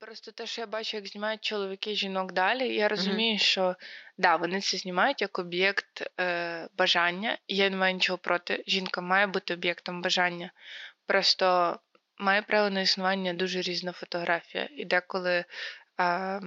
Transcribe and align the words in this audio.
Просто 0.00 0.32
те, 0.32 0.46
що 0.46 0.60
я 0.60 0.66
бачу, 0.66 0.96
як 0.96 1.06
знімають 1.06 1.44
чоловіки 1.44 1.94
жінок 1.94 2.32
далі, 2.32 2.74
я 2.74 2.88
розумію, 2.88 3.34
mm-hmm. 3.34 3.42
що 3.42 3.76
да, 4.18 4.36
вони 4.36 4.60
це 4.60 4.76
знімають 4.76 5.20
як 5.20 5.38
об'єкт 5.38 6.10
е, 6.20 6.68
бажання, 6.78 7.38
і 7.46 7.56
я 7.56 7.70
не 7.70 7.76
маю 7.76 7.94
нічого 7.94 8.18
проти. 8.18 8.64
Жінка 8.66 9.00
має 9.00 9.26
бути 9.26 9.54
об'єктом 9.54 10.02
бажання. 10.02 10.50
Просто 11.06 11.78
має 12.18 12.42
право 12.42 12.70
на 12.70 12.80
існування 12.80 13.32
дуже 13.32 13.60
різна 13.60 13.92
фотографія. 13.92 14.68
І 14.76 14.84
деколи 14.84 15.44
е, 16.00 16.40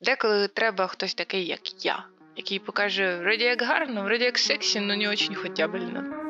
деколи 0.00 0.48
треба 0.48 0.86
хтось 0.86 1.14
такий, 1.14 1.46
як 1.46 1.84
я, 1.84 2.04
який 2.36 2.58
покаже 2.58 3.16
вроді 3.16 3.44
як 3.44 3.62
гарно, 3.62 4.02
вроді 4.02 4.24
як 4.24 4.38
сексі, 4.38 4.78
але 4.78 4.96
не 4.96 5.08
дуже 5.08 5.34
хотябельно. 5.34 6.27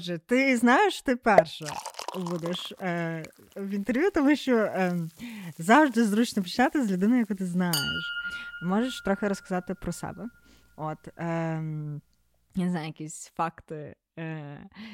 Отже, 0.00 0.18
ти 0.18 0.56
знаєш, 0.56 1.02
ти 1.02 1.16
перша 1.16 1.66
будеш 2.16 2.72
е, 2.80 3.24
в 3.56 3.68
інтерв'ю, 3.68 4.10
тому 4.10 4.36
що 4.36 4.56
е, 4.56 4.98
завжди 5.58 6.04
зручно 6.04 6.42
почати 6.42 6.84
з 6.84 6.92
людини, 6.92 7.18
яку 7.18 7.34
ти 7.34 7.46
знаєш. 7.46 7.76
Можеш 8.64 9.00
трохи 9.00 9.28
розказати 9.28 9.74
про 9.74 9.92
себе. 9.92 10.28
От, 10.76 10.98
е, 11.18 11.60
не 12.54 12.70
знаю, 12.70 12.86
якісь 12.86 13.32
факти 13.36 13.96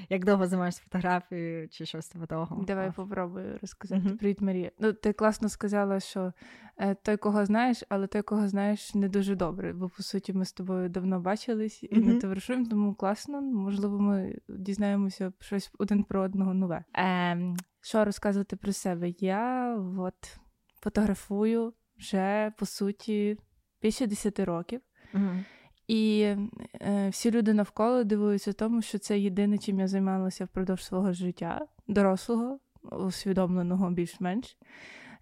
як 0.08 0.24
довго 0.24 0.46
займаєшся 0.46 0.82
фотографією 0.84 1.68
чи 1.68 1.86
щось 1.86 2.08
типу 2.08 2.26
того? 2.26 2.64
Давай 2.66 2.92
попробую 2.92 3.58
розказати. 3.60 4.02
Mm-hmm. 4.02 4.18
Привіт, 4.18 4.40
Марія. 4.40 4.70
Ну, 4.78 4.92
ти 4.92 5.12
класно 5.12 5.48
сказала, 5.48 6.00
що 6.00 6.32
е, 6.76 6.94
той, 6.94 7.16
кого 7.16 7.44
знаєш, 7.44 7.84
але 7.88 8.06
той, 8.06 8.22
кого 8.22 8.48
знаєш, 8.48 8.94
не 8.94 9.08
дуже 9.08 9.34
добре. 9.34 9.72
Бо 9.72 9.88
по 9.88 10.02
суті 10.02 10.32
ми 10.32 10.44
з 10.44 10.52
тобою 10.52 10.88
давно 10.88 11.20
бачились 11.20 11.82
і 11.82 11.88
mm-hmm. 11.88 12.06
не 12.06 12.20
товаришуємо, 12.20 12.66
тому 12.70 12.94
класно. 12.94 13.40
Можливо, 13.42 13.98
ми 14.00 14.38
дізнаємося 14.48 15.32
щось 15.40 15.70
один 15.78 16.04
про 16.04 16.22
одного 16.22 16.54
нове. 16.54 16.84
Е, 16.96 17.54
Що 17.80 18.04
розказувати 18.04 18.56
про 18.56 18.72
себе? 18.72 19.12
Я 19.20 19.74
от 19.98 20.38
фотографую 20.80 21.72
вже 21.98 22.52
по 22.58 22.66
суті 22.66 23.38
більше 23.82 24.06
10 24.06 24.40
років. 24.40 24.80
Mm-hmm. 25.14 25.44
І 25.88 26.34
е, 26.82 27.08
всі 27.08 27.30
люди 27.30 27.54
навколо 27.54 28.04
дивуються 28.04 28.52
тому, 28.52 28.82
що 28.82 28.98
це 28.98 29.18
єдине, 29.18 29.58
чим 29.58 29.80
я 29.80 29.88
займалася 29.88 30.44
впродовж 30.44 30.84
свого 30.84 31.12
життя, 31.12 31.66
дорослого, 31.88 32.58
усвідомленого 32.82 33.90
більш-менш. 33.90 34.56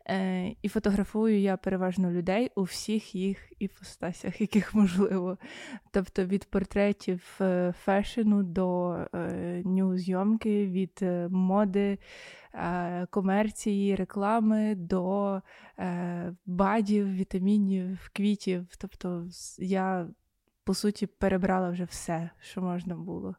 Е, 0.08 0.54
І 0.62 0.68
фотографую 0.68 1.40
я 1.40 1.56
переважно 1.56 2.10
людей 2.10 2.50
у 2.54 2.62
всіх 2.62 3.14
їх 3.14 3.52
іпостасях, 3.58 4.40
яких 4.40 4.74
можливо. 4.74 5.38
Тобто 5.90 6.24
від 6.24 6.44
портретів 6.44 7.38
е, 7.40 7.74
фешену 7.84 8.42
до 8.42 8.92
е, 8.92 9.62
нью-зйомки, 9.64 10.66
від 10.66 10.98
е, 11.02 11.28
моди, 11.28 11.98
е, 12.54 13.06
комерції, 13.10 13.94
реклами 13.94 14.74
до 14.74 15.40
е, 15.78 16.34
бадів, 16.46 17.14
вітамінів, 17.14 18.10
квітів. 18.12 18.66
Тобто 18.78 19.26
я 19.58 20.08
по 20.64 20.74
суті, 20.74 21.06
перебрала 21.06 21.70
вже 21.70 21.84
все, 21.84 22.30
що 22.41 22.62
можна 22.62 22.94
було 22.97 23.34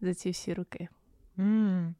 за 0.00 0.14
ці 0.14 0.30
всі 0.30 0.54
роки. 0.54 0.88
Mm. 1.38 1.94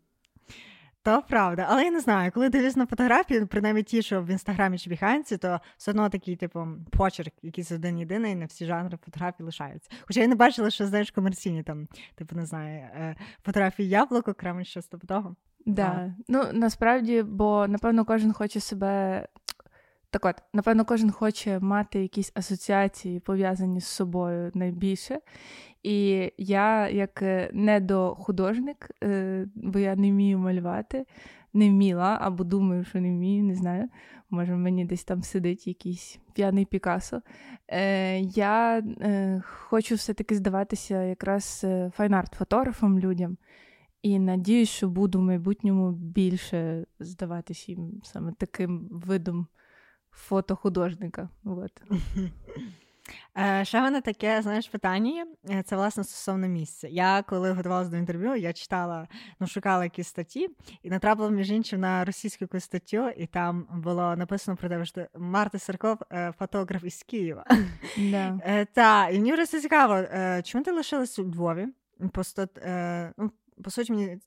То 1.02 1.22
правда, 1.28 1.66
але 1.70 1.84
я 1.84 1.90
не 1.90 2.00
знаю, 2.00 2.32
коли 2.32 2.48
дивлюсь 2.48 2.76
на 2.76 2.86
фотографії, 2.86 3.46
принаймні 3.46 3.82
ті, 3.82 4.02
що 4.02 4.22
в 4.22 4.26
інстаграмі 4.30 4.78
чи 4.78 4.90
біханці, 4.90 5.36
то 5.36 5.60
все 5.76 5.90
одно 5.90 6.08
такий, 6.08 6.36
типу, 6.36 6.66
почерк, 6.90 7.32
якийсь 7.42 7.72
один 7.72 7.98
єдиний, 7.98 8.34
на 8.34 8.46
всі 8.46 8.66
жанри 8.66 8.98
фотографій 9.04 9.42
лишаються. 9.42 9.90
Хоча 10.06 10.20
я 10.20 10.26
не 10.26 10.34
бачила, 10.34 10.70
що 10.70 10.86
знаєш 10.86 11.10
комерційні 11.10 11.62
там, 11.62 11.88
типу, 12.14 12.36
не 12.36 12.46
знаю, 12.46 12.78
е, 12.78 13.16
фотографії 13.44 13.88
яблуко, 13.88 14.30
окремо 14.30 14.64
щось 14.64 14.86
типу 14.86 15.06
того. 15.06 15.36
Да. 15.66 16.14
Ну 16.28 16.44
насправді, 16.52 17.22
бо 17.22 17.66
напевно 17.68 18.04
кожен 18.04 18.32
хоче 18.32 18.60
себе 18.60 19.26
так 20.10 20.24
от, 20.24 20.36
напевно, 20.52 20.84
кожен 20.84 21.10
хоче 21.10 21.58
мати 21.60 22.02
якісь 22.02 22.32
асоціації, 22.34 23.20
пов'язані 23.20 23.80
з 23.80 23.86
собою 23.86 24.50
найбільше. 24.54 25.20
І 25.82 26.30
я, 26.38 26.88
як 26.88 27.22
е, 27.22 27.50
недохудожник, 27.52 28.90
е, 29.04 29.46
бо 29.54 29.78
я 29.78 29.96
не 29.96 30.10
вмію 30.10 30.38
малювати, 30.38 31.04
не 31.52 31.68
вміла, 31.68 32.18
або 32.20 32.44
думаю, 32.44 32.84
що 32.84 33.00
не 33.00 33.10
вмію, 33.10 33.44
не 33.44 33.54
знаю. 33.54 33.88
Може, 34.30 34.56
мені 34.56 34.84
десь 34.84 35.04
там 35.04 35.22
сидить 35.22 35.66
якийсь 35.66 36.18
п'яний 36.34 36.64
Пікасо. 36.64 37.22
Е, 37.68 38.18
Я 38.20 38.82
хочу 39.42 39.94
все-таки 39.94 40.34
здаватися 40.34 41.02
якраз 41.02 41.64
файнарт-фотографом 41.96 42.98
людям. 42.98 43.36
І 44.02 44.18
надіюсь, 44.18 44.68
що 44.68 44.88
буду 44.88 45.18
в 45.18 45.22
майбутньому 45.22 45.92
більше 45.92 46.86
здаватися 47.00 47.72
їм 47.72 48.00
саме 48.04 48.32
таким 48.38 48.88
видом 48.90 49.46
фотохудожника. 50.10 51.28
Вот. 51.44 51.82
Е, 53.38 53.64
ще 53.64 53.80
мене 53.80 54.00
таке, 54.00 54.42
знаєш, 54.42 54.68
питання. 54.68 55.26
Е, 55.50 55.62
це 55.62 55.76
власне 55.76 56.04
стосовно 56.04 56.48
місця. 56.48 56.88
Я 56.88 57.22
коли 57.22 57.52
готувалася 57.52 57.90
до 57.90 57.96
інтерв'ю, 57.96 58.36
я 58.36 58.52
читала, 58.52 59.08
ну 59.40 59.46
шукала 59.46 59.84
якісь 59.84 60.08
статті 60.08 60.48
і 60.82 60.90
натрапила 60.90 61.30
між 61.30 61.50
іншим 61.50 61.80
на 61.80 62.04
російську 62.04 62.44
якусь 62.44 62.64
статтю, 62.64 63.08
і 63.08 63.26
там 63.26 63.66
було 63.72 64.16
написано 64.16 64.56
про 64.56 64.68
те, 64.68 64.84
що 64.84 65.06
Марта 65.18 65.58
Сарков 65.58 65.98
е, 66.12 66.32
фотограф 66.38 66.84
із 66.84 67.02
Києва. 67.02 67.44
Yeah. 67.98 68.66
Та, 68.72 69.08
і 69.08 69.18
мені 69.18 69.32
просто 69.32 69.60
цікаво, 69.60 70.04
чому 70.42 70.64
ти 70.64 70.72
лишилась 70.72 71.18
у 71.18 71.24
Львові? 71.24 71.66
Просто 72.12 72.48
ну, 73.18 73.30
по 73.64 73.70
суті, 73.70 73.92
мені 73.92 74.18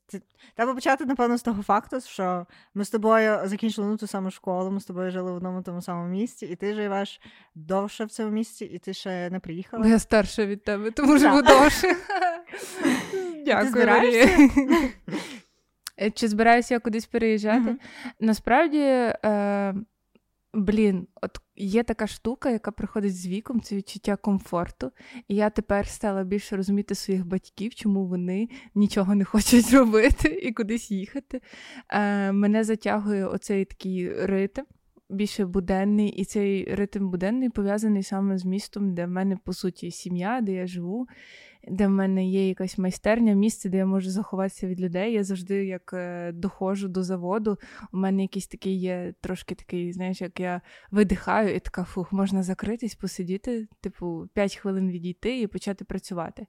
треба 0.56 0.74
почати, 0.74 1.04
напевно, 1.04 1.38
з 1.38 1.42
того 1.42 1.62
факту, 1.62 2.00
що 2.00 2.46
ми 2.74 2.84
з 2.84 2.90
тобою 2.90 3.40
закінчили 3.44 3.86
ну, 3.86 3.96
ту 3.96 4.06
саму 4.06 4.30
школу, 4.30 4.70
ми 4.70 4.80
з 4.80 4.84
тобою 4.84 5.10
жили 5.10 5.32
в 5.32 5.34
одному 5.34 5.62
тому 5.62 5.82
самому 5.82 6.08
місці, 6.08 6.46
і 6.46 6.56
ти 6.56 6.74
живеш 6.74 7.20
довше 7.54 8.04
в 8.04 8.10
цьому 8.10 8.30
місці, 8.30 8.64
і 8.64 8.78
ти 8.78 8.94
ще 8.94 9.30
не 9.30 9.40
приїхала. 9.40 9.86
Я 9.86 9.98
старша 9.98 10.46
від 10.46 10.64
тебе, 10.64 10.90
тому 10.90 11.18
живу 11.18 11.42
довше. 11.42 11.96
Дякую. 13.44 13.86
Е, 16.00 16.10
чи 16.10 16.28
збираюся 16.28 16.74
я 16.74 16.80
кудись 16.80 17.06
переїжджати? 17.06 17.76
Насправді. 18.20 19.12
Блін, 20.54 21.06
от 21.22 21.38
є 21.56 21.82
така 21.82 22.06
штука, 22.06 22.50
яка 22.50 22.70
приходить 22.70 23.16
з 23.16 23.26
віком, 23.26 23.60
це 23.60 23.76
відчуття 23.76 24.16
комфорту. 24.16 24.90
І 25.28 25.34
я 25.34 25.50
тепер 25.50 25.86
стала 25.86 26.24
більше 26.24 26.56
розуміти 26.56 26.94
своїх 26.94 27.26
батьків, 27.26 27.74
чому 27.74 28.06
вони 28.06 28.48
нічого 28.74 29.14
не 29.14 29.24
хочуть 29.24 29.70
робити 29.72 30.28
і 30.28 30.52
кудись 30.52 30.90
їхати. 30.90 31.40
Е, 31.88 32.32
Мене 32.32 32.64
затягує 32.64 33.26
оцей 33.26 33.64
такий 33.64 34.24
ритм, 34.26 34.62
більше 35.10 35.46
буденний, 35.46 36.08
і 36.08 36.24
цей 36.24 36.74
ритм 36.74 37.10
буденний 37.10 37.50
пов'язаний 37.50 38.02
саме 38.02 38.38
з 38.38 38.44
містом, 38.44 38.94
де 38.94 39.06
в 39.06 39.08
мене, 39.08 39.36
по 39.44 39.52
суті, 39.52 39.90
сім'я, 39.90 40.40
де 40.40 40.52
я 40.52 40.66
живу 40.66 41.06
де 41.68 41.86
в 41.86 41.90
мене 41.90 42.28
є 42.28 42.48
якась 42.48 42.78
майстерня, 42.78 43.32
місце, 43.32 43.68
де 43.68 43.76
я 43.76 43.86
можу 43.86 44.10
заховатися 44.10 44.66
від 44.66 44.80
людей. 44.80 45.12
Я 45.12 45.24
завжди 45.24 45.66
як 45.66 45.90
е, 45.94 46.32
доходжу 46.32 46.88
до 46.88 47.02
заводу. 47.02 47.58
У 47.92 47.96
мене 47.96 48.22
якийсь 48.22 48.46
такий 48.46 48.80
є 48.80 49.14
трошки 49.20 49.54
такий, 49.54 49.92
знаєш, 49.92 50.20
як 50.20 50.40
я 50.40 50.60
видихаю, 50.90 51.54
і 51.54 51.60
така 51.60 51.84
фух, 51.84 52.12
можна 52.12 52.42
закритись, 52.42 52.94
посидіти, 52.94 53.68
типу, 53.80 54.28
5 54.34 54.56
хвилин 54.56 54.90
відійти 54.90 55.40
і 55.40 55.46
почати 55.46 55.84
працювати. 55.84 56.46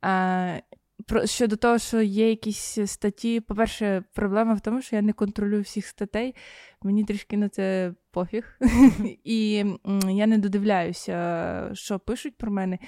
А, 0.00 0.58
про 1.06 1.26
щодо 1.26 1.56
того, 1.56 1.78
що 1.78 2.02
є 2.02 2.28
якісь 2.28 2.78
статті, 2.86 3.40
по-перше, 3.40 4.04
проблема 4.12 4.54
в 4.54 4.60
тому, 4.60 4.82
що 4.82 4.96
я 4.96 5.02
не 5.02 5.12
контролюю 5.12 5.62
всіх 5.62 5.86
статей. 5.86 6.34
Мені 6.82 7.04
трішки 7.04 7.36
на 7.36 7.48
це 7.48 7.94
пофіг. 8.10 8.58
І 9.24 9.64
я 10.08 10.26
не 10.26 10.38
додивляюся, 10.38 11.70
що 11.72 11.98
пишуть 11.98 12.38
про 12.38 12.50
мене. 12.50 12.78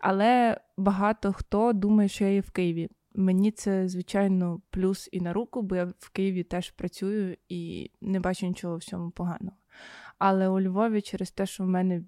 Але 0.00 0.60
багато 0.76 1.32
хто 1.32 1.72
думає, 1.72 2.08
що 2.08 2.24
я 2.24 2.30
є 2.30 2.40
в 2.40 2.50
Києві. 2.50 2.88
Мені 3.14 3.50
це, 3.50 3.88
звичайно, 3.88 4.60
плюс 4.70 5.08
і 5.12 5.20
на 5.20 5.32
руку, 5.32 5.62
бо 5.62 5.76
я 5.76 5.84
в 5.98 6.10
Києві 6.10 6.42
теж 6.42 6.70
працюю 6.70 7.36
і 7.48 7.90
не 8.00 8.20
бачу 8.20 8.46
нічого 8.46 8.76
в 8.76 8.84
цьому 8.84 9.10
поганого. 9.10 9.56
Але 10.18 10.48
у 10.48 10.60
Львові 10.60 11.00
через 11.00 11.30
те, 11.30 11.46
що 11.46 11.64
в 11.64 11.66
мене 11.66 12.02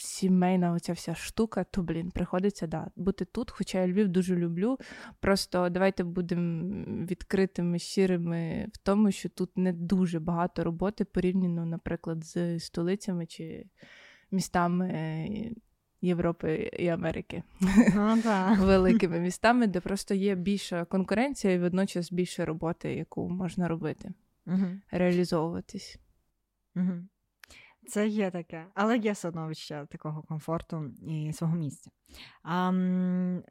сімейна 0.00 0.72
оця 0.72 0.92
вся 0.92 1.14
штука, 1.14 1.64
то, 1.64 1.82
блін, 1.82 2.10
приходиться 2.10 2.66
да, 2.66 2.90
бути 2.96 3.24
тут, 3.24 3.50
хоча 3.50 3.80
я 3.80 3.88
Львів 3.88 4.08
дуже 4.08 4.36
люблю. 4.36 4.78
Просто 5.20 5.68
давайте 5.68 6.04
будемо 6.04 6.64
відкритими, 7.04 7.78
щирими 7.78 8.66
в 8.72 8.78
тому, 8.78 9.10
що 9.10 9.28
тут 9.28 9.56
не 9.56 9.72
дуже 9.72 10.20
багато 10.20 10.64
роботи 10.64 11.04
порівняно, 11.04 11.66
наприклад, 11.66 12.24
з 12.24 12.60
столицями 12.60 13.26
чи 13.26 13.66
містами 14.30 14.90
Європи 16.00 16.70
і 16.78 16.88
Америки. 16.88 17.42
Ну, 17.94 18.22
Великими 18.58 19.20
містами, 19.20 19.66
де 19.66 19.80
просто 19.80 20.14
є 20.14 20.34
більша 20.34 20.84
конкуренція 20.84 21.52
і 21.52 21.58
водночас 21.58 22.12
більше 22.12 22.44
роботи, 22.44 22.94
яку 22.94 23.28
можна 23.28 23.68
робити, 23.68 24.12
угу. 24.46 24.66
реалізовуватись. 24.90 25.98
Угу. 26.76 26.92
Це 27.88 28.08
є 28.08 28.30
таке, 28.30 28.66
але 28.74 28.98
є 28.98 29.12
все 29.12 29.28
одно 29.28 29.54
ще 29.54 29.86
такого 29.86 30.22
комфорту 30.22 30.90
і 31.08 31.32
свого 31.32 31.56
місця. 31.56 31.90
А, 32.42 32.72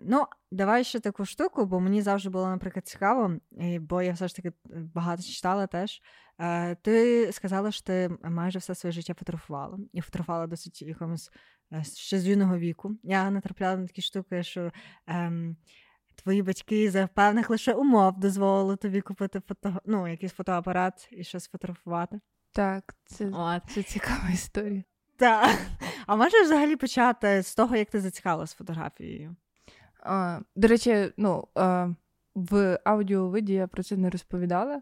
Ну, 0.02 0.26
давай 0.52 0.84
ще 0.84 1.00
таку 1.00 1.26
штуку, 1.26 1.66
бо 1.66 1.80
мені 1.80 2.02
завжди 2.02 2.30
було, 2.30 2.48
наприклад, 2.50 2.88
цікаво, 2.88 3.32
бо 3.80 4.02
я 4.02 4.14
все 4.14 4.28
ж 4.28 4.36
таки 4.36 4.52
багато 4.94 5.24
читала 5.24 5.68
теж. 5.68 6.02
Е, 6.40 6.76
ти 6.76 7.32
сказала, 7.32 7.72
що 7.72 7.84
ти 7.84 8.10
майже 8.24 8.60
все 8.60 8.76
своє 8.76 8.92
життя 8.92 9.14
фотографувала 9.14 9.78
і 9.94 10.02
фотографувала 10.02 10.48
досить 10.48 10.82
якомусь 10.82 11.32
е, 11.74 11.84
ще 11.84 12.20
з 12.20 12.28
юного 12.28 12.58
віку. 12.58 12.92
Я 13.04 13.32
натрапляла 13.32 13.78
на 13.78 13.88
такі 13.88 14.02
штуки, 14.02 14.44
що. 14.44 14.72
Ем, 15.08 15.58
Твої 16.24 16.42
батьки 16.42 16.92
за 16.92 17.08
певних 17.08 17.50
лише 17.50 17.74
умов 17.74 18.20
дозволили 18.20 18.76
тобі 18.76 19.02
купити 19.02 19.40
фото... 19.40 19.82
ну, 19.86 20.08
якийсь 20.08 20.34
фотоапарат 20.34 21.10
і 21.12 21.24
щось 21.24 21.48
фотографувати. 21.48 22.20
Так, 22.58 22.96
це 23.06 23.30
От. 23.34 23.62
це 23.70 23.84
цікава 23.84 24.30
історія. 24.34 24.84
Так. 25.18 25.58
А 26.08 26.16
можеш 26.16 26.46
взагалі 26.46 26.76
почати 26.76 27.44
з 27.44 27.56
того, 27.56 27.76
як 27.76 27.90
ти 27.90 28.02
зацікавилась 28.02 28.54
фотографією? 28.54 29.36
А, 30.04 30.40
До 30.56 30.68
речі, 30.68 31.14
ну, 31.18 31.48
а, 31.56 31.90
в 32.36 32.80
аудіовиді 32.84 33.54
я 33.54 33.68
про 33.68 33.84
це 33.84 33.98
не 33.98 34.10
розповідала. 34.10 34.82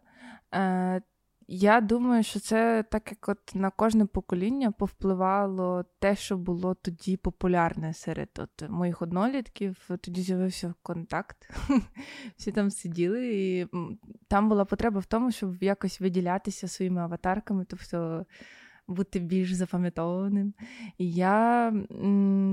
А, 0.52 1.00
я 1.48 1.82
думаю, 1.82 2.24
що 2.24 2.40
це 2.40 2.84
так 2.92 3.12
як 3.12 3.30
от 3.30 3.56
на 3.56 3.70
кожне 3.70 4.06
покоління 4.06 4.72
повпливало 4.72 5.86
те, 6.00 6.16
що 6.16 6.38
було 6.38 6.74
тоді 6.74 7.18
популярне 7.18 7.94
серед 7.94 8.30
от 8.38 8.70
моїх 8.70 9.02
однолітків. 9.02 9.90
Тоді 10.02 10.22
з'явився 10.22 10.74
контакт. 10.84 11.50
Всі 12.38 12.52
там 12.52 12.72
сиділи, 12.72 13.28
і 13.36 13.68
там 14.28 14.50
була 14.50 14.66
потреба 14.66 15.00
в 15.00 15.06
тому, 15.06 15.32
щоб 15.32 15.64
якось 15.64 16.02
виділятися 16.02 16.68
своїми 16.68 17.02
аватарками, 17.02 17.66
тобто 17.70 18.26
бути 18.88 19.20
більш 19.20 19.54
запам'ятованим. 19.54 20.54
І 20.98 21.12
я 21.12 21.74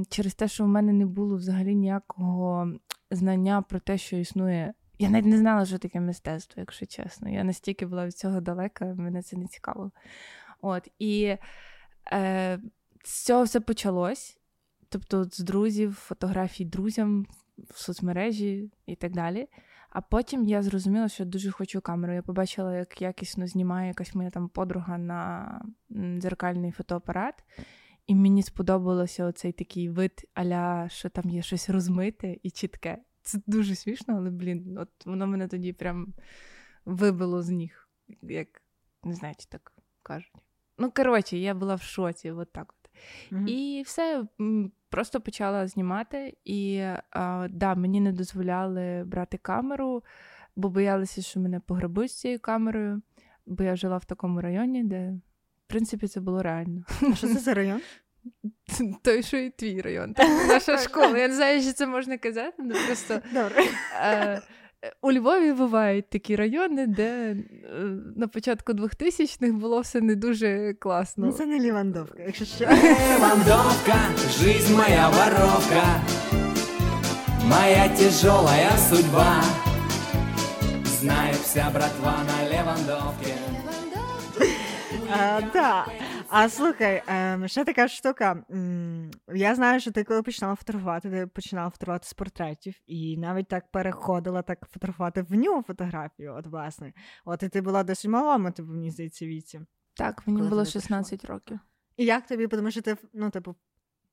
через 0.08 0.34
те, 0.34 0.48
що 0.48 0.64
в 0.64 0.68
мене 0.68 0.92
не 0.92 1.06
було 1.06 1.36
взагалі 1.36 1.74
ніякого 1.74 2.72
знання 3.10 3.62
про 3.62 3.80
те, 3.80 3.98
що 3.98 4.16
існує 4.16 4.74
я 5.02 5.10
навіть 5.10 5.26
не 5.26 5.38
знала, 5.38 5.66
що 5.66 5.78
таке 5.78 6.00
мистецтво, 6.00 6.60
якщо 6.60 6.86
чесно. 6.86 7.28
Я 7.28 7.44
настільки 7.44 7.86
була 7.86 8.06
від 8.06 8.16
цього 8.16 8.40
далека, 8.40 8.84
мене 8.84 9.22
це 9.22 9.36
не 9.36 9.46
цікавило. 9.46 9.90
От, 10.60 10.88
І 10.98 11.36
е, 12.12 12.58
з 13.04 13.24
цього 13.24 13.42
все 13.42 13.60
почалось. 13.60 14.38
Тобто, 14.88 15.24
з 15.24 15.38
друзів, 15.38 15.94
фотографій 15.94 16.64
друзям 16.64 17.26
в 17.70 17.78
соцмережі 17.78 18.70
і 18.86 18.96
так 18.96 19.12
далі. 19.12 19.48
А 19.90 20.00
потім 20.00 20.44
я 20.44 20.62
зрозуміла, 20.62 21.08
що 21.08 21.24
дуже 21.24 21.50
хочу 21.50 21.80
камеру. 21.80 22.14
Я 22.14 22.22
побачила, 22.22 22.76
як 22.76 23.02
якісно 23.02 23.46
знімає 23.46 23.88
якась 23.88 24.14
моя 24.14 24.30
там 24.30 24.48
подруга 24.48 24.98
на 24.98 25.62
дзеркальний 25.90 26.70
фотоапарат. 26.70 27.34
І 28.06 28.14
мені 28.14 28.42
сподобалося 28.42 29.24
оцей 29.24 29.52
такий 29.52 29.88
вид, 29.88 30.28
аля, 30.34 30.88
що 30.88 31.08
там 31.08 31.30
є 31.30 31.42
щось 31.42 31.70
розмите 31.70 32.36
і 32.42 32.50
чітке. 32.50 32.98
Це 33.22 33.38
дуже 33.46 33.74
смішно, 33.74 34.16
але, 34.16 34.30
блін, 34.30 34.78
от 34.78 35.06
воно 35.06 35.26
мене 35.26 35.48
тоді 35.48 35.72
прям 35.72 36.14
вибило 36.84 37.42
з 37.42 37.48
ніг, 37.48 37.88
як 38.22 38.62
не 39.04 39.14
знаю, 39.14 39.34
чи 39.38 39.46
так 39.48 39.72
кажуть. 40.02 40.32
Ну, 40.78 40.90
коротше, 40.90 41.38
я 41.38 41.54
була 41.54 41.74
в 41.74 41.82
шоці, 41.82 42.30
от 42.30 42.52
так 42.52 42.74
от. 42.78 42.90
Mm-hmm. 43.32 43.46
І 43.46 43.82
все, 43.82 44.24
просто 44.88 45.20
почала 45.20 45.66
знімати. 45.66 46.36
І 46.44 46.82
а, 47.10 47.48
да, 47.50 47.74
мені 47.74 48.00
не 48.00 48.12
дозволяли 48.12 49.04
брати 49.06 49.38
камеру, 49.38 50.02
бо 50.56 50.68
боялися, 50.68 51.22
що 51.22 51.40
мене 51.40 51.60
пограбують 51.60 52.10
з 52.10 52.20
цією 52.20 52.40
камерою, 52.40 53.02
бо 53.46 53.64
я 53.64 53.76
жила 53.76 53.96
в 53.96 54.04
такому 54.04 54.40
районі, 54.40 54.84
де, 54.84 55.10
в 55.66 55.70
принципі, 55.70 56.08
це 56.08 56.20
було 56.20 56.42
реально. 56.42 56.84
А 57.02 57.14
що 57.14 57.26
це 57.26 57.38
за 57.38 57.54
район? 57.54 57.80
Той, 59.02 59.22
що 59.22 59.36
і 59.36 59.50
твій 59.50 59.80
район, 59.80 60.14
так, 60.16 60.48
наша 60.48 60.78
школа. 60.78 61.18
Я 61.18 61.28
не 61.28 61.34
знаю, 61.34 61.62
що 61.62 61.72
це 61.72 61.86
можна 61.86 62.18
казати, 62.18 62.52
але 62.58 62.74
просто 62.86 63.20
Добре. 63.32 63.64
Е, 64.02 64.42
у 65.02 65.12
Львові 65.12 65.52
бувають 65.52 66.10
такі 66.10 66.36
райони, 66.36 66.86
де 66.86 67.30
е, 67.30 67.36
на 68.16 68.28
початку 68.28 68.72
2000-х 68.72 69.52
було 69.52 69.80
все 69.80 70.00
не 70.00 70.14
дуже 70.16 70.74
класно. 70.74 71.26
Ну, 71.26 71.32
це 71.32 71.46
не 71.46 71.58
Лівандовка, 71.60 72.22
якщо 72.26 72.44
що. 72.44 72.64
Лівандовка, 72.64 73.98
жизнь 74.30 74.74
моя 74.74 75.08
воровка, 75.08 76.02
моя 77.44 77.88
тяжелая 77.88 78.78
судьба. 78.90 79.44
Знає 80.84 81.32
вся 81.32 81.70
братва 81.74 82.24
на 82.26 82.50
Левандовке. 82.50 83.34
А, 85.10 85.40
да. 85.52 85.86
А 86.34 86.48
слухай, 86.48 87.02
ем, 87.06 87.48
ще 87.48 87.64
така 87.64 87.88
штука. 87.88 88.44
Я 89.34 89.54
знаю, 89.54 89.80
що 89.80 89.92
ти 89.92 90.04
коли 90.04 90.22
починала 90.22 90.56
фотографувати, 90.56 91.10
ти 91.10 91.26
починала 91.26 91.70
фотографувати 91.70 92.08
з 92.08 92.12
портретів, 92.12 92.74
і 92.86 93.16
навіть 93.16 93.48
так 93.48 93.70
переходила 93.70 94.42
так 94.42 94.68
фотографувати 94.70 95.22
в 95.22 95.34
нього 95.34 95.62
фотографію. 95.62 96.34
От, 96.34 96.46
власне. 96.46 96.92
От 97.24 97.42
і 97.42 97.48
ти 97.48 97.60
була 97.60 97.84
досить 97.84 98.10
малому, 98.10 98.50
типу, 98.50 98.72
мені 98.72 98.90
здається, 98.90 99.26
віці. 99.26 99.60
Так, 99.94 100.26
мені 100.26 100.48
було 100.48 100.64
16 100.64 101.24
років. 101.24 101.58
І 101.96 102.04
як 102.04 102.26
тобі, 102.26 102.46
тому 102.46 102.70
що 102.70 102.82
ти, 102.82 102.96
ну, 103.12 103.30
типу, 103.30 103.56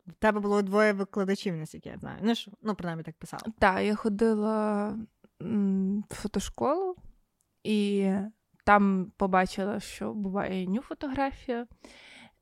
в 0.08 0.14
тебе 0.14 0.40
було 0.40 0.62
двоє 0.62 0.94
викладачів, 0.94 1.56
наскільки 1.56 1.90
я 1.90 1.98
знаю. 1.98 2.20
Ну, 2.22 2.36
що, 2.36 2.52
ну, 2.62 2.76
принаймні 2.76 3.04
так 3.04 3.16
писала. 3.18 3.44
Так, 3.60 3.84
я 3.84 3.96
ходила 3.96 4.90
в 6.10 6.16
фотошколу 6.16 6.96
і 7.64 8.12
там 8.66 9.12
побачила, 9.18 9.80
що 9.80 10.14
буває 10.14 10.68
ню 10.68 10.82
фотографія 10.82 11.68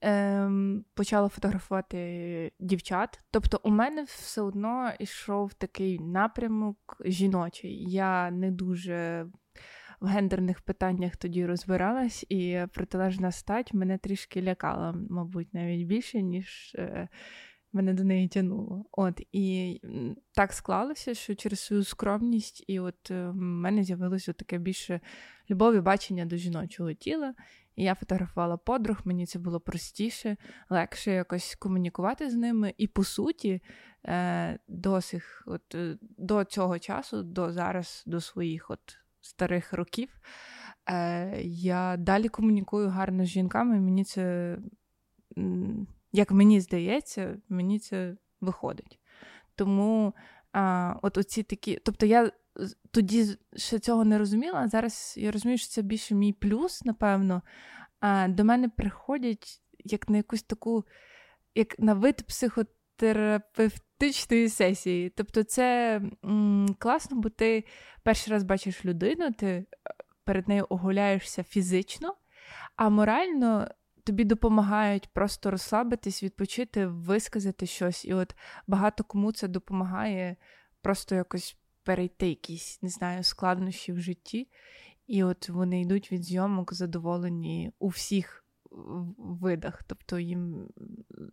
ем, 0.01 0.85
почала 0.93 1.29
фотографувати 1.29 2.51
дівчат. 2.59 3.19
Тобто, 3.31 3.59
у 3.63 3.69
мене 3.69 4.03
все 4.03 4.41
одно 4.41 4.91
йшов 4.99 5.53
такий 5.53 5.99
напрямок 5.99 7.01
жіночий. 7.05 7.91
Я 7.91 8.31
не 8.31 8.51
дуже 8.51 9.27
в 9.99 10.07
гендерних 10.07 10.61
питаннях 10.61 11.15
тоді 11.15 11.45
розбиралась, 11.45 12.25
і 12.29 12.65
протилежна 12.73 13.31
стать 13.31 13.73
мене 13.73 13.97
трішки 13.97 14.41
лякала, 14.41 14.95
мабуть, 15.09 15.53
навіть 15.53 15.87
більше, 15.87 16.21
ніж. 16.21 16.75
Е, 16.75 17.07
Мене 17.73 17.93
до 17.93 18.03
неї 18.03 18.27
тянуло. 18.27 18.85
От 18.91 19.21
і 19.31 19.79
так 20.33 20.53
склалося, 20.53 21.13
що 21.13 21.35
через 21.35 21.59
свою 21.59 21.83
скромність, 21.83 22.63
і 22.67 22.79
от 22.79 23.11
е, 23.11 23.29
в 23.29 23.35
мене 23.35 23.83
з'явилося 23.83 24.33
таке 24.33 24.57
більше 24.57 24.99
любові 25.49 25.81
бачення 25.81 26.25
до 26.25 26.35
жіночого 26.35 26.93
тіла. 26.93 27.33
Я 27.79 27.95
фотографувала 27.95 28.57
подруг, 28.57 28.97
мені 29.03 29.25
це 29.25 29.39
було 29.39 29.59
простіше, 29.59 30.37
легше 30.69 31.11
якось 31.11 31.55
комунікувати 31.55 32.29
з 32.29 32.35
ними. 32.35 32.73
І 32.77 32.87
по 32.87 33.03
суті, 33.03 33.61
е, 34.05 34.59
до 34.67 35.01
сих, 35.01 35.43
от, 35.45 35.75
е, 35.75 35.97
до 36.01 36.43
цього 36.43 36.79
часу, 36.79 37.23
до 37.23 37.51
зараз, 37.51 38.03
до 38.07 38.21
своїх 38.21 38.71
от 38.71 38.97
старих 39.21 39.73
років, 39.73 40.09
е, 40.89 41.41
я 41.43 41.97
далі 41.97 42.27
комунікую 42.29 42.89
гарно 42.89 43.25
з 43.25 43.27
жінками. 43.27 43.79
Мені 43.79 44.03
це, 44.03 44.57
як 46.11 46.31
мені 46.31 46.61
здається, 46.61 47.37
мені 47.49 47.79
це 47.79 48.15
виходить. 48.41 48.99
Тому 49.55 50.13
от 51.01 51.17
оці 51.17 51.43
такі, 51.43 51.81
тобто 51.83 52.05
я 52.05 52.31
тоді 52.91 53.37
ще 53.55 53.79
цього 53.79 54.05
не 54.05 54.17
розуміла, 54.17 54.59
а 54.59 54.67
зараз 54.67 55.13
я 55.17 55.31
розумію, 55.31 55.57
що 55.57 55.67
це 55.67 55.81
більше 55.81 56.15
мій 56.15 56.33
плюс, 56.33 56.85
напевно. 56.85 57.41
А 57.99 58.27
До 58.27 58.43
мене 58.43 58.69
приходять 58.69 59.61
як 59.79 60.09
на 60.09 60.17
якусь 60.17 60.43
таку, 60.43 60.85
як 61.55 61.79
на 61.79 61.93
вид 61.93 62.27
психотерапевтичної 62.27 64.49
сесії. 64.49 65.09
Тобто, 65.09 65.43
це 65.43 65.95
м, 66.25 66.75
класно, 66.79 67.17
бо 67.17 67.29
ти 67.29 67.63
перший 68.03 68.33
раз 68.33 68.43
бачиш 68.43 68.85
людину, 68.85 69.31
ти 69.31 69.47
е, 69.47 69.65
перед 70.23 70.47
нею 70.47 70.65
оголяєшся 70.69 71.43
фізично, 71.43 72.15
а 72.75 72.89
морально. 72.89 73.67
Тобі 74.03 74.23
допомагають 74.23 75.09
просто 75.13 75.51
розслабитись, 75.51 76.23
відпочити, 76.23 76.87
висказати 76.87 77.65
щось. 77.65 78.05
І 78.05 78.13
от 78.13 78.35
багато 78.67 79.03
кому 79.03 79.31
це 79.31 79.47
допомагає 79.47 80.35
просто 80.81 81.15
якось 81.15 81.57
перейти 81.87 82.27
якісь, 82.27 82.81
не 82.81 82.89
знаю, 82.89 83.23
складнощі 83.23 83.91
в 83.91 83.99
житті. 83.99 84.47
І 85.07 85.23
от 85.23 85.49
вони 85.49 85.81
йдуть 85.81 86.11
від 86.11 86.23
зйомок 86.23 86.73
задоволені 86.73 87.71
у 87.79 87.87
всіх 87.87 88.45
видах. 89.17 89.83
Тобто 89.83 90.19
їм 90.19 90.67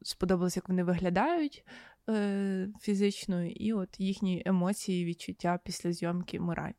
сподобалось, 0.02 0.56
як 0.56 0.68
вони 0.68 0.84
виглядають 0.84 1.64
е, 2.08 2.68
фізично, 2.80 3.44
і 3.44 3.72
от 3.72 4.00
їхні 4.00 4.42
емоції, 4.46 5.04
відчуття 5.04 5.60
після 5.64 5.92
зйомки 5.92 6.40
мораль. 6.40 6.72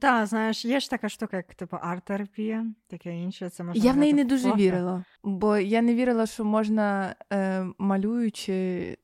Так, 0.00 0.26
знаєш, 0.26 0.64
є 0.64 0.80
ж 0.80 0.90
така 0.90 1.08
штука, 1.08 1.36
як 1.36 1.54
типу 1.54 1.76
арт-терапія, 1.76 2.66
таке 2.86 3.16
інше. 3.16 3.50
Це 3.50 3.64
можна 3.64 3.84
Я 3.84 3.92
в 3.92 3.96
неї 3.96 4.14
не 4.14 4.24
дуже 4.24 4.42
фото. 4.44 4.56
вірила, 4.56 5.04
бо 5.24 5.56
я 5.56 5.82
не 5.82 5.94
вірила, 5.94 6.26
що 6.26 6.44
можна 6.44 7.16
е, 7.32 7.66
малюючи 7.78 8.52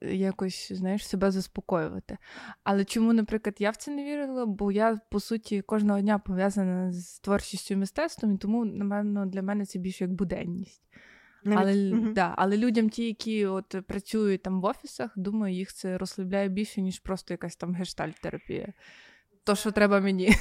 якось 0.02 0.73
знаєш, 0.73 1.08
себе 1.08 1.30
заспокоювати. 1.30 2.18
Але 2.64 2.84
чому, 2.84 3.12
наприклад, 3.12 3.56
я 3.58 3.70
в 3.70 3.76
це 3.76 3.90
не 3.90 4.04
вірила? 4.04 4.46
Бо 4.46 4.73
я, 4.73 5.00
по 5.11 5.20
суті, 5.20 5.61
кожного 5.62 6.00
дня 6.00 6.18
пов'язана 6.18 6.92
з 6.92 7.18
творчістю 7.20 7.75
і 7.75 7.76
мистецтвом, 7.76 8.34
і 8.34 8.38
тому, 8.38 8.64
напевно, 8.64 9.26
для 9.26 9.42
мене 9.42 9.66
це 9.66 9.78
більше 9.78 10.04
як 10.04 10.12
буденність. 10.12 10.82
Навіть- 11.44 11.61
Але, 11.62 11.94
Мгм. 11.94 12.14
да, 12.14 12.34
але 12.37 12.56
людям, 12.56 12.88
ті, 12.90 13.04
які 13.04 13.46
от 13.46 13.76
працюють 13.87 14.42
там 14.42 14.61
в 14.61 14.64
офісах, 14.64 15.12
думаю, 15.16 15.54
їх 15.54 15.73
це 15.73 15.99
розслабляє 15.99 16.49
більше, 16.49 16.82
ніж 16.82 16.99
просто 16.99 17.34
якась 17.34 17.56
там 17.56 17.75
гештальт-терапія. 17.75 18.73
То, 19.44 19.54
що 19.54 19.72
треба 19.72 20.00
мені. 20.00 20.34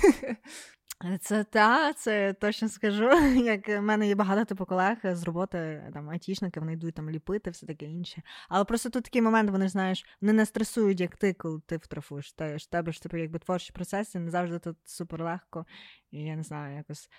Це 1.22 1.44
та, 1.44 1.94
це 1.94 2.34
точно 2.34 2.70
скажу. 2.70 3.10
Як 3.46 3.68
в 3.68 3.82
мене 3.82 4.08
є 4.08 4.16
багато 4.16 4.46
типу 4.46 4.66
колег 4.66 4.98
з 5.04 5.24
роботи, 5.24 5.90
там 5.94 6.10
айтішники, 6.10 6.60
вони 6.60 6.74
йдуть 6.74 6.96
там 6.96 7.10
ліпити, 7.10 7.50
все 7.50 7.66
таке 7.66 7.86
інше. 7.86 8.22
Але 8.50 8.66
просто 8.66 8.90
тут 8.90 9.04
такий 9.04 9.22
момент, 9.22 9.50
вони 9.50 9.70
знаєш, 9.70 10.06
вони 10.22 10.34
не 10.34 10.46
стресують, 10.46 11.00
як 11.00 11.18
ти, 11.18 11.34
коли 11.34 11.62
ти 11.66 11.78
фотографуєш. 11.78 12.34
Те 12.34 12.60
ж 12.60 12.72
тебе 12.72 12.92
ж 12.92 13.02
типу, 13.02 13.18
якби 13.18 13.40
творчі 13.40 13.74
процеси, 13.74 14.20
не 14.20 14.32
завжди 14.32 14.60
тут 14.60 14.78
супер 14.86 15.24
легко. 15.24 15.66
І 16.12 16.20
я 16.20 16.36
не 16.36 16.44
знаю, 16.44 16.78
якось 16.78 17.10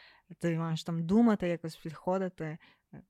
ти 0.40 0.58
маєш 0.58 0.84
там 0.84 1.06
думати, 1.06 1.48
якось 1.48 1.76
підходити, 1.76 2.58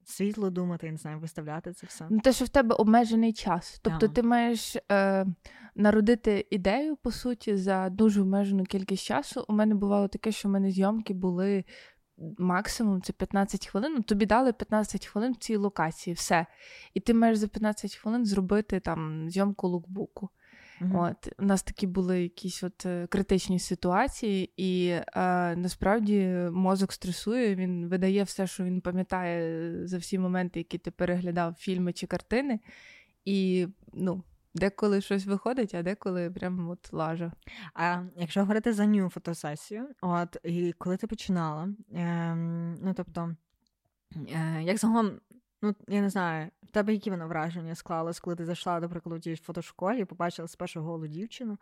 світло 0.04 0.50
думати, 0.50 0.86
я 0.86 0.92
не 0.92 0.98
знаю, 0.98 1.18
виставляти 1.18 1.72
це 1.72 1.86
все. 1.86 2.06
Ну, 2.10 2.20
те, 2.20 2.32
що 2.32 2.44
в 2.44 2.48
тебе 2.48 2.74
обмежений 2.74 3.32
час. 3.32 3.80
Тобто 3.82 4.06
Так. 4.06 4.14
ти 4.14 4.22
маєш 4.22 4.76
е, 4.92 5.26
народити 5.74 6.46
ідею, 6.50 6.96
по 6.96 7.10
суті, 7.10 7.56
за 7.56 7.88
дуже 7.90 8.20
обмежену 8.20 8.64
кількість 8.64 9.04
часу. 9.04 9.44
У 9.48 9.52
мене 9.52 9.74
бувало 9.74 10.08
таке, 10.08 10.32
що 10.32 10.48
в 10.48 10.52
мене 10.52 10.70
зйомки 10.70 11.14
були 11.14 11.64
максимум 12.38 13.02
це 13.02 13.12
15 13.12 13.66
хвилин. 13.66 13.92
Ну, 13.96 14.02
тобі 14.02 14.26
дали 14.26 14.52
15 14.52 15.06
хвилин 15.06 15.32
в 15.32 15.36
цій 15.36 15.56
локації, 15.56 16.14
все. 16.14 16.46
І 16.94 17.00
ти 17.00 17.14
маєш 17.14 17.38
за 17.38 17.48
15 17.48 17.94
хвилин 17.94 18.26
зробити 18.26 18.80
там 18.80 19.30
зйомку 19.30 19.68
лукбуку. 19.68 20.28
Мгм. 20.84 20.96
От 20.96 21.32
у 21.38 21.44
нас 21.44 21.62
такі 21.62 21.86
були 21.86 22.22
якісь 22.22 22.62
от 22.62 22.86
е, 22.86 23.06
критичні 23.06 23.58
ситуації, 23.58 24.52
і 24.56 24.88
е, 24.88 25.02
насправді 25.56 26.26
мозок 26.52 26.92
стресує. 26.92 27.54
Він 27.54 27.88
видає 27.88 28.22
все, 28.22 28.46
що 28.46 28.64
він 28.64 28.80
пам'ятає 28.80 29.86
за 29.86 29.98
всі 29.98 30.18
моменти, 30.18 30.60
які 30.60 30.78
ти 30.78 30.90
переглядав 30.90 31.54
фільми 31.54 31.92
чи 31.92 32.06
картини. 32.06 32.60
І 33.24 33.68
ну, 33.92 34.22
деколи 34.54 35.00
щось 35.00 35.26
виходить, 35.26 35.74
а 35.74 35.82
деколи 35.82 36.30
прям 36.30 36.70
от 36.70 36.92
лажа. 36.92 37.32
А 37.74 38.02
якщо 38.16 38.40
говорити 38.40 38.72
за 38.72 38.86
ню 38.86 39.08
фотосесію, 39.08 39.88
от 40.00 40.36
і 40.44 40.72
коли 40.78 40.96
ти 40.96 41.06
починала, 41.06 41.68
ем, 41.94 42.74
ну 42.82 42.94
тобто, 42.96 43.36
е, 44.16 44.62
як 44.62 44.78
загалом, 44.78 45.20
ну 45.64 45.74
я 45.88 46.00
не 46.00 46.10
знаю, 46.10 46.50
в 46.62 46.70
тебе 46.70 46.92
які 46.92 47.10
воно 47.10 47.28
враження 47.28 47.74
склалось, 47.74 48.20
коли 48.20 48.36
ти 48.36 48.44
зайшла, 48.46 48.80
до 48.80 48.88
прикладу, 48.88 49.18
тій 49.20 49.36
фотошколі 49.36 50.00
і 50.00 50.04
побачила 50.04 50.48
спершу 50.48 50.82
голу 50.82 51.06
дівчину. 51.06 51.58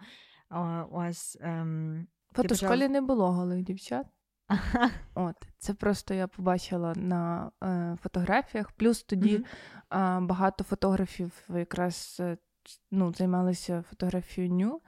Ось 0.91 1.39
ем, 1.41 2.07
В 2.33 2.37
фотошколі 2.37 2.69
почала- 2.71 2.89
не 2.89 3.01
було 3.01 3.33
голих 3.33 3.63
дівчат. 3.63 4.07
От, 5.15 5.37
це 5.59 5.75
просто 5.75 6.15
я 6.15 6.27
побачила 6.27 6.95
на 6.97 7.51
е, 7.65 7.97
фотографіях. 8.03 8.73
Плюс 8.73 9.03
тоді 9.03 9.35
Мгм. 9.35 9.45
а, 9.89 10.21
багато 10.21 10.65
фотографів 10.65 11.33
якраз 11.49 12.17
е, 12.21 12.37
ну, 12.91 13.13
займалися 13.15 13.85
фотографією 13.91 14.55
ню, 14.55 14.81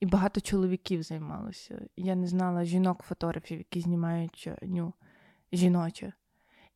і 0.00 0.06
багато 0.06 0.40
чоловіків 0.40 1.02
займалося. 1.02 1.80
Я 1.96 2.14
не 2.14 2.26
знала 2.26 2.64
жінок-фотографів, 2.64 3.58
які 3.58 3.80
знімають 3.80 4.44
е, 4.46 4.66
ню 4.66 4.92
жіноче. 5.52 6.12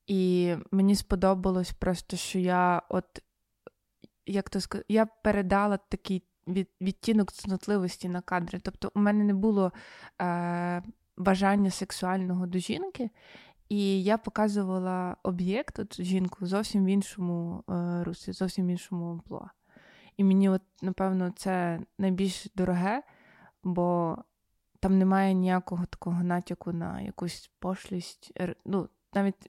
І 0.07 0.55
мені 0.71 0.97
сподобалось 0.97 1.73
просто, 1.73 2.17
що 2.17 2.39
я 2.39 2.83
от 2.89 3.23
як 4.27 4.51
то 4.51 4.61
сказати, 4.61 4.95
я 4.95 5.07
передала 5.07 5.77
такий 5.77 6.23
від, 6.49 6.69
відтінок 6.81 7.33
цнотливості 7.33 8.09
на 8.09 8.21
кадри. 8.21 8.61
Тобто, 8.63 8.93
у 8.95 9.01
мене 9.01 9.25
не 9.25 9.35
було 9.35 9.73
е, 10.23 10.83
бажання 11.17 11.71
сексуального 11.71 12.47
до 12.47 12.59
жінки, 12.59 13.11
і 13.69 14.03
я 14.03 14.19
показувала 14.19 15.17
об'єкт, 15.23 15.79
от 15.79 16.03
жінку, 16.03 16.47
зовсім 16.47 16.85
в 16.85 16.89
іншому 16.89 17.65
е, 17.71 18.05
руслі, 18.05 18.33
зовсім 18.33 18.67
в 18.67 18.69
іншому 18.69 19.11
амплуа. 19.11 19.51
І 20.17 20.25
мені, 20.25 20.49
от, 20.49 20.63
напевно, 20.83 21.31
це 21.37 21.81
найбільш 21.99 22.47
дороге, 22.55 23.03
бо 23.65 24.17
там 24.81 24.99
немає 24.99 25.35
ніякого 25.35 25.87
такого 25.87 26.23
натяку 26.23 26.73
на 26.73 27.01
якусь 27.01 27.51
пошлість. 27.59 28.33
Ну, 28.65 28.89
навіть 29.15 29.49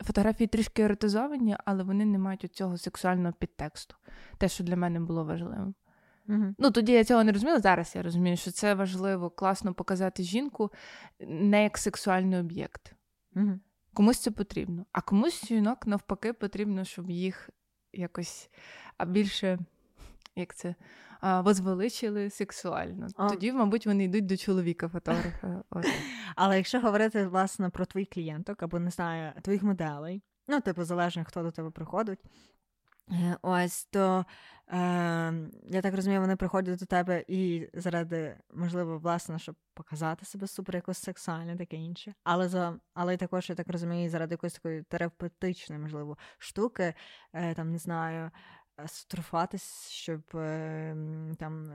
фотографії 0.00 0.48
трішки 0.48 0.82
еротизовані, 0.82 1.56
але 1.64 1.82
вони 1.82 2.04
не 2.04 2.18
мають 2.18 2.54
цього 2.54 2.78
сексуального 2.78 3.34
підтексту. 3.38 3.96
Те, 4.38 4.48
що 4.48 4.64
для 4.64 4.76
мене 4.76 5.00
було 5.00 5.24
важливим. 5.24 5.74
Ну, 6.58 6.70
тоді 6.70 6.92
я 6.92 7.04
цього 7.04 7.24
не 7.24 7.32
розуміла. 7.32 7.60
Зараз 7.60 7.92
я 7.96 8.02
розумію, 8.02 8.36
що 8.36 8.50
це 8.50 8.74
важливо 8.74 9.30
класно 9.30 9.74
показати 9.74 10.22
жінку 10.22 10.70
не 11.20 11.62
як 11.62 11.78
сексуальний 11.78 12.40
об'єкт. 12.40 12.94
Мгм. 13.34 13.60
Комусь 13.94 14.18
це 14.18 14.30
потрібно. 14.30 14.86
А 14.92 15.00
комусь 15.00 15.46
жінок 15.46 15.86
навпаки 15.86 16.32
потрібно, 16.32 16.84
щоб 16.84 17.10
їх 17.10 17.50
якось 17.92 18.50
а 19.00 19.04
більше, 19.04 19.58
як 20.36 20.54
це, 20.54 20.74
возвеличили 21.22 22.30
сексуально. 22.30 23.06
А. 23.16 23.28
Тоді, 23.28 23.52
мабуть, 23.52 23.86
вони 23.86 24.04
йдуть 24.04 24.26
до 24.26 24.36
чоловіка 24.36 24.88
фотографа. 24.88 25.62
Але 26.36 26.56
якщо 26.56 26.80
говорити 26.80 27.26
власне 27.26 27.70
про 27.70 27.86
твоїх 27.86 28.08
клієнток 28.08 28.62
або 28.62 28.78
не 28.78 28.90
знаю, 28.90 29.32
твоїх 29.42 29.62
моделей, 29.62 30.22
ну, 30.48 30.60
типу, 30.60 30.84
залежно, 30.84 31.24
хто 31.24 31.42
до 31.42 31.50
тебе 31.50 31.70
приходить. 31.70 32.18
е, 33.10 33.36
Ось 33.42 33.84
то 33.84 34.24
е, 34.68 34.74
я 35.70 35.80
так 35.82 35.94
розумію, 35.94 36.20
вони 36.20 36.36
приходять 36.36 36.78
до 36.78 36.86
тебе 36.86 37.24
і 37.28 37.68
заради, 37.74 38.36
можливо, 38.54 38.98
власне, 38.98 39.38
щоб 39.38 39.54
показати 39.74 40.26
себе 40.26 40.46
супер 40.46 40.74
якось 40.74 40.98
сексуально, 40.98 41.56
таке 41.56 41.76
інше. 41.76 42.14
Але 42.24 42.48
за 42.48 42.76
але 42.94 43.16
також, 43.16 43.48
я 43.48 43.54
так 43.54 43.68
розумію, 43.68 44.10
заради 44.10 44.32
якоїсь 44.34 44.54
такої 44.54 44.82
терапевтичної, 44.82 45.82
можливо, 45.82 46.18
штуки, 46.38 46.94
е, 47.32 47.54
там 47.54 47.72
не 47.72 47.78
знаю. 47.78 48.30
Е, 48.84 49.58
щоб 49.90 50.22
е, 50.34 50.96
там 51.38 51.72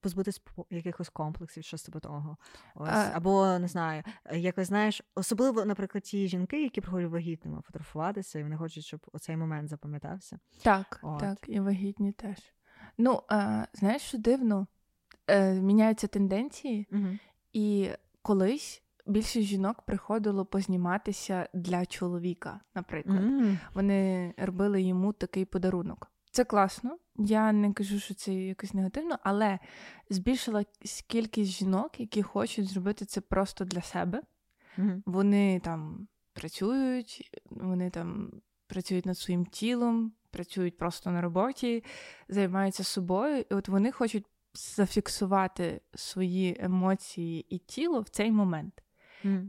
позбутись 0.00 0.38
по- 0.38 0.66
якихось 0.70 1.08
комплексів, 1.08 1.64
щось 1.64 1.82
типу 1.82 2.00
того. 2.00 2.36
Ось. 2.74 2.88
А- 2.92 3.10
Або 3.14 3.58
не 3.58 3.68
знаю, 3.68 4.02
е, 4.24 4.38
якось 4.38 4.66
знаєш, 4.68 5.02
особливо, 5.14 5.64
наприклад, 5.64 6.04
ті 6.04 6.28
жінки, 6.28 6.62
які 6.62 6.80
приходять 6.80 7.10
вагітними 7.10 7.60
фотографуватися, 7.62 8.38
і 8.38 8.42
вони 8.42 8.56
хочуть, 8.56 8.84
щоб 8.84 9.00
оцей 9.12 9.36
момент 9.36 9.68
запам'ятався. 9.68 10.38
Так, 10.62 10.98
От. 11.02 11.20
так, 11.20 11.38
і 11.48 11.60
вагітні 11.60 12.12
теж. 12.12 12.36
Ну, 12.98 13.22
а, 13.28 13.64
знаєш, 13.72 14.02
що 14.02 14.18
дивно? 14.18 14.66
Е, 15.30 15.54
міняються 15.54 16.06
тенденції, 16.06 16.86
Угу. 16.92 17.06
і 17.52 17.90
колись 18.22 18.82
більше 19.08 19.40
жінок 19.40 19.82
приходило 19.82 20.46
позніматися 20.46 21.48
для 21.54 21.86
чоловіка, 21.86 22.60
наприклад. 22.74 23.24
mm 23.24 23.58
Вони 23.74 24.34
робили 24.38 24.82
йому 24.82 25.12
такий 25.12 25.44
подарунок. 25.44 26.10
Це 26.30 26.44
класно. 26.44 26.98
Я 27.16 27.52
не 27.52 27.72
кажу, 27.72 28.00
що 28.00 28.14
це 28.14 28.34
якось 28.34 28.74
негативно, 28.74 29.18
але 29.22 29.58
збільшила 30.10 30.64
кількість 31.06 31.50
жінок, 31.50 32.00
які 32.00 32.22
хочуть 32.22 32.66
зробити 32.66 33.04
це 33.04 33.20
просто 33.20 33.64
для 33.64 33.82
себе. 33.82 34.22
Вони 35.06 35.60
там 35.60 36.08
працюють, 36.32 37.40
вони 37.50 37.90
там 37.90 38.32
працюють 38.66 39.06
над 39.06 39.18
своїм 39.18 39.46
тілом, 39.46 40.12
працюють 40.30 40.76
просто 40.76 41.10
на 41.10 41.20
роботі, 41.20 41.84
займаються 42.28 42.84
собою, 42.84 43.44
і 43.50 43.54
от 43.54 43.68
вони 43.68 43.92
хочуть 43.92 44.26
зафіксувати 44.54 45.80
свої 45.94 46.56
емоції 46.60 47.46
і 47.54 47.58
тіло 47.58 48.00
в 48.00 48.08
цей 48.08 48.32
момент. 48.32 48.82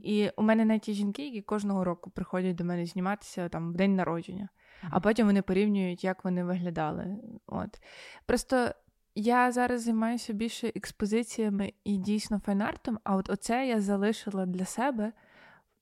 І 0.04 0.30
у 0.38 0.44
мене 0.44 0.66
навіть 0.66 0.88
є 0.88 0.94
жінки, 0.94 1.26
які 1.26 1.42
кожного 1.42 1.84
року 1.84 2.10
приходять 2.10 2.56
до 2.56 2.64
мене 2.64 2.86
зніматися 2.86 3.50
там 3.50 3.74
в 3.74 3.76
день 3.76 3.96
народження, 3.96 4.50
а 4.90 5.00
потім 5.00 5.28
вони 5.28 5.42
порівнюють, 5.42 6.04
як 6.04 6.26
вони 6.26 6.44
виглядали. 6.44 7.18
От 7.48 7.82
просто 8.26 8.72
я 9.16 9.52
зараз 9.52 9.84
займаюся 9.84 10.34
більше 10.34 10.72
експозиціями 10.76 11.74
і 11.84 11.98
дійсно 11.98 12.40
файнартом, 12.40 13.00
а 13.04 13.16
от 13.16 13.30
оце 13.30 13.68
я 13.68 13.82
залишила 13.82 14.46
для 14.46 14.66
себе 14.66 15.12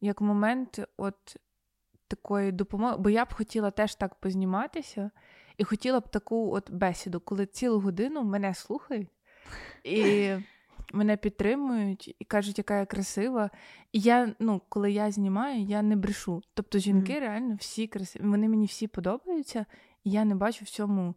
як 0.02 0.22
момент 0.22 0.80
от 0.98 1.38
такої 2.08 2.52
допомоги, 2.52 2.98
бо 3.00 3.10
я 3.10 3.26
б 3.26 3.34
хотіла 3.34 3.72
теж 3.72 3.96
так 3.96 4.16
позніматися, 4.16 5.12
і 5.58 5.64
хотіла 5.64 6.00
б 6.00 6.10
таку 6.10 6.54
от 6.54 6.72
бесіду, 6.72 7.20
коли 7.20 7.46
цілу 7.46 7.80
годину 7.80 8.24
мене 8.24 8.54
слухають. 8.54 9.10
І 9.84 10.32
мене 10.94 11.18
підтримують 11.18 12.16
і 12.20 12.26
кажуть, 12.26 12.58
яка 12.58 12.80
я 12.80 12.86
красива. 12.86 13.50
І 13.92 14.00
я, 14.00 14.36
ну, 14.40 14.62
коли 14.70 14.92
я 14.92 15.12
знімаю, 15.12 15.62
я 15.62 15.82
не 15.82 15.96
брешу. 15.96 16.42
Тобто 16.54 16.80
жінки 16.80 17.14
mm-hmm. 17.14 17.20
реально 17.20 17.56
всі 17.56 17.88
красиві. 17.88 18.24
Вони 18.24 18.50
мені 18.50 18.66
всі 18.66 18.88
подобаються, 18.88 19.66
і 20.04 20.12
я 20.12 20.26
не 20.26 20.36
бачу 20.36 20.66
в 20.66 20.70
цьому. 20.70 21.16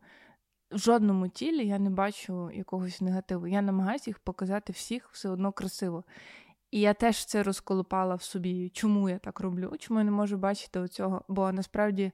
В 0.70 0.78
жодному 0.78 1.28
тілі 1.28 1.66
я 1.66 1.78
не 1.78 1.90
бачу 1.90 2.50
якогось 2.50 3.00
негативу. 3.00 3.46
Я 3.46 3.62
намагаюся 3.62 4.10
їх 4.10 4.18
показати 4.18 4.72
всіх 4.72 5.08
все 5.12 5.28
одно 5.28 5.52
красиво. 5.52 6.04
І 6.70 6.80
я 6.80 6.94
теж 6.94 7.24
це 7.24 7.42
розколупала 7.42 8.14
в 8.14 8.22
собі, 8.22 8.70
чому 8.74 9.08
я 9.08 9.18
так 9.18 9.40
роблю, 9.40 9.72
чому 9.78 10.00
я 10.00 10.04
не 10.04 10.10
можу 10.10 10.38
бачити 10.38 10.80
оцього. 10.80 11.24
Бо 11.28 11.52
насправді 11.52 12.12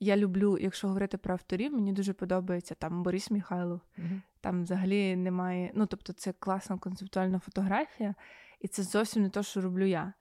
я 0.00 0.16
люблю, 0.16 0.58
якщо 0.60 0.88
говорити 0.88 1.18
про 1.18 1.34
авторів, 1.34 1.72
мені 1.72 1.92
дуже 1.92 2.12
подобається 2.12 2.74
там 2.74 3.02
Борис 3.02 3.30
Михайлов. 3.30 3.80
Mm-hmm. 3.98 4.20
Там 4.40 4.62
взагалі 4.62 5.16
немає. 5.16 5.70
Ну, 5.74 5.86
тобто, 5.86 6.12
це 6.12 6.32
класна 6.32 6.78
концептуальна 6.78 7.38
фотографія, 7.38 8.14
і 8.60 8.68
це 8.68 8.82
зовсім 8.82 9.22
не 9.22 9.28
те, 9.28 9.42
що 9.42 9.60
роблю 9.60 9.86
я. 9.86 10.12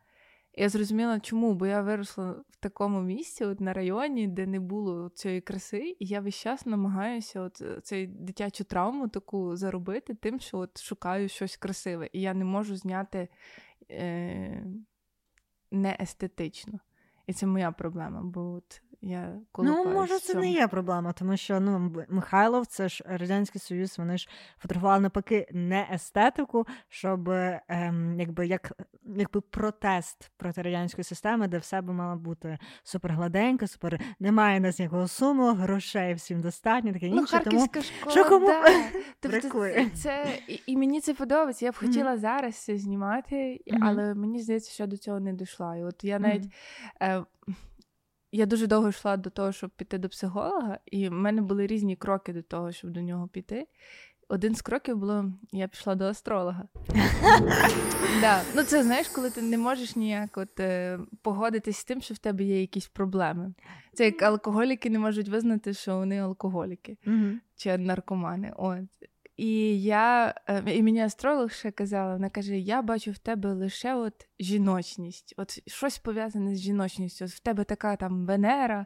Я 0.53 0.69
зрозуміла, 0.69 1.19
чому, 1.19 1.53
бо 1.53 1.67
я 1.67 1.81
виросла 1.81 2.31
в 2.31 2.55
такому 2.59 3.01
місці, 3.01 3.45
от 3.45 3.59
на 3.59 3.73
районі, 3.73 4.27
де 4.27 4.47
не 4.47 4.59
було 4.59 5.09
цієї 5.09 5.41
краси, 5.41 5.95
і 5.99 6.05
я 6.05 6.21
весь 6.21 6.35
час 6.35 6.65
намагаюся 6.65 7.41
от 7.41 7.61
е, 7.61 7.81
цей 7.83 8.07
дитячу 8.07 8.63
травму 8.63 9.07
таку 9.07 9.55
заробити, 9.55 10.13
тим, 10.13 10.39
що 10.39 10.57
от 10.57 10.81
шукаю 10.81 11.29
щось 11.29 11.57
красиве, 11.57 12.09
і 12.13 12.21
я 12.21 12.33
не 12.33 12.45
можу 12.45 12.75
зняти 12.75 13.27
е, 13.91 14.63
неестетично. 15.71 16.79
І 17.27 17.33
це 17.33 17.47
моя 17.47 17.71
проблема, 17.71 18.21
бо 18.23 18.51
от 18.51 18.81
я 19.01 19.33
Ну, 19.57 19.85
може, 19.85 20.19
це 20.19 20.33
не 20.33 20.51
є 20.51 20.67
проблема, 20.67 21.13
тому 21.13 21.37
що 21.37 21.59
ну, 21.59 21.95
Михайлов, 22.09 22.65
це 22.65 22.89
ж 22.89 23.03
Радянський 23.07 23.61
Союз, 23.61 23.97
вони 23.97 24.17
ж 24.17 24.29
фотографували 24.57 25.01
навпаки 25.01 25.47
не 25.51 25.87
естетику, 25.93 26.67
щоб 26.87 27.29
ем, 27.29 28.19
якби 28.19 28.47
як 28.47 28.71
якби 29.15 29.41
протест 29.41 30.31
проти 30.37 30.61
радянської 30.61 31.03
системи, 31.03 31.47
де 31.47 31.57
все 31.57 31.81
би 31.81 31.93
мало 31.93 32.15
бути 32.15 32.57
супер 32.83 33.13
гладенько, 33.13 33.67
супер 33.67 33.99
немає 34.19 34.59
нас 34.59 34.79
ніякого 34.79 35.07
суму, 35.07 35.53
грошей 35.53 36.13
всім 36.13 36.41
достатньо, 36.41 36.93
таке 36.93 37.09
ну, 37.09 37.17
інше. 37.17 37.41
Тому 37.43 37.67
школа, 37.67 38.11
що 38.11 38.25
кому 38.25 38.47
да. 38.47 38.63
тобто, 39.19 39.85
це, 39.95 40.39
і, 40.47 40.61
і 40.65 40.77
мені 40.77 41.01
це 41.01 41.13
подобається. 41.13 41.65
Я 41.65 41.71
б 41.71 41.75
хотіла 41.75 42.13
mm-hmm. 42.13 42.19
зараз 42.19 42.55
це 42.55 42.77
знімати, 42.77 43.35
mm-hmm. 43.35 43.77
але 43.81 44.13
мені 44.15 44.41
здається, 44.41 44.71
що 44.71 44.87
до 44.87 44.97
цього 44.97 45.19
не 45.19 45.33
дійшла. 45.33 45.75
І 45.75 45.83
от 45.83 46.03
я 46.03 46.19
навіть. 46.19 46.45
Mm-hmm. 47.01 47.19
Е, 47.19 47.25
я 48.31 48.45
дуже 48.45 48.67
довго 48.67 48.89
йшла 48.89 49.17
до 49.17 49.29
того, 49.29 49.51
щоб 49.51 49.69
піти 49.69 49.97
до 49.97 50.09
психолога, 50.09 50.79
і 50.85 51.09
в 51.09 51.11
мене 51.11 51.41
були 51.41 51.67
різні 51.67 51.95
кроки 51.95 52.33
до 52.33 52.41
того, 52.41 52.71
щоб 52.71 52.91
до 52.91 53.01
нього 53.01 53.27
піти. 53.27 53.67
Один 54.31 54.55
з 54.55 54.61
кроків 54.61 54.97
було, 54.97 55.25
я 55.51 55.67
пішла 55.67 55.95
до 55.95 56.05
астролога. 56.05 56.63
да. 58.21 58.41
Ну, 58.55 58.63
це 58.63 58.83
знаєш, 58.83 59.07
коли 59.07 59.29
ти 59.29 59.41
не 59.41 59.57
можеш 59.57 59.95
ніяк 59.95 60.37
от, 60.37 60.59
е, 60.59 60.99
погодитись 61.21 61.77
з 61.77 61.83
тим, 61.83 62.01
що 62.01 62.13
в 62.13 62.17
тебе 62.17 62.43
є 62.43 62.61
якісь 62.61 62.87
проблеми. 62.87 63.53
Це 63.93 64.05
як 64.05 64.21
алкоголіки 64.21 64.89
не 64.89 64.99
можуть 64.99 65.29
визнати, 65.29 65.73
що 65.73 65.97
вони 65.97 66.19
алкоголіки 66.19 66.97
чи 67.55 67.77
наркомани. 67.77 68.53
От. 68.57 68.79
І 69.39 69.81
я, 69.81 70.35
і 70.65 70.83
мені 70.83 71.01
астролог 71.01 71.51
ще 71.51 71.71
казала, 71.71 72.13
вона 72.13 72.29
каже: 72.29 72.57
Я 72.57 72.81
бачу 72.81 73.11
в 73.11 73.17
тебе 73.17 73.53
лише 73.53 73.95
от 73.95 74.13
жіночність, 74.39 75.33
от 75.37 75.69
щось 75.69 75.97
пов'язане 75.97 76.55
з 76.55 76.59
жіночністю. 76.59 77.25
От 77.25 77.31
в 77.31 77.39
тебе 77.39 77.63
така 77.63 77.95
там 77.95 78.25
Венера, 78.25 78.85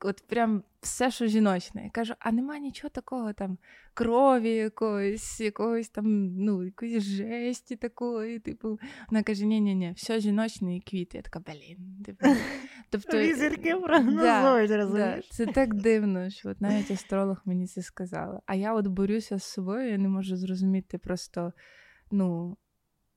от 0.00 0.24
прям 0.26 0.62
все, 0.80 1.10
що 1.10 1.26
жіночне. 1.26 1.84
Я 1.84 1.90
кажу, 1.90 2.14
а 2.18 2.32
нема 2.32 2.58
нічого 2.58 2.90
такого 2.90 3.32
там 3.32 3.58
крові, 3.94 4.50
якоїсь, 4.50 5.40
якогось 5.40 5.88
там, 5.88 6.34
ну, 6.36 6.64
якоїсь 6.64 7.02
жесті 7.02 7.76
такої. 7.76 8.38
Типу, 8.38 8.78
вона 9.10 9.22
каже: 9.22 9.46
ні 9.46 9.60
ні 9.60 9.74
ні 9.74 9.92
все 9.96 10.20
жіночне 10.20 10.76
і 10.76 10.80
квіти. 10.80 11.16
Я 11.16 11.22
така, 11.22 11.40
блін. 11.40 12.02
Типу, 12.04 12.26
тобто, 12.90 13.18
Візерки 13.18 13.76
прогнозують, 13.76 14.70
розумієш? 14.70 15.28
Да, 15.30 15.36
Це 15.36 15.46
так 15.46 15.74
дивно, 15.74 16.30
що 16.30 16.48
от 16.48 16.60
навіть 16.60 16.90
астролог 16.90 17.42
мені 17.44 17.66
це 17.66 17.82
сказала. 17.82 18.40
А 18.46 18.54
я 18.54 18.74
от 18.74 18.86
борюся 18.86 19.38
з 19.38 19.44
собою, 19.44 19.90
я 19.90 19.98
не 19.98 20.08
можу 20.08 20.36
зрозуміти 20.36 20.98
просто, 20.98 21.52
ну, 22.10 22.56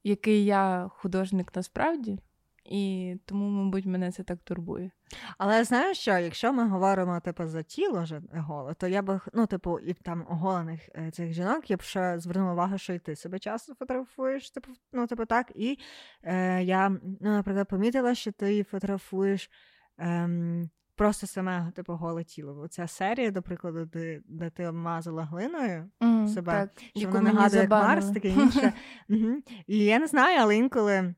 який 0.03 0.45
я 0.45 0.87
художник 0.91 1.55
насправді. 1.55 2.19
І 2.65 3.15
тому, 3.25 3.49
мабуть, 3.49 3.85
мене 3.85 4.11
це 4.11 4.23
так 4.23 4.39
турбує. 4.43 4.91
Але 5.37 5.63
знаєш 5.63 5.97
що, 5.97 6.11
якщо 6.17 6.53
ми 6.53 6.69
говоримо 6.69 7.19
типу, 7.19 7.47
за 7.47 7.63
тіло 7.63 8.05
голе, 8.33 8.73
то 8.73 8.87
я 8.87 9.01
би 9.01 9.19
ну, 9.33 9.47
типу, 9.47 9.79
і 9.79 9.93
там 9.93 10.25
оголених 10.29 10.89
е, 10.95 11.11
цих 11.11 11.33
жінок, 11.33 11.71
я 11.71 11.77
б 11.77 11.81
ще 11.81 12.19
звернула 12.19 12.53
увагу, 12.53 12.77
що 12.77 12.93
і 12.93 12.99
ти 12.99 13.15
себе 13.15 13.39
часто 13.39 13.75
фотографуєш, 13.75 14.51
типу, 14.51 14.71
ну, 14.93 15.07
типу 15.07 15.25
так. 15.25 15.51
І 15.55 15.77
е, 16.23 16.63
я, 16.63 16.89
ну, 16.89 17.17
наприклад, 17.31 17.67
помітила, 17.67 18.15
що 18.15 18.31
ти 18.31 18.63
фотографуєш 18.63 19.49
ем, 19.97 20.69
просто 20.95 21.27
саме 21.27 21.71
типу 21.75 21.93
голе 21.93 22.23
тіло. 22.23 22.61
Оця 22.61 22.87
серія, 22.87 23.31
до 23.31 23.41
прикладу, 23.41 23.85
де, 23.85 24.21
де 24.25 24.49
ти 24.49 24.67
обмазала 24.67 25.23
глиною 25.23 25.89
mm, 26.01 26.27
себе, 26.27 26.51
так, 26.51 26.69
що 26.95 27.09
вона 27.09 27.33
нагадує 27.33 27.61
як 27.61 27.71
Марс, 27.71 28.11
таке 28.11 28.29
інше. 28.29 28.73
І 29.67 29.77
я 29.77 29.99
не 29.99 30.07
знаю, 30.07 30.37
але 30.41 30.57
інколи. 30.57 31.15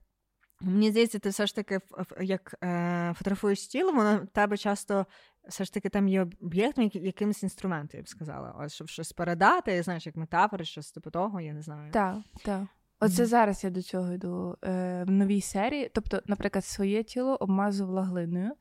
Мені 0.64 0.92
здається, 0.92 1.20
ти 1.20 1.30
все 1.30 1.48
ж 1.48 1.56
таки 1.56 1.80
як 2.22 2.56
е, 2.64 3.14
фотографуєш 3.18 3.68
тіло, 3.68 3.92
воно 3.92 4.18
в 4.18 4.28
тебе 4.28 4.58
часто 4.58 5.06
все 5.48 5.64
ж 5.66 5.74
таки 5.74 5.90
там 5.90 6.08
є 6.08 6.28
об'єктом, 6.42 6.90
якимось 6.94 7.44
інструментом, 7.44 7.98
я 7.98 8.04
б 8.04 8.08
сказала. 8.08 8.56
Ось 8.60 8.74
щоб 8.74 8.90
щось 8.90 9.12
передати, 9.14 9.84
знаєш, 9.84 10.06
як 10.06 10.16
метафори, 10.16 10.66
щось 10.66 10.92
типу 10.92 11.12
того, 11.12 11.42
я 11.42 11.54
не 11.54 11.62
знаю. 11.62 11.92
Так, 11.92 12.18
так. 12.46 12.64
Оце 13.00 13.24
mm-hmm. 13.24 13.26
зараз 13.26 13.64
я 13.64 13.70
до 13.70 13.82
цього 13.82 14.14
йду 14.14 14.58
е, 14.64 15.04
в 15.08 15.12
новій 15.12 15.42
серії. 15.42 15.92
Тобто, 15.94 16.22
наприклад, 16.26 16.66
своє 16.66 17.04
тіло 17.04 17.36
обмазувала 17.36 18.04
глиною. 18.04 18.52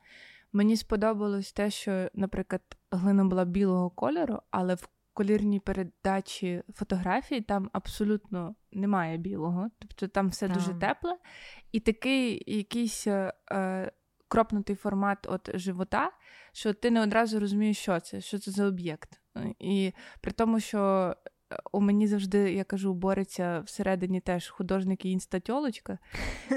Мені 0.53 0.77
сподобалось 0.77 1.53
те, 1.53 1.71
що, 1.71 2.09
наприклад, 2.15 2.63
глина 2.91 3.25
була 3.25 3.45
білого 3.45 3.91
кольору, 3.91 4.39
але 4.51 4.75
в 4.75 4.89
колірній 5.15 5.61
передачі 5.61 6.63
фотографій 6.75 7.41
там 7.41 7.71
абсолютно 7.73 8.55
немає 8.73 9.17
білого, 9.17 9.71
тобто 9.79 10.09
там 10.09 10.29
все 10.29 10.49
так. 10.49 10.57
дуже 10.57 10.75
тепле. 10.75 11.17
І 11.73 11.81
такий 11.81 12.43
якийсь 12.47 13.07
е, 13.07 13.33
е, 13.53 13.93
кропнутий 14.29 14.77
формат 14.77 15.27
от 15.31 15.51
живота, 15.55 16.11
що 16.53 16.75
ти 16.75 16.91
не 16.91 17.03
одразу 17.03 17.41
розумієш, 17.41 17.79
що 17.79 18.01
це, 18.01 18.21
що 18.21 18.39
це 18.39 18.51
за 18.51 18.67
об'єкт. 18.67 19.21
І 19.59 19.93
при 20.21 20.33
тому, 20.33 20.61
що 20.61 21.15
у 21.73 21.81
мені 21.81 22.07
завжди, 22.07 22.53
я 22.53 22.65
кажу, 22.65 22.95
бореться 22.95 23.61
всередині 23.61 24.21
теж 24.21 24.49
художник 24.49 25.05
і 25.05 25.11
інстатьолочка. 25.11 25.99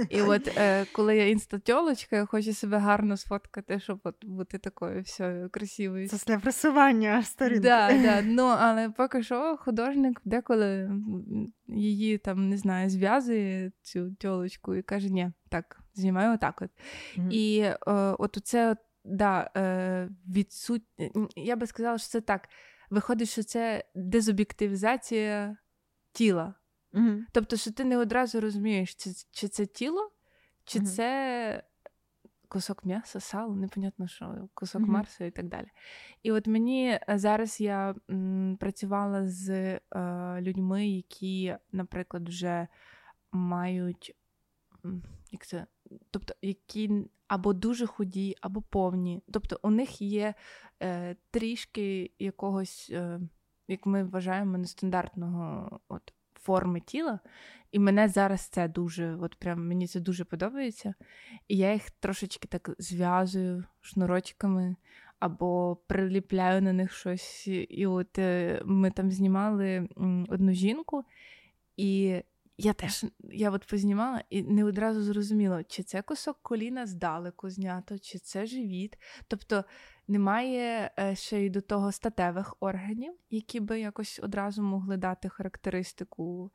І 0.09 0.21
от 0.21 0.57
е, 0.57 0.85
коли 0.91 1.17
я 1.17 1.29
інстатьолочка, 1.29 2.15
я 2.15 2.25
хочу 2.25 2.53
себе 2.53 2.77
гарно 2.77 3.17
сфоткати, 3.17 3.79
щоб 3.79 3.99
от 4.03 4.25
бути 4.25 4.57
такою 4.57 5.01
все 5.01 5.47
красивою. 5.51 6.07
Це 6.07 6.17
для 6.27 6.39
просування 6.39 7.23
сторінки. 7.23 7.59
Да, 7.59 7.97
да. 8.01 8.21
Ну, 8.25 8.43
але 8.43 8.89
поки 8.89 9.23
що 9.23 9.57
художник 9.59 10.21
деколи 10.25 10.91
її 11.67 12.17
там 12.17 12.49
не 12.49 12.57
знаю, 12.57 12.89
зв'язує 12.89 13.71
цю 13.81 14.15
тьолочку 14.15 14.75
і 14.75 14.81
каже: 14.81 15.09
ні, 15.09 15.31
так, 15.49 15.79
знімаю 15.93 16.33
отак. 16.33 16.61
от. 16.61 16.69
Mm-hmm. 17.17 17.29
І 17.31 17.59
е, 17.59 17.75
от 18.19 18.37
це, 18.43 18.75
да, 19.05 19.51
е, 19.57 20.09
відсут... 20.27 20.83
Я 21.35 21.55
би 21.55 21.67
сказала, 21.67 21.97
що 21.97 22.07
це 22.07 22.21
так 22.21 22.49
виходить, 22.89 23.29
що 23.29 23.43
це 23.43 23.83
дезоб'єктивізація 23.95 25.57
тіла. 26.11 26.53
Угу. 26.93 27.19
Тобто, 27.31 27.57
що 27.57 27.71
ти 27.71 27.83
не 27.83 27.97
одразу 27.97 28.41
розумієш, 28.41 28.95
чи, 28.95 29.09
чи 29.31 29.47
це 29.47 29.65
тіло, 29.65 30.11
чи 30.63 30.79
угу. 30.79 30.87
це 30.87 31.63
кусок 32.47 32.85
м'яса, 32.85 33.19
сало, 33.19 33.55
непонятно 33.55 34.07
що, 34.07 34.49
кусок 34.53 34.81
угу. 34.81 34.91
Марсу 34.91 35.23
і 35.23 35.31
так 35.31 35.47
далі. 35.47 35.67
І 36.23 36.31
от 36.31 36.47
мені 36.47 36.87
е, 36.89 37.17
зараз 37.17 37.61
я 37.61 37.95
м, 38.09 38.57
працювала 38.59 39.27
з 39.27 39.49
е, 39.49 39.81
людьми, 40.41 40.87
які, 40.87 41.55
наприклад, 41.71 42.29
вже 42.29 42.67
мають 43.31 44.15
як 45.31 45.45
це, 45.45 45.65
тобто, 46.11 46.33
які 46.41 47.05
або 47.27 47.53
дуже 47.53 47.85
худі, 47.85 48.35
або 48.41 48.61
повні. 48.61 49.21
Тобто 49.31 49.59
у 49.63 49.69
них 49.69 50.01
є 50.01 50.33
е, 50.83 51.15
трішки 51.31 52.11
якогось, 52.19 52.89
е, 52.93 53.19
як 53.67 53.85
ми 53.85 54.03
вважаємо, 54.03 54.57
нестандартного 54.57 55.79
от, 55.87 56.13
форми 56.33 56.79
тіла. 56.79 57.19
І 57.71 57.79
мене 57.79 58.07
зараз 58.07 58.41
це 58.41 58.67
дуже, 58.67 59.15
от 59.15 59.35
прям 59.35 59.67
мені 59.67 59.87
це 59.87 59.99
дуже 59.99 60.25
подобається. 60.25 60.93
І 61.47 61.57
я 61.57 61.73
їх 61.73 61.91
трошечки 61.91 62.47
так 62.47 62.69
зв'язую 62.79 63.63
шнурочками 63.81 64.75
або 65.19 65.77
приліпляю 65.87 66.61
на 66.61 66.73
них 66.73 66.93
щось. 66.93 67.47
І 67.47 67.87
от 67.87 68.19
е, 68.19 68.61
ми 68.65 68.91
там 68.91 69.11
знімали 69.11 69.87
одну 70.29 70.53
жінку, 70.53 71.03
і 71.77 72.21
я 72.57 72.73
теж 72.73 73.05
я 73.19 73.51
от 73.51 73.65
познімала 73.67 74.23
і 74.29 74.43
не 74.43 74.63
одразу 74.63 75.01
зрозуміла, 75.01 75.63
чи 75.63 75.83
це 75.83 76.01
кусок 76.01 76.39
коліна 76.41 76.85
здалеку 76.85 77.49
знято, 77.49 77.99
чи 77.99 78.19
це 78.19 78.45
живіт. 78.45 78.97
Тобто 79.27 79.63
немає 80.07 80.91
е, 80.99 81.15
ще 81.15 81.41
й 81.41 81.49
до 81.49 81.61
того 81.61 81.91
статевих 81.91 82.55
органів, 82.59 83.13
які 83.29 83.59
би 83.59 83.79
якось 83.79 84.19
одразу 84.23 84.63
могли 84.63 84.97
дати 84.97 85.29
характеристику. 85.29 86.51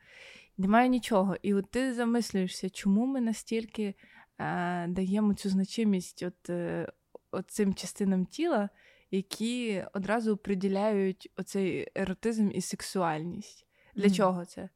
Немає 0.59 0.89
нічого. 0.89 1.37
І 1.43 1.55
от 1.55 1.71
ти 1.71 1.95
замислюєшся, 1.95 2.71
чому 2.71 3.07
ми 3.07 3.21
настільки 3.21 3.95
е, 4.39 4.87
даємо 4.89 5.35
цю 5.35 5.49
значимість 5.49 6.23
от, 6.23 6.51
е, 6.51 6.93
от 7.31 7.51
цим 7.51 7.75
частинам 7.75 8.27
тіла, 8.27 8.69
які 9.11 9.85
одразу 9.93 10.37
приділяють 10.37 11.33
оцей 11.37 11.89
еротизм 11.95 12.51
і 12.55 12.61
сексуальність. 12.61 13.67
Для 13.95 14.07
mm. 14.07 14.15
чого 14.15 14.45
це? 14.45 14.69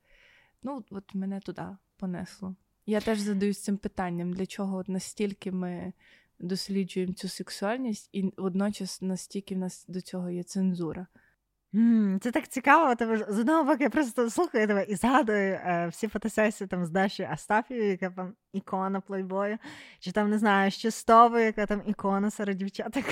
Ну, 0.64 0.84
от 0.90 1.14
мене 1.14 1.40
туди 1.40 1.66
понесло. 1.96 2.54
Я 2.86 3.00
теж 3.00 3.18
задаюсь 3.18 3.62
цим 3.62 3.76
питанням, 3.76 4.32
для 4.32 4.46
чого 4.46 4.76
от 4.76 4.88
настільки 4.88 5.52
ми 5.52 5.92
досліджуємо 6.38 7.12
цю 7.12 7.28
сексуальність, 7.28 8.08
і 8.12 8.32
водночас 8.36 9.02
настільки 9.02 9.54
в 9.54 9.58
нас 9.58 9.84
до 9.88 10.00
цього 10.00 10.30
є 10.30 10.42
цензура. 10.42 11.06
Це 12.20 12.30
так 12.30 12.48
цікаво, 12.48 12.94
тому 12.94 13.16
з 13.28 13.38
одного 13.38 13.64
боку 13.64 13.78
я 13.80 13.90
просто 13.90 14.30
слухаю 14.30 14.66
тебе 14.66 14.84
і 14.88 14.94
згадую 14.94 15.52
е, 15.52 15.88
всі 15.90 16.08
фотосесії 16.08 16.68
там 16.68 16.84
з 16.84 16.90
Даші 16.90 17.22
Астафією, 17.22 17.90
яка 17.90 18.10
там 18.10 18.34
ікона 18.52 19.00
плейбою, 19.00 19.58
чи 20.00 20.12
там 20.12 20.30
не 20.30 20.38
знаю, 20.38 20.70
ще 20.70 20.90
Стовою, 20.90 21.44
яка 21.44 21.66
там 21.66 21.82
ікона 21.86 22.30
серед 22.30 22.56
дівчаток. 22.56 23.04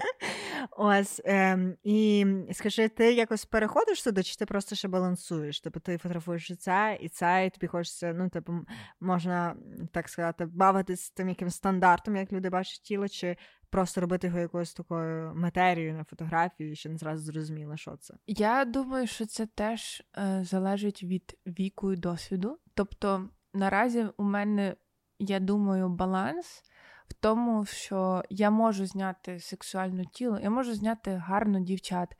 Ось. 0.70 1.20
Е, 1.24 1.58
і 1.84 2.26
скажи, 2.52 2.88
ти 2.88 3.12
якось 3.12 3.44
переходиш 3.44 4.02
туди, 4.02 4.22
чи 4.22 4.36
ти 4.36 4.46
просто 4.46 4.74
ще 4.74 4.88
балансуєш? 4.88 5.60
Тобто 5.60 5.80
ти 5.80 5.98
фотографуєш 5.98 6.50
і 6.50 6.56
це, 6.56 6.98
і 7.00 7.08
це, 7.08 7.46
і 7.46 7.50
тобі 7.50 7.66
хочеться, 7.66 8.14
ну, 8.16 8.28
типу, 8.28 8.52
можна 9.00 9.56
так 9.92 10.08
сказати, 10.08 10.46
бавитись 10.46 11.10
тим 11.10 11.28
яким 11.28 11.50
стандартом, 11.50 12.16
як 12.16 12.32
люди 12.32 12.50
бачать 12.50 12.82
тіло, 12.82 13.08
чи 13.08 13.36
просто 13.70 14.00
робити 14.00 14.26
його 14.26 14.38
якоюсь 14.38 14.74
такою 14.74 15.34
матерією 15.34 15.94
на 15.94 16.04
фотографії, 16.04 16.76
що 16.76 16.90
не 16.90 16.96
зразу 16.98 17.32
зрозуміло, 17.32 17.76
що 17.76 17.96
це. 17.96 18.14
Я 18.26 18.64
думаю, 18.64 19.06
що 19.06 19.26
це 19.26 19.46
теж 19.46 20.02
е, 20.18 20.44
залежить 20.44 21.02
від 21.02 21.38
віку 21.46 21.92
і 21.92 21.96
досвіду. 21.96 22.58
Тобто, 22.74 23.28
наразі 23.54 24.06
у 24.16 24.22
мене, 24.22 24.76
я 25.18 25.40
думаю, 25.40 25.88
баланс. 25.88 26.62
В 27.08 27.14
тому, 27.14 27.64
що 27.64 28.22
я 28.30 28.50
можу 28.50 28.86
зняти 28.86 29.40
сексуальне 29.40 30.04
тіло, 30.04 30.38
я 30.42 30.50
можу 30.50 30.74
зняти 30.74 31.14
гарно 31.14 31.60
дівчат. 31.60 32.16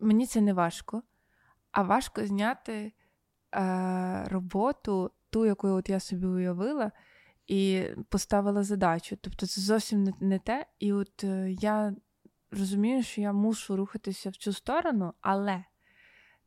Мені 0.00 0.26
це 0.26 0.40
не 0.40 0.52
важко, 0.52 1.02
а 1.72 1.82
важко 1.82 2.26
зняти 2.26 2.92
е, 3.54 4.24
роботу, 4.24 5.10
ту, 5.30 5.46
яку 5.46 5.68
от 5.68 5.88
я 5.88 6.00
собі 6.00 6.26
уявила, 6.26 6.92
і 7.46 7.86
поставила 8.08 8.62
задачу. 8.62 9.16
Тобто 9.20 9.46
це 9.46 9.60
зовсім 9.60 10.14
не 10.20 10.38
те. 10.38 10.66
І 10.78 10.92
от 10.92 11.24
е, 11.24 11.50
я 11.50 11.94
розумію, 12.50 13.02
що 13.02 13.20
я 13.20 13.32
мушу 13.32 13.76
рухатися 13.76 14.30
в 14.30 14.36
цю 14.36 14.52
сторону, 14.52 15.12
але 15.20 15.64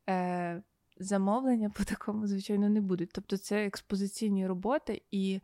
е, 0.10 0.64
замовлення 0.98 1.70
по 1.70 1.84
такому, 1.84 2.28
звичайно, 2.28 2.70
не 2.70 2.82
будуть. 2.82 3.10
Тобто 3.14 3.38
це 3.38 3.66
експозиційні 3.66 4.48
роботи, 4.48 5.02
і 5.12 5.42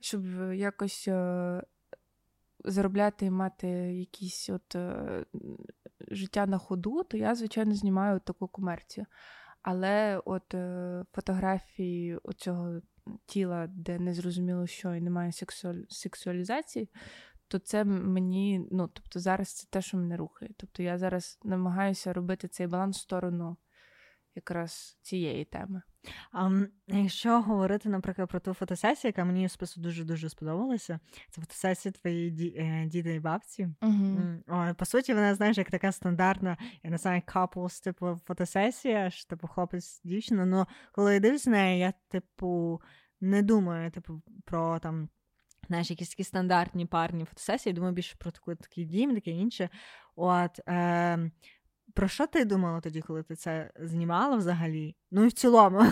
щоб 0.00 0.52
якось 0.52 1.08
е, 1.08 1.62
заробляти 2.64 3.26
і 3.26 3.30
мати 3.30 3.68
якісь 3.94 4.50
от 4.50 4.74
е, 4.74 5.24
життя 6.08 6.46
на 6.46 6.58
ходу, 6.58 7.02
то 7.02 7.16
я, 7.16 7.34
звичайно, 7.34 7.74
знімаю 7.74 8.20
таку 8.20 8.48
комерцію. 8.48 9.06
Але 9.62 10.22
от 10.24 10.54
е, 10.54 11.04
фотографії 11.12 12.16
оцього 12.16 12.80
тіла, 13.26 13.66
де 13.66 13.98
не 13.98 14.14
зрозуміло, 14.14 14.66
що 14.66 14.94
і 14.94 15.00
немає 15.00 15.32
сексуаль... 15.32 15.82
сексуалізації, 15.88 16.90
то 17.48 17.58
це 17.58 17.84
мені, 17.84 18.68
ну 18.70 18.88
тобто, 18.88 19.20
зараз 19.20 19.48
це 19.52 19.66
те, 19.70 19.82
що 19.82 19.96
мене 19.96 20.16
рухає. 20.16 20.50
Тобто 20.56 20.82
я 20.82 20.98
зараз 20.98 21.38
намагаюся 21.44 22.12
робити 22.12 22.48
цей 22.48 22.66
баланс 22.66 22.96
в 22.98 23.00
сторону 23.00 23.56
якраз 24.34 24.98
цієї 25.02 25.44
теми. 25.44 25.82
Якщо 26.86 27.40
говорити, 27.40 27.88
наприклад, 27.88 28.28
про 28.28 28.40
ту 28.40 28.54
фотосесію, 28.54 29.08
яка 29.08 29.24
мені 29.24 29.48
спису 29.48 29.80
дуже-дуже 29.80 30.28
сподобалася, 30.28 31.00
це 31.30 31.40
фотосесія 31.40 31.92
твоєї 31.92 32.56
е, 32.58 32.86
діда 32.86 33.10
і 33.10 33.20
бабці. 33.20 33.68
Uh-huh. 33.80 34.74
По 34.74 34.84
суті, 34.84 35.14
вона, 35.14 35.34
знаєш, 35.34 35.58
як 35.58 35.70
така 35.70 35.92
стандартна, 35.92 36.56
я 36.82 36.90
не 36.90 36.98
знаю, 36.98 37.22
couples, 37.26 37.84
типу, 37.84 38.20
фотосесія, 38.26 39.10
що, 39.10 39.26
типу, 39.26 39.48
хлопець, 39.48 40.00
дівчина. 40.04 40.46
Ну, 40.46 40.66
коли 40.92 41.14
я 41.14 41.20
дивлюсь 41.20 41.46
на 41.46 41.52
неї, 41.52 41.80
я, 41.80 41.92
типу, 42.08 42.80
не 43.20 43.42
думаю, 43.42 43.90
типу, 43.90 44.22
про 44.44 44.78
там. 44.78 45.08
Знаєш, 45.68 45.90
якісь 45.90 46.10
такі 46.10 46.24
стандартні 46.24 46.86
парні 46.86 47.24
фотосесії, 47.24 47.72
думаю 47.72 47.92
більше 47.92 48.16
про 48.18 48.30
таку, 48.30 48.54
такий 48.54 48.84
дім, 48.84 49.14
таке 49.14 49.30
інше. 49.30 49.68
От, 50.16 50.60
е, 50.68 51.30
про 51.96 52.08
що 52.08 52.26
ти 52.26 52.44
думала 52.44 52.80
тоді, 52.80 53.00
коли 53.02 53.22
ти 53.22 53.36
це 53.36 53.70
знімала 53.80 54.36
взагалі? 54.36 54.96
Ну 55.10 55.24
і 55.24 55.28
в 55.28 55.32
цілому, 55.32 55.82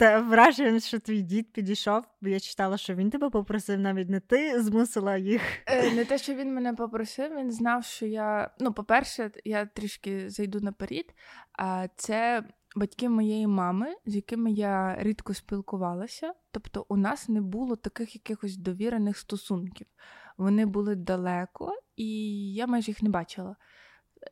враження, 0.28 0.80
що 0.80 0.98
твій 0.98 1.22
дід 1.22 1.52
підійшов, 1.52 2.04
бо 2.20 2.28
я 2.28 2.40
читала, 2.40 2.76
що 2.76 2.94
він 2.94 3.10
тебе 3.10 3.30
попросив, 3.30 3.78
навіть 3.78 4.08
не 4.08 4.20
ти 4.20 4.62
змусила 4.62 5.16
їх. 5.16 5.42
Е, 5.66 5.94
не 5.94 6.04
те, 6.04 6.18
що 6.18 6.34
він 6.34 6.54
мене 6.54 6.74
попросив, 6.74 7.36
він 7.36 7.52
знав, 7.52 7.84
що 7.84 8.06
я. 8.06 8.50
Ну, 8.60 8.72
по-перше, 8.72 9.30
я 9.44 9.66
трішки 9.66 10.30
зайду 10.30 10.60
наперед. 10.60 11.14
А 11.52 11.88
це 11.96 12.44
батьки 12.76 13.08
моєї 13.08 13.46
мами, 13.46 13.94
з 14.06 14.16
якими 14.16 14.52
я 14.52 14.96
рідко 14.98 15.34
спілкувалася. 15.34 16.32
Тобто, 16.50 16.86
у 16.88 16.96
нас 16.96 17.28
не 17.28 17.40
було 17.40 17.76
таких 17.76 18.14
якихось 18.14 18.56
довірених 18.56 19.18
стосунків. 19.18 19.86
Вони 20.38 20.66
були 20.66 20.94
далеко, 20.94 21.74
і 21.96 22.06
я 22.54 22.66
майже 22.66 22.90
їх 22.90 23.02
не 23.02 23.08
бачила. 23.10 23.56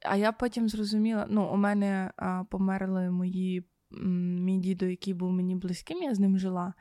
А 0.03 0.16
я 0.16 0.33
потім 0.33 0.68
зрозуміла: 0.68 1.27
ну, 1.31 1.51
у 1.53 1.57
мене 1.57 2.12
а, 2.16 2.44
померли 2.44 3.11
мої 3.11 3.64
мій 3.90 4.59
дідо, 4.59 4.87
який 4.87 5.14
був 5.14 5.33
мені 5.33 5.57
близьким, 5.57 6.03
я 6.03 6.14
з 6.14 6.18
ним 6.18 6.38
жила. 6.38 6.74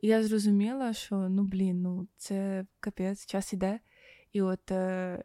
І 0.00 0.08
я 0.08 0.22
зрозуміла, 0.22 0.92
що 0.92 1.16
ну 1.16 1.42
блін, 1.42 1.82
ну 1.82 2.08
це 2.16 2.66
капець, 2.80 3.26
час 3.26 3.52
іде. 3.52 3.80
І 4.32 4.42
от 4.42 4.70
е, 4.70 5.22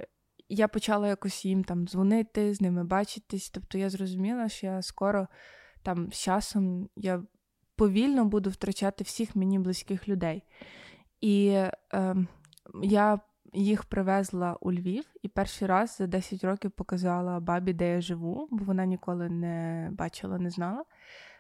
я 0.50 0.68
почала 0.68 1.08
якось 1.08 1.46
їм 1.46 1.64
там 1.64 1.88
дзвонити, 1.88 2.54
з 2.54 2.62
ними 2.62 2.84
бачитись. 2.84 3.50
Тобто 3.50 3.78
я 3.78 3.90
зрозуміла, 3.90 4.50
що 4.50 4.68
я 4.68 4.82
скоро 4.82 5.28
там 5.84 6.12
з 6.12 6.20
часом 6.20 6.90
я 6.96 7.24
повільно 7.76 8.26
буду 8.26 8.50
втрачати 8.50 9.04
всіх 9.04 9.36
мені 9.36 9.60
близьких 9.60 10.08
людей. 10.08 10.44
І 11.22 11.48
е, 11.94 12.16
я 12.84 13.20
їх 13.54 13.84
привезла 13.84 14.58
у 14.62 14.72
Львів 14.72 15.04
і 15.22 15.28
перший 15.28 15.68
раз 15.68 15.96
за 16.00 16.08
10 16.08 16.44
років 16.44 16.72
показала 16.72 17.40
бабі, 17.40 17.74
де 17.74 17.94
я 17.94 18.02
живу, 18.02 18.48
бо 18.52 18.66
вона 18.66 18.86
ніколи 18.86 19.30
не 19.30 19.90
бачила, 19.92 20.38
не 20.38 20.50
знала. 20.50 20.84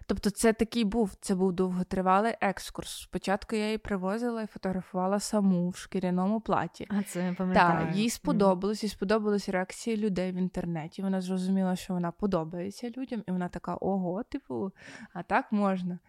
Тобто, 0.05 0.29
це 0.29 0.53
такий 0.53 0.83
був, 0.83 1.15
це 1.21 1.35
був 1.35 1.53
довготривалий 1.53 2.33
екскурс. 2.41 3.01
Спочатку 3.01 3.55
я 3.55 3.65
її 3.65 3.77
привозила 3.77 4.41
і 4.41 4.47
фотографувала 4.47 5.19
саму 5.19 5.69
в 5.69 5.75
шкіряному 5.75 6.41
платі. 6.41 6.87
А 6.89 7.03
це 7.03 7.25
я 7.25 7.33
пам'ятаю. 7.33 7.87
Так, 7.87 7.95
їй 7.95 8.09
сподобалось, 8.09 8.83
їй 8.83 8.89
сподобались 8.89 9.49
реакції 9.49 9.97
людей 9.97 10.31
в 10.31 10.35
інтернеті. 10.35 11.01
Вона 11.01 11.21
зрозуміла, 11.21 11.75
що 11.75 11.93
вона 11.93 12.11
подобається 12.11 12.89
людям, 12.97 13.23
і 13.27 13.31
вона 13.31 13.49
така: 13.49 13.75
ого, 13.75 14.23
типу, 14.23 14.71
а 15.13 15.23
так 15.23 15.51
можна. 15.51 15.99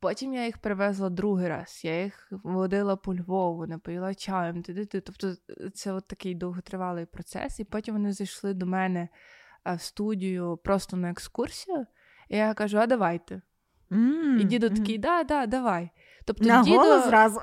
Потім 0.00 0.34
я 0.34 0.46
їх 0.46 0.58
привезла 0.58 1.10
другий 1.10 1.48
раз. 1.48 1.80
Я 1.84 2.02
їх 2.02 2.28
водила 2.30 2.96
по 2.96 3.14
Львову, 3.14 3.66
напоїла 3.66 4.14
чаєм. 4.14 4.62
Тобто 4.92 5.34
це 5.74 5.92
от 5.92 6.08
такий 6.08 6.34
довготривалий 6.34 7.06
процес. 7.06 7.60
І 7.60 7.64
потім 7.64 7.94
вони 7.94 8.12
зайшли 8.12 8.54
до 8.54 8.66
мене 8.66 9.08
в 9.64 9.80
студію 9.80 10.56
просто 10.64 10.96
на 10.96 11.10
екскурсію. 11.10 11.86
І 12.28 12.36
я 12.36 12.54
кажу: 12.54 12.78
а 12.78 12.86
давайте. 12.86 13.42
Mm-hmm. 13.90 14.38
І 14.40 14.44
дідо 14.44 14.68
такий, 14.68 14.98
да, 14.98 15.24
да, 15.24 15.46
давай. 15.46 15.90
Тобто 16.24 16.44
На 16.44 16.62
дідо 16.62 17.00
зразу. 17.00 17.40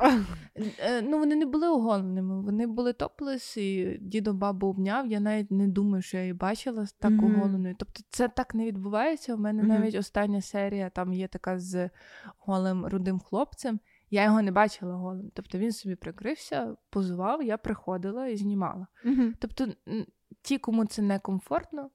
Е, 0.79 1.01
ну, 1.01 1.19
вони 1.19 1.35
не 1.35 1.45
були 1.45 1.67
оголеними, 1.67 2.41
вони 2.41 2.67
були 2.67 2.93
топлес, 2.93 3.57
і 3.57 3.97
дідо 4.01 4.33
бабу 4.33 4.67
обняв. 4.67 5.07
Я 5.07 5.19
навіть 5.19 5.51
не 5.51 5.67
думаю, 5.67 6.01
що 6.01 6.17
я 6.17 6.23
її 6.23 6.33
бачила 6.33 6.85
так 6.99 7.11
mm-hmm. 7.11 7.37
оголеною. 7.37 7.75
Тобто, 7.79 8.01
це 8.09 8.27
так 8.27 8.55
не 8.55 8.65
відбувається. 8.65 9.35
У 9.35 9.37
мене 9.37 9.63
mm-hmm. 9.63 9.67
навіть 9.67 9.95
остання 9.95 10.41
серія 10.41 10.89
там 10.89 11.13
є 11.13 11.27
така 11.27 11.59
з 11.59 11.89
голим 12.37 12.85
рудим 12.85 13.19
хлопцем. 13.19 13.79
Я 14.09 14.23
його 14.23 14.41
не 14.41 14.51
бачила 14.51 14.95
голим. 14.95 15.31
Тобто 15.33 15.57
він 15.57 15.71
собі 15.71 15.95
прикрився, 15.95 16.75
позував, 16.89 17.43
я 17.43 17.57
приходила 17.57 18.27
і 18.27 18.37
знімала. 18.37 18.87
Тобто, 19.39 19.67
ті, 20.41 20.57
кому 20.57 20.85
це 20.85 21.01
некомфортно, 21.01 21.89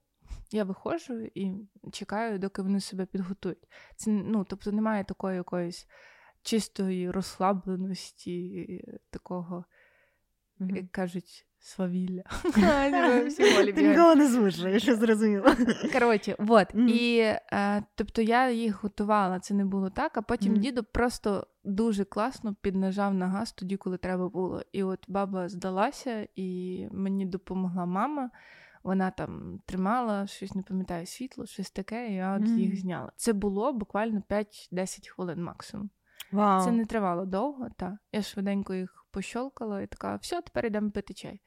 я 0.51 0.63
виходжу 0.63 1.13
і 1.35 1.51
чекаю, 1.91 2.39
доки 2.39 2.61
вони 2.61 2.79
себе 2.79 3.05
підготують. 3.05 3.67
Це 3.95 4.11
ну, 4.11 4.45
тобто 4.49 4.71
немає 4.71 5.03
такої 5.03 5.35
якоїсь 5.35 5.87
чистої 6.43 7.11
розслабленості, 7.11 8.81
такого, 9.09 9.65
mm-hmm. 10.59 10.75
як 10.75 10.91
кажуть, 10.91 11.47
свавілля. 11.63 12.23
Ти 13.73 13.87
нікого 13.87 14.15
не 14.15 14.27
змушує, 14.27 14.73
я 14.73 14.79
ще 14.79 14.95
зрозуміла. 14.95 15.57
Коротше, 15.93 16.35
от. 16.39 16.67
І 16.75 17.17
е, 17.53 17.83
тобто 17.95 18.21
я 18.21 18.51
їх 18.51 18.83
готувала, 18.83 19.39
це 19.39 19.53
не 19.53 19.65
було 19.65 19.89
так, 19.89 20.17
а 20.17 20.21
потім 20.21 20.55
дідо 20.57 20.83
просто 20.83 21.47
дуже 21.63 22.05
класно 22.05 22.55
піднажав 22.61 23.13
на 23.13 23.27
газ 23.27 23.51
тоді, 23.51 23.77
коли 23.77 23.97
треба 23.97 24.29
було. 24.29 24.61
І 24.71 24.83
от 24.83 25.05
баба 25.07 25.49
здалася, 25.49 26.27
і 26.35 26.87
мені 26.91 27.25
допомогла 27.25 27.85
мама. 27.85 28.29
вона 28.83 29.11
там 29.11 29.59
тримала 29.65 30.27
щось, 30.27 30.55
не 30.55 30.61
пам'ятаю, 30.61 31.05
світло, 31.05 31.45
щось 31.45 31.71
таке, 31.71 32.09
і 32.09 32.13
я 32.13 32.35
от 32.35 32.41
mm. 32.41 32.57
їх 32.57 32.79
зняла. 32.79 33.11
Це 33.15 33.33
було 33.33 33.73
буквально 33.73 34.23
5-10 34.29 35.09
хвилин 35.09 35.43
максимум. 35.43 35.89
Wow. 36.31 36.63
Це 36.63 36.71
не 36.71 36.85
тривало 36.85 37.25
довго, 37.25 37.67
та 37.77 37.97
я 38.11 38.21
швиденько 38.21 38.73
їх 38.73 39.05
пощолкала 39.11 39.81
і 39.81 39.87
така, 39.87 40.15
все, 40.15 40.41
тепер 40.41 40.65
йдемо 40.65 40.91
пити 40.91 41.13
чай. 41.13 41.41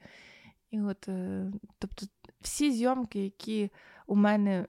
І 0.71 0.81
от, 0.81 1.07
е, 1.07 1.51
тобто, 1.79 2.05
всі 2.41 2.71
зйомки, 2.71 3.23
які 3.23 3.71
у 4.07 4.15
мене 4.15 4.65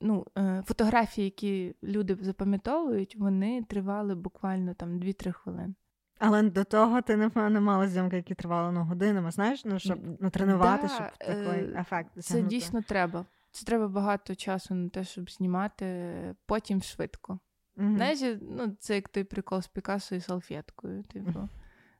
ну, 0.00 0.26
е, 0.38 0.62
фотографії, 0.66 1.24
які 1.24 1.74
люди 1.82 2.18
запам'ятовують, 2.20 3.16
вони 3.16 3.62
тривали 3.62 4.14
буквально 4.14 4.74
там 4.74 4.98
2-3 4.98 5.32
хвилини. 5.32 5.74
Але 6.18 6.42
до 6.42 6.64
того 6.64 7.02
ти, 7.02 7.16
напевно, 7.16 7.60
мала 7.60 7.88
зйомки, 7.88 8.16
які 8.16 8.34
тривали 8.34 8.72
ну, 8.72 8.84
годинами, 8.84 9.30
знаєш, 9.30 9.64
ну, 9.64 9.78
щоб 9.78 10.20
натренувати, 10.20 10.86
да, 10.86 10.88
щоб 10.88 11.06
такий 11.18 11.64
е, 11.64 11.80
ефект. 11.80 12.10
Досягнути. 12.16 12.44
Це 12.44 12.48
дійсно 12.48 12.82
треба. 12.82 13.24
Це 13.50 13.66
треба 13.66 13.88
багато 13.88 14.34
часу 14.34 14.74
на 14.74 14.88
те, 14.88 15.04
щоб 15.04 15.30
знімати 15.30 16.14
потім 16.46 16.82
швидко. 16.82 17.38
Mm-hmm. 17.80 17.96
Знаєш, 17.96 18.38
ну, 18.42 18.76
це 18.80 18.94
як 18.94 19.08
той 19.08 19.24
прикол 19.24 19.62
з 19.62 19.68
Пікасо 19.68 20.14
і 20.14 20.20
салфеткою. 20.20 21.02
Типу, 21.02 21.30
mm-hmm. 21.30 21.48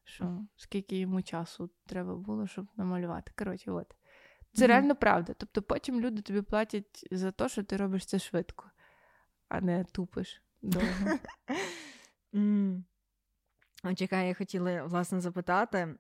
що 0.04 0.44
скільки 0.56 0.98
йому 0.98 1.22
часу 1.22 1.70
треба 1.86 2.16
було, 2.16 2.46
щоб 2.46 2.66
намалювати. 2.76 3.32
Коротше, 3.38 3.70
от. 3.70 3.94
Це 4.52 4.64
mm-hmm. 4.64 4.68
реально 4.68 4.96
правда. 4.96 5.34
Тобто 5.38 5.62
потім 5.62 6.00
люди 6.00 6.22
тобі 6.22 6.42
платять 6.42 7.08
за 7.10 7.30
те, 7.30 7.48
що 7.48 7.62
ти 7.62 7.76
робиш 7.76 8.06
це 8.06 8.18
швидко, 8.18 8.70
а 9.48 9.60
не 9.60 9.84
тупиш 9.84 10.42
довго. 10.62 11.18
Чекай, 13.96 14.28
я 14.28 14.34
хотіла 14.34 14.82
власне 14.84 15.20
запитати. 15.20 15.94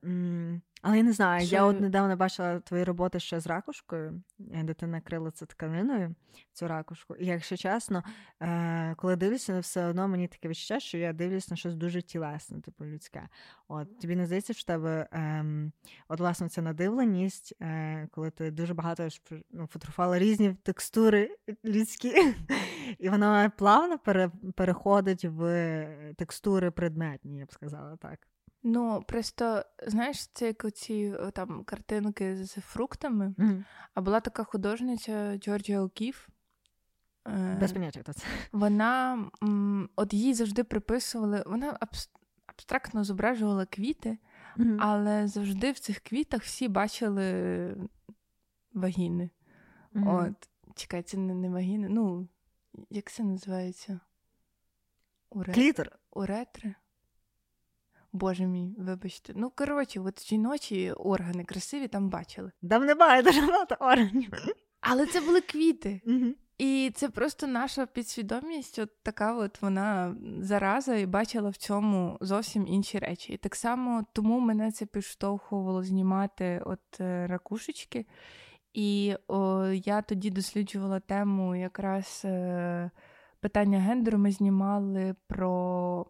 Але 0.82 0.96
я 0.96 1.02
не 1.02 1.12
знаю, 1.12 1.46
Що... 1.46 1.54
я 1.54 1.64
от 1.64 1.80
недавно 1.80 2.16
бачила 2.16 2.60
твої 2.60 2.84
роботи 2.84 3.20
ще 3.20 3.40
з 3.40 3.46
ракушкою, 3.46 4.22
де 4.38 4.74
ти 4.74 4.86
накрила 4.86 5.30
це 5.30 5.46
тканиною, 5.46 6.14
цю 6.52 6.68
ракушку. 6.68 7.14
І 7.14 7.26
якщо 7.26 7.56
чесно, 7.56 8.02
е, 8.40 8.94
коли 8.94 9.16
дивлюся, 9.16 9.60
все 9.60 9.86
одно 9.86 10.08
мені 10.08 10.28
таке 10.28 10.48
відчуття, 10.48 10.80
що 10.80 10.98
я 10.98 11.12
дивлюсь 11.12 11.50
на 11.50 11.56
щось 11.56 11.74
дуже 11.74 12.02
тілесне, 12.02 12.60
типу 12.60 12.84
людське. 12.84 13.28
От 13.68 14.00
тобі 14.00 14.16
не 14.16 14.26
здається, 14.26 14.52
що 14.52 14.60
в 14.60 14.66
тебе 14.66 15.08
ем, 15.12 15.72
от 16.08 16.20
власне 16.20 16.48
ця 16.48 16.62
надивленість, 16.62 17.54
е, 17.60 18.08
коли 18.10 18.30
ти 18.30 18.50
дуже 18.50 18.74
багато 18.74 19.08
ну, 19.50 19.66
фотографувала 19.66 20.18
різні 20.18 20.56
текстури 20.62 21.36
людські, 21.64 22.14
і 22.98 23.08
вона 23.08 23.50
плавно 23.50 23.98
пере, 23.98 24.30
переходить 24.56 25.24
в 25.24 25.86
текстури 26.16 26.70
предметні, 26.70 27.38
я 27.38 27.44
б 27.44 27.52
сказала 27.52 27.96
так. 27.96 28.29
Ну, 28.62 29.04
просто, 29.06 29.64
знаєш, 29.86 30.26
це 30.26 30.46
як 30.46 30.64
оці 30.64 31.14
там 31.32 31.64
картинки 31.64 32.44
з 32.44 32.52
фруктами. 32.52 33.34
Mm-hmm. 33.38 33.64
А 33.94 34.00
була 34.00 34.20
така 34.20 34.44
художниця 34.44 35.36
Джорджія 35.36 35.82
Окіф. 35.82 36.28
Е, 37.28 37.56
Без 37.60 37.72
поняття 37.72 38.00
хто 38.00 38.12
це. 38.12 38.26
Вона 38.52 39.24
от 39.96 40.14
їй 40.14 40.34
завжди 40.34 40.64
приписували, 40.64 41.44
вона 41.46 41.78
абстрактно 42.46 43.04
зображувала 43.04 43.66
квіти, 43.66 44.18
mm-hmm. 44.56 44.76
але 44.80 45.26
завжди 45.26 45.72
в 45.72 45.78
цих 45.78 46.00
квітах 46.00 46.42
всі 46.42 46.68
бачили 46.68 47.76
вагіни. 48.74 49.30
Mm-hmm. 49.94 50.28
От, 50.28 50.48
Чекай, 50.74 51.02
це 51.02 51.16
не, 51.16 51.34
не 51.34 51.48
вагіни. 51.48 51.88
Ну, 51.88 52.28
як 52.90 53.10
це 53.10 53.22
називається? 53.22 54.00
Урет... 55.30 55.54
Клітер. 55.54 55.98
Уретри. 56.10 56.74
Боже 58.12 58.46
мій, 58.46 58.74
вибачте. 58.78 59.32
Ну, 59.36 59.52
коротше, 59.56 60.00
от 60.00 60.28
жіночі 60.28 60.92
органи 60.92 61.44
красиві 61.44 61.88
там 61.88 62.10
бачили. 62.10 62.52
Там 62.70 62.84
немає 62.84 63.22
дуже 63.22 63.40
багато 63.40 63.76
органів. 63.80 64.30
Але 64.80 65.06
це 65.06 65.20
були 65.20 65.40
квіти. 65.40 66.00
І 66.58 66.92
це 66.94 67.08
просто 67.08 67.46
наша 67.46 67.86
підсвідомість, 67.86 68.78
от 68.78 69.02
така 69.02 69.34
от 69.34 69.62
вона 69.62 70.16
зараза 70.40 70.96
і 70.96 71.06
бачила 71.06 71.50
в 71.50 71.56
цьому 71.56 72.18
зовсім 72.20 72.66
інші 72.66 72.98
речі. 72.98 73.32
І 73.32 73.36
так 73.36 73.54
само 73.56 74.04
тому 74.12 74.40
мене 74.40 74.72
це 74.72 74.86
підштовхувало 74.86 75.82
знімати 75.82 76.62
от 76.66 77.00
е, 77.00 77.26
ракушечки. 77.26 78.06
І 78.74 79.14
о, 79.28 79.66
я 79.66 80.02
тоді 80.02 80.30
досліджувала 80.30 81.00
тему 81.00 81.56
якраз 81.56 82.22
е, 82.24 82.90
питання 83.40 83.78
гендеру. 83.78 84.18
Ми 84.18 84.32
знімали 84.32 85.14
про 85.26 86.06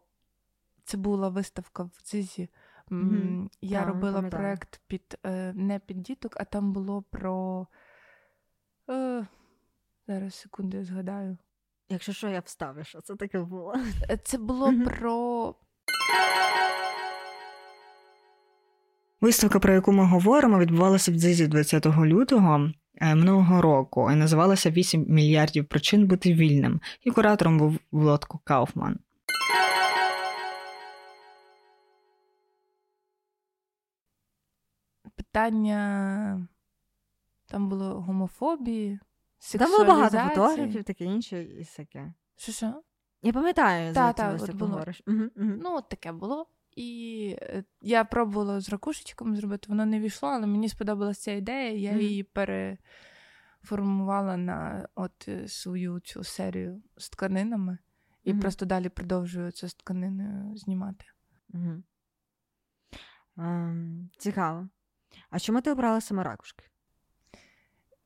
це 0.85 0.97
була 0.97 1.29
виставка 1.29 1.83
в 1.83 2.01
Дзизі. 2.05 2.49
Mm-hmm. 2.91 3.49
Я 3.61 3.79
так, 3.79 3.89
робила 3.89 4.15
пам'ятаю. 4.15 4.43
проєкт 4.43 4.81
під 4.87 5.19
е, 5.27 5.53
не 5.53 5.79
під 5.79 6.03
діток, 6.03 6.37
а 6.41 6.45
там 6.45 6.73
було 6.73 7.03
про. 7.03 7.67
Е, 8.91 9.27
Зараз 10.09 10.35
секунду 10.35 10.77
я 10.77 10.85
згадаю. 10.85 11.37
Якщо 11.89 12.13
що, 12.13 12.29
я 12.29 12.41
вставлю, 12.41 12.85
що 12.85 13.01
це 13.01 13.17
таке 13.17 13.41
було. 13.41 13.75
Е, 14.11 14.17
це 14.17 14.39
було 14.39 14.71
mm-hmm. 14.71 14.85
про. 14.85 15.55
Виставка, 19.21 19.59
про 19.59 19.75
яку 19.75 19.93
ми 19.93 20.05
говоримо, 20.05 20.59
відбувалася 20.59 21.13
в 21.13 21.15
Дзизі 21.15 21.47
20 21.47 21.87
лютого 21.87 22.71
минулого 23.01 23.63
року 23.63 24.11
і 24.13 24.15
називалася 24.15 24.71
«8 24.71 25.09
мільярдів 25.09 25.65
причин 25.65 26.07
бути 26.07 26.35
вільним. 26.35 26.81
І 27.05 27.11
куратором 27.11 27.59
був 27.59 27.79
Володко 27.93 28.41
Кауфман. 28.45 28.99
Питання 35.33 36.47
там 37.47 37.69
було 37.69 38.01
гомофобії, 38.01 39.01
Там 39.59 39.71
було 39.71 39.85
багато 39.85 40.19
фотографів, 40.19 40.85
таке 40.85 41.05
інше 41.05 41.43
і 41.43 41.65
таке. 41.65 42.13
Що 42.37 42.53
що? 42.53 42.83
Я 43.23 43.33
пам'ятаю, 43.33 43.95
та, 43.95 44.13
та, 44.13 44.35
от 44.35 44.55
було. 44.55 44.71
говориш. 44.71 45.03
Угу, 45.07 45.23
угу. 45.37 45.37
Ну, 45.37 45.77
от 45.77 45.89
таке 45.89 46.13
було. 46.13 46.47
І 46.77 47.37
е, 47.43 47.65
я 47.83 48.05
пробувала 48.05 48.61
з 48.61 48.69
ракушечком 48.69 49.37
зробити, 49.37 49.67
воно 49.69 49.87
не 49.87 50.01
війшло, 50.01 50.29
але 50.29 50.47
мені 50.47 50.69
сподобалася 50.69 51.21
ця 51.21 51.33
ідея, 51.33 51.71
я 51.71 51.93
mm 51.93 52.01
її 52.01 52.23
переформувала 52.23 54.37
на 54.37 54.89
от 54.95 55.29
е, 55.29 55.49
свою 55.49 56.01
цю 56.01 56.25
серію 56.25 56.83
з 56.97 57.11
тканинами 57.11 57.79
і 58.25 58.33
mm 58.33 58.41
просто 58.41 58.67
далі 58.67 58.89
продовжую 58.89 59.53
це 59.53 59.69
з 59.69 59.75
тканиною 59.75 60.57
знімати. 60.57 61.05
Mm-hmm. 61.55 61.83
Um, 63.37 64.09
цікаво. 64.19 64.69
А 65.31 65.39
чому 65.39 65.61
ти 65.61 65.71
обрала 65.71 66.01
саме 66.01 66.23
ракушки? 66.23 66.65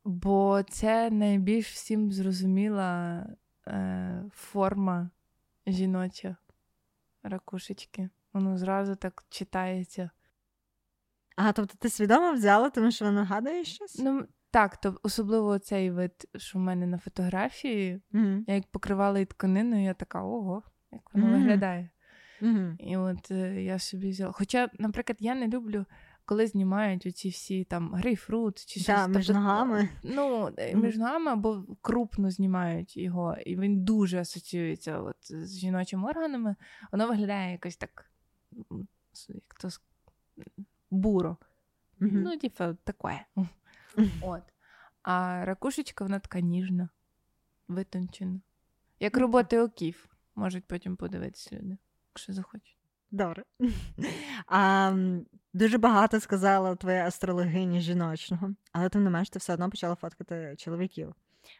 Бо 0.05 0.63
це 0.63 1.11
найбільш 1.11 1.73
всім 1.73 2.13
зрозуміла 2.13 3.27
е, 3.67 4.25
форма 4.33 5.11
жіноча 5.67 6.37
ракушечки. 7.23 8.09
Воно 8.33 8.59
зразу 8.59 8.97
так 8.97 9.25
читається. 9.29 10.11
А, 11.37 11.53
тобто 11.53 11.75
ти 11.79 11.91
свідомо 11.91 12.33
взяла, 12.33 12.71
тому 12.71 12.91
що 12.91 13.05
воно 13.05 13.21
нагадує 13.21 13.65
щось? 13.65 13.99
Ну, 13.99 14.27
так, 14.51 14.77
то 14.77 15.01
особливо 15.03 15.59
цей 15.59 15.91
вид, 15.91 16.29
що 16.37 16.59
в 16.59 16.63
мене 16.63 16.87
на 16.87 16.99
фотографії, 16.99 18.01
mm-hmm. 18.13 18.45
я 18.47 18.55
як 18.55 18.67
покривала 18.67 19.19
і 19.19 19.25
тканину, 19.25 19.85
я 19.85 19.95
така, 19.95 20.23
ого, 20.23 20.63
як 20.93 21.15
воно 21.15 21.27
mm-hmm. 21.27 21.33
виглядає. 21.33 21.91
Mm-hmm. 22.43 22.77
І 22.79 22.97
от 22.97 23.31
е, 23.31 23.63
я 23.63 23.79
собі 23.79 24.11
взяла. 24.11 24.33
Хоча, 24.33 24.69
наприклад, 24.79 25.17
я 25.21 25.35
не 25.35 25.49
люблю 25.49 25.87
коли 26.25 26.47
знімають 26.47 27.07
оці 27.07 27.29
всі 27.29 27.65
там 27.65 27.95
грейпфрут 27.95 28.65
чи 28.65 28.81
щось. 28.81 28.87
Да, 28.87 29.09
між 29.09 29.27
тобто, 29.27 29.41
ногами. 29.41 29.89
Ну, 30.03 30.55
е, 30.57 30.75
між 30.77 30.97
ногами 30.97 31.31
або 31.31 31.65
крупно 31.81 32.31
знімають 32.31 32.97
його, 32.97 33.37
і 33.47 33.57
він 33.57 33.85
дуже 33.85 34.21
асоціюється 34.21 34.99
от, 34.99 35.17
з 35.21 35.59
жіночими 35.59 36.09
органами. 36.09 36.57
Воно 36.93 37.09
виглядає 37.09 37.53
якось 37.53 37.77
так, 37.77 38.11
як 39.29 39.55
то 39.61 39.69
буро. 40.91 41.37
Mm-hmm. 42.01 42.11
Ну, 42.13 42.39
типу, 42.39 42.65
таке. 42.85 43.25
От. 44.21 44.43
А 45.03 45.45
ракушечка, 45.45 46.05
вона 46.05 46.19
така 46.19 46.41
ніжна, 46.41 46.89
витончена. 47.69 48.41
Як 49.01 49.17
роботи 49.17 49.61
оків, 49.61 50.09
можуть 50.35 50.65
потім 50.65 50.97
подивитися 50.97 51.57
люди, 51.57 51.79
якщо 52.13 52.33
захочуть. 52.33 52.84
Добре. 53.15 53.45
А, 54.47 54.93
Дуже 55.53 55.79
багато 55.79 56.21
сказала 56.21 56.77
твоя 56.77 57.07
астрологиня 57.07 57.81
жіночного, 57.81 58.55
але 58.73 58.89
тим 58.89 59.05
не 59.05 59.11
менш 59.11 59.31
ти 59.31 59.39
все 59.39 59.55
одно 59.55 59.71
почала 59.71 59.95
фоткати 59.95 60.55
чоловіків. 60.59 61.15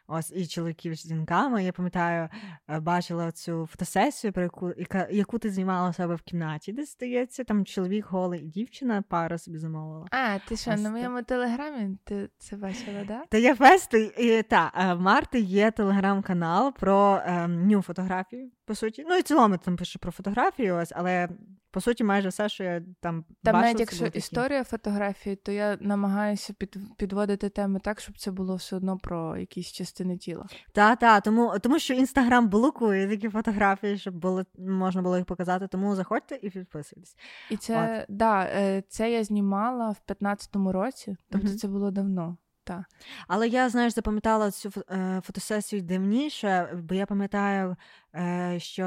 Ось 0.07 0.31
і 0.35 0.47
чоловіків 0.47 0.95
з 0.95 1.07
жінками. 1.07 1.63
Я 1.63 1.71
пам'ятаю, 1.71 2.29
е, 2.69 2.79
бачила 2.79 3.31
цю 3.31 3.67
фотосесію, 3.71 4.33
про 4.33 4.43
яку 4.43 4.73
яка, 4.77 5.07
яку 5.11 5.39
ти 5.39 5.49
знімала 5.49 5.89
у 5.89 5.93
себе 5.93 6.15
в 6.15 6.21
кімнаті, 6.21 6.73
де 6.73 6.85
здається, 6.85 7.43
там 7.43 7.65
чоловік 7.65 8.05
голий 8.05 8.41
і 8.41 8.47
дівчина 8.47 9.03
пара 9.09 9.37
собі 9.37 9.57
замовила. 9.57 10.07
А, 10.11 10.39
ти 10.47 10.57
що, 10.57 10.71
Ось 10.71 10.81
на 10.81 10.91
моєму 10.91 11.21
телеграмі 11.21 11.97
ти 12.03 12.29
це 12.37 12.55
бачила, 12.55 13.03
да? 13.07 13.23
Та 13.29 13.37
є 13.37 13.55
фести, 13.55 14.13
і 14.17 14.43
та 14.43 14.71
е, 14.75 14.93
в 14.93 15.01
Марти 15.01 15.39
є 15.39 15.71
телеграм-канал 15.71 16.73
про 16.73 17.21
ем, 17.25 17.67
ню 17.67 17.81
фотографію, 17.81 18.51
по 18.65 18.75
суті. 18.75 19.05
Ну 19.09 19.15
і 19.15 19.21
цілому 19.21 19.57
там 19.57 19.77
пише 19.77 19.99
про 19.99 20.11
фотографію, 20.11 20.75
ось, 20.75 20.91
але 20.95 21.29
по 21.75 21.81
суті, 21.81 22.03
майже 22.03 22.29
все, 22.29 22.49
що 22.49 22.63
я 22.63 22.81
там 22.99 23.25
Та 23.43 23.51
бачила, 23.51 23.61
навіть 23.61 23.79
якщо 23.79 24.05
історія 24.05 24.63
фотографії, 24.63 25.35
то 25.35 25.51
я 25.51 25.77
намагаюся 25.81 26.53
під, 26.53 26.77
підводити 26.97 27.49
теми 27.49 27.79
так, 27.79 27.99
щоб 27.99 28.17
це 28.17 28.31
було 28.31 28.55
все 28.55 28.75
одно 28.75 28.97
про 28.97 29.37
якісь 29.37 29.71
частини 29.71 30.17
тіла. 30.17 30.45
Та, 30.71 30.95
та, 30.95 31.19
тому, 31.19 31.59
тому 31.59 31.79
що 31.79 31.93
інстаграм 31.93 32.49
блокує 32.49 33.07
такі 33.09 33.29
фотографії, 33.29 33.97
щоб 33.97 34.15
було 34.15 34.45
можна 34.57 35.01
було 35.01 35.17
їх 35.17 35.25
показати. 35.25 35.67
Тому 35.67 35.95
заходьте 35.95 36.39
і 36.41 36.49
підписуйтесь. 36.49 37.15
І 37.49 37.57
це 37.57 38.05
да, 38.09 38.43
е, 38.43 38.83
це 38.89 39.11
я 39.11 39.23
знімала 39.23 39.89
в 39.89 39.97
15-му 40.07 40.71
році, 40.71 41.17
тобто 41.29 41.47
Мгм. 41.47 41.57
це 41.57 41.67
було 41.67 41.91
давно. 41.91 42.37
Та. 42.63 42.85
Але 43.27 43.47
я, 43.47 43.69
знаєш, 43.69 43.93
запам'ятала 43.93 44.51
цю 44.51 44.71
е, 44.91 45.21
фотосесію 45.23 45.81
дивніше, 45.81 46.79
бо 46.83 46.95
я 46.95 47.05
пам'ятаю, 47.05 47.75
е, 48.15 48.55
що. 48.59 48.85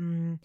м, 0.00 0.38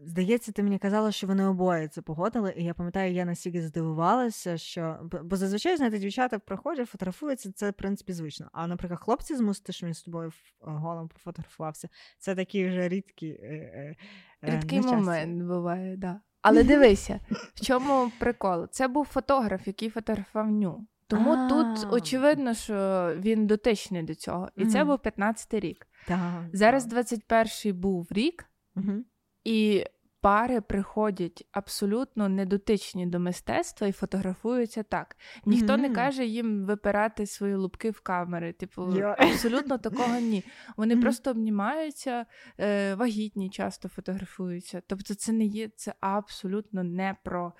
Здається, 0.00 0.52
ти 0.52 0.62
мені 0.62 0.78
казала, 0.78 1.12
що 1.12 1.26
вони 1.26 1.46
обоє 1.46 1.88
це 1.88 2.02
погодили, 2.02 2.54
і 2.56 2.64
я 2.64 2.74
пам'ятаю, 2.74 3.12
я 3.12 3.24
настільки 3.24 3.62
здивувалася, 3.62 4.58
що 4.58 5.10
бо- 5.22 5.36
зазвичай 5.36 5.76
знаєте, 5.76 5.98
дівчата 5.98 6.38
приходять, 6.38 6.88
фотографуються, 6.88 7.52
це 7.52 7.70
в 7.70 7.74
принципі 7.74 8.12
звично. 8.12 8.50
А 8.52 8.66
наприклад, 8.66 9.00
хлопці 9.00 9.36
змусити, 9.36 9.72
що 9.72 9.86
він 9.86 9.94
з 9.94 10.02
тобою 10.02 10.28
ф- 10.28 10.52
голом 10.60 11.08
пофотографувався, 11.08 11.88
це 12.18 12.34
такі 12.34 12.68
вже. 12.68 12.80
Е, 12.88 13.02
е, 13.22 13.26
е, 13.26 13.96
Рідкий 14.42 14.80
момент 14.80 15.42
буває, 15.42 15.96
да. 15.96 16.20
Але 16.42 16.62
дивися, 16.62 17.20
в 17.54 17.60
чому 17.66 18.12
прикол? 18.18 18.68
Це 18.70 18.88
був 18.88 19.06
фотограф, 19.06 19.66
який 19.66 19.90
фотографував 19.90 20.50
ню. 20.50 20.86
Тому 21.06 21.30
А. 21.30 21.48
тут 21.48 21.92
очевидно, 21.92 22.54
що 22.54 23.08
він 23.16 23.46
дотичний 23.46 24.02
до 24.02 24.14
цього. 24.14 24.48
І 24.56 24.66
це 24.66 24.84
був 24.84 24.96
15-й 24.96 25.60
рік. 25.60 25.86
Так, 26.06 26.44
Зараз 26.52 26.84
так. 26.84 27.06
21-й 27.06 27.72
був 27.72 28.06
рік, 28.10 28.46
Мгм. 28.74 29.04
І 29.44 29.84
пари 30.20 30.60
приходять 30.60 31.48
абсолютно 31.52 32.28
недотичні 32.28 33.06
до 33.06 33.20
мистецтва 33.20 33.86
і 33.86 33.92
фотографуються 33.92 34.82
так. 34.82 35.16
Ніхто 35.46 35.76
не 35.76 35.90
каже 35.90 36.26
їм 36.26 36.64
випирати 36.64 37.26
свої 37.26 37.54
лупки 37.54 37.90
в 37.90 38.00
камери. 38.00 38.52
Типу, 38.52 38.96
Йо. 38.96 39.06
абсолютно 39.18 39.78
такого 39.78 40.18
ні. 40.20 40.44
Вони 40.76 40.94
Мгм. 40.94 41.02
просто 41.02 41.30
обнімаються, 41.30 42.26
е, 42.60 42.94
вагітні 42.94 43.50
часто 43.50 43.88
фотографуються. 43.88 44.82
Тобто, 44.86 45.14
це 45.14 45.32
не 45.32 45.44
є 45.44 45.68
це 45.76 45.94
абсолютно 46.00 46.84
не 46.84 47.16
про 47.24 47.52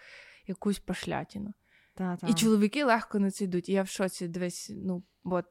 якусь 0.47 0.79
пошлятіну. 0.79 1.55
Та, 1.95 2.17
та. 2.17 2.27
І 2.27 2.35
чоловіки 2.35 2.85
легко 2.85 3.19
на 3.19 3.31
це 3.31 3.45
йдуть. 3.45 3.69
І 3.69 3.73
я 3.73 3.83
в 3.83 3.89
шоці 3.89 4.29
дивись, 4.29 4.73
ну 4.77 5.03
от 5.25 5.47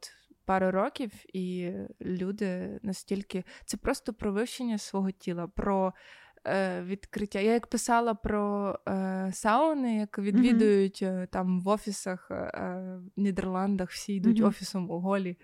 пару 0.49 0.71
років, 0.71 1.11
і 1.33 1.71
люди 2.01 2.79
настільки 2.83 3.43
це 3.65 3.77
просто 3.77 4.13
про 4.13 4.31
вивчення 4.33 4.77
свого 4.77 5.11
тіла, 5.11 5.47
про 5.47 5.93
е, 6.45 6.81
відкриття. 6.81 7.39
Я 7.39 7.53
як 7.53 7.67
писала 7.67 8.13
про 8.13 8.75
е, 8.87 9.29
сауни, 9.33 9.97
як 9.97 10.19
відвідують 10.19 10.99
е, 11.01 11.27
там 11.31 11.61
в 11.61 11.67
офісах 11.67 12.27
е, 12.31 12.35
е, 12.35 12.99
в 13.17 13.19
Нідерландах, 13.21 13.89
всі 13.89 14.13
йдуть 14.13 14.39
Мгм. 14.39 14.47
офісом 14.47 14.89
у 14.91 14.99
голі. 14.99 15.37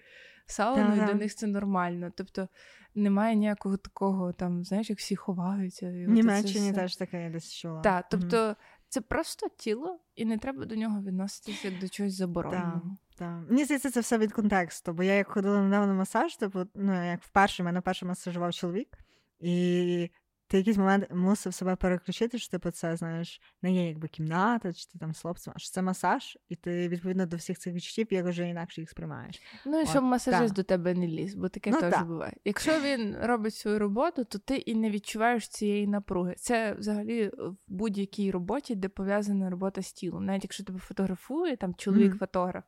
Сауну, 0.45 0.95
і 0.95 0.99
для 0.99 1.13
них 1.13 1.35
це 1.35 1.47
нормально. 1.47 2.11
Тобто 2.15 2.47
немає 2.95 3.35
ніякого 3.35 3.77
такого, 3.77 4.33
там, 4.33 4.63
знаєш, 4.63 4.89
як 4.89 4.99
всі 4.99 5.15
ховаються. 5.15 5.89
і 5.89 6.05
В 6.05 6.09
Німеччині 6.09 6.73
теж 6.73 6.95
таке 6.95 7.23
я 7.23 7.29
десь 7.29 7.53
чула. 7.53 7.81
Так, 7.81 8.05
тобто 8.09 8.55
це 8.89 9.01
просто 9.01 9.47
тіло, 9.57 9.99
і 10.15 10.25
не 10.25 10.37
треба 10.37 10.65
до 10.65 10.75
нього 10.75 11.01
відноситися 11.01 11.67
як 11.67 11.79
до 11.79 11.89
чогось 11.89 12.13
забороненого. 12.13 12.97
Так. 13.17 13.41
Мені 13.49 13.63
здається, 13.65 13.91
це 13.91 13.99
все 13.99 14.17
від 14.17 14.33
контексту, 14.33 14.93
бо 14.93 15.03
я 15.03 15.13
як 15.13 15.27
ходила 15.27 15.61
недавно 15.61 15.87
на 15.87 15.93
масаж, 15.93 16.35
типу, 16.35 16.59
ну 16.75 17.05
як 17.05 17.23
вперше 17.23 17.63
мене 17.63 17.81
перший 17.81 18.07
масажував 18.07 18.53
чоловік, 18.53 18.97
і 19.39 20.09
ти 20.47 20.57
якийсь 20.57 20.77
момент 20.77 21.07
мусив 21.11 21.53
себе 21.53 21.75
переключити, 21.75 22.37
що 22.37 22.51
типу 22.51 22.71
це 22.71 22.95
знаєш, 22.95 23.41
не 23.61 23.71
є 23.73 23.87
якби 23.87 24.07
кімната, 24.07 24.73
чи 24.73 24.85
ти 24.85 24.99
там 24.99 25.13
з 25.13 25.21
хлопцем, 25.21 25.53
а 25.55 25.59
що 25.59 25.71
це 25.71 25.81
масаж, 25.81 26.37
і 26.49 26.55
ти 26.55 26.87
відповідно 26.89 27.25
до 27.25 27.37
всіх 27.37 27.59
цих 27.59 27.73
відчуттів 27.73 28.07
як 28.13 28.25
вже 28.25 28.47
інакше 28.49 28.81
їх 28.81 28.89
сприймаєш. 28.89 29.41
Ну 29.65 29.79
і 29.79 29.83
От, 29.83 29.89
щоб 29.89 30.03
масажист 30.03 30.47
так. 30.47 30.55
до 30.55 30.63
тебе 30.63 30.93
не 30.93 31.07
ліз, 31.07 31.35
бо 31.35 31.49
таке 31.49 31.71
Ну, 31.71 31.79
теж 31.79 31.93
так. 31.93 32.07
буває. 32.07 32.33
Якщо 32.45 32.79
він 32.81 33.17
робить 33.21 33.55
свою 33.55 33.79
роботу, 33.79 34.23
то 34.23 34.39
ти 34.39 34.55
і 34.55 34.75
не 34.75 34.89
відчуваєш 34.89 35.47
цієї 35.47 35.87
напруги. 35.87 36.35
Це 36.37 36.73
взагалі 36.73 37.27
в 37.27 37.55
будь-якій 37.67 38.31
роботі, 38.31 38.75
де 38.75 38.89
пов'язана 38.89 39.49
робота 39.49 39.81
з 39.81 39.93
тілом. 39.93 40.25
Навіть 40.25 40.43
якщо 40.43 40.63
тебе 40.63 40.79
фотографує, 40.79 41.57
там 41.57 41.75
чоловік-фотограф. 41.75 42.63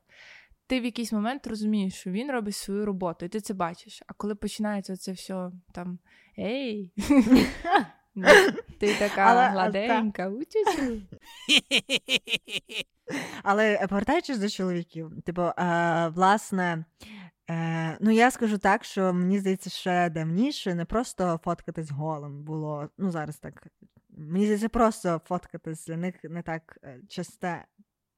Ти 0.68 0.80
в 0.80 0.84
якийсь 0.84 1.12
момент 1.12 1.46
розумієш, 1.46 1.94
що 1.94 2.10
він 2.10 2.30
робить 2.30 2.56
свою 2.56 2.86
роботу, 2.86 3.24
і 3.24 3.28
ти 3.28 3.40
це 3.40 3.54
бачиш. 3.54 4.02
А 4.06 4.12
коли 4.12 4.34
починається 4.34 4.96
це 4.96 5.12
все 5.12 5.50
там 5.72 5.98
ей, 6.38 6.92
ну, 8.14 8.26
ти 8.80 8.94
така 8.94 9.48
гладенька, 9.48 10.28
учучу. 10.28 11.02
Але 13.42 13.74
е, 13.74 13.86
повертаючись 13.86 14.38
до 14.38 14.48
чоловіків, 14.48 15.12
типу, 15.24 15.42
е, 15.42 16.08
власне, 16.14 16.84
е, 17.50 17.98
ну 18.00 18.10
я 18.10 18.30
скажу 18.30 18.58
так, 18.58 18.84
що 18.84 19.12
мені 19.12 19.38
здається, 19.38 19.70
ще 19.70 20.10
давніше 20.10 20.74
не 20.74 20.84
просто 20.84 21.40
фоткатись 21.44 21.90
голим 21.90 22.44
було. 22.44 22.88
Ну 22.98 23.10
зараз 23.10 23.38
так. 23.38 23.66
Мені 24.10 24.44
здається, 24.44 24.68
просто 24.68 25.20
фоткатись 25.24 25.86
для 25.86 25.96
них 25.96 26.14
не 26.24 26.42
так 26.42 26.78
е, 26.84 27.00
часте, 27.08 27.64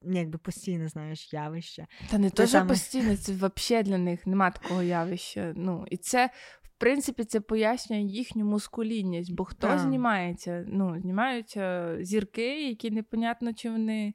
якби 0.03 0.39
постійне, 0.39 0.89
знаєш, 0.89 1.33
явище. 1.33 1.87
Та 2.11 2.19
не 2.19 2.31
Те 2.31 2.37
то, 2.37 2.47
що 2.47 2.67
постійно, 2.67 3.17
це 3.17 3.33
взагалі 3.33 3.85
для 3.85 3.99
них 3.99 4.27
нема 4.27 4.51
такого 4.51 4.83
явища. 4.83 5.53
Ну, 5.57 5.87
і 5.91 5.97
це, 5.97 6.31
в 6.63 6.69
принципі, 6.79 7.25
це 7.25 7.41
пояснює 7.41 8.01
їхню 8.01 8.45
мускулінність, 8.45 9.33
бо 9.33 9.45
хто 9.45 9.67
Так. 9.67 9.79
знімається? 9.79 10.65
Ну, 10.69 11.01
знімаються 11.01 11.97
зірки, 12.01 12.69
які 12.69 12.91
непонятно, 12.91 13.53
чи 13.53 13.71
вони 13.71 14.15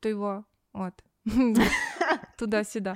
той 0.00 0.14
от. 0.72 0.94
Туди-сюди. 2.38 2.94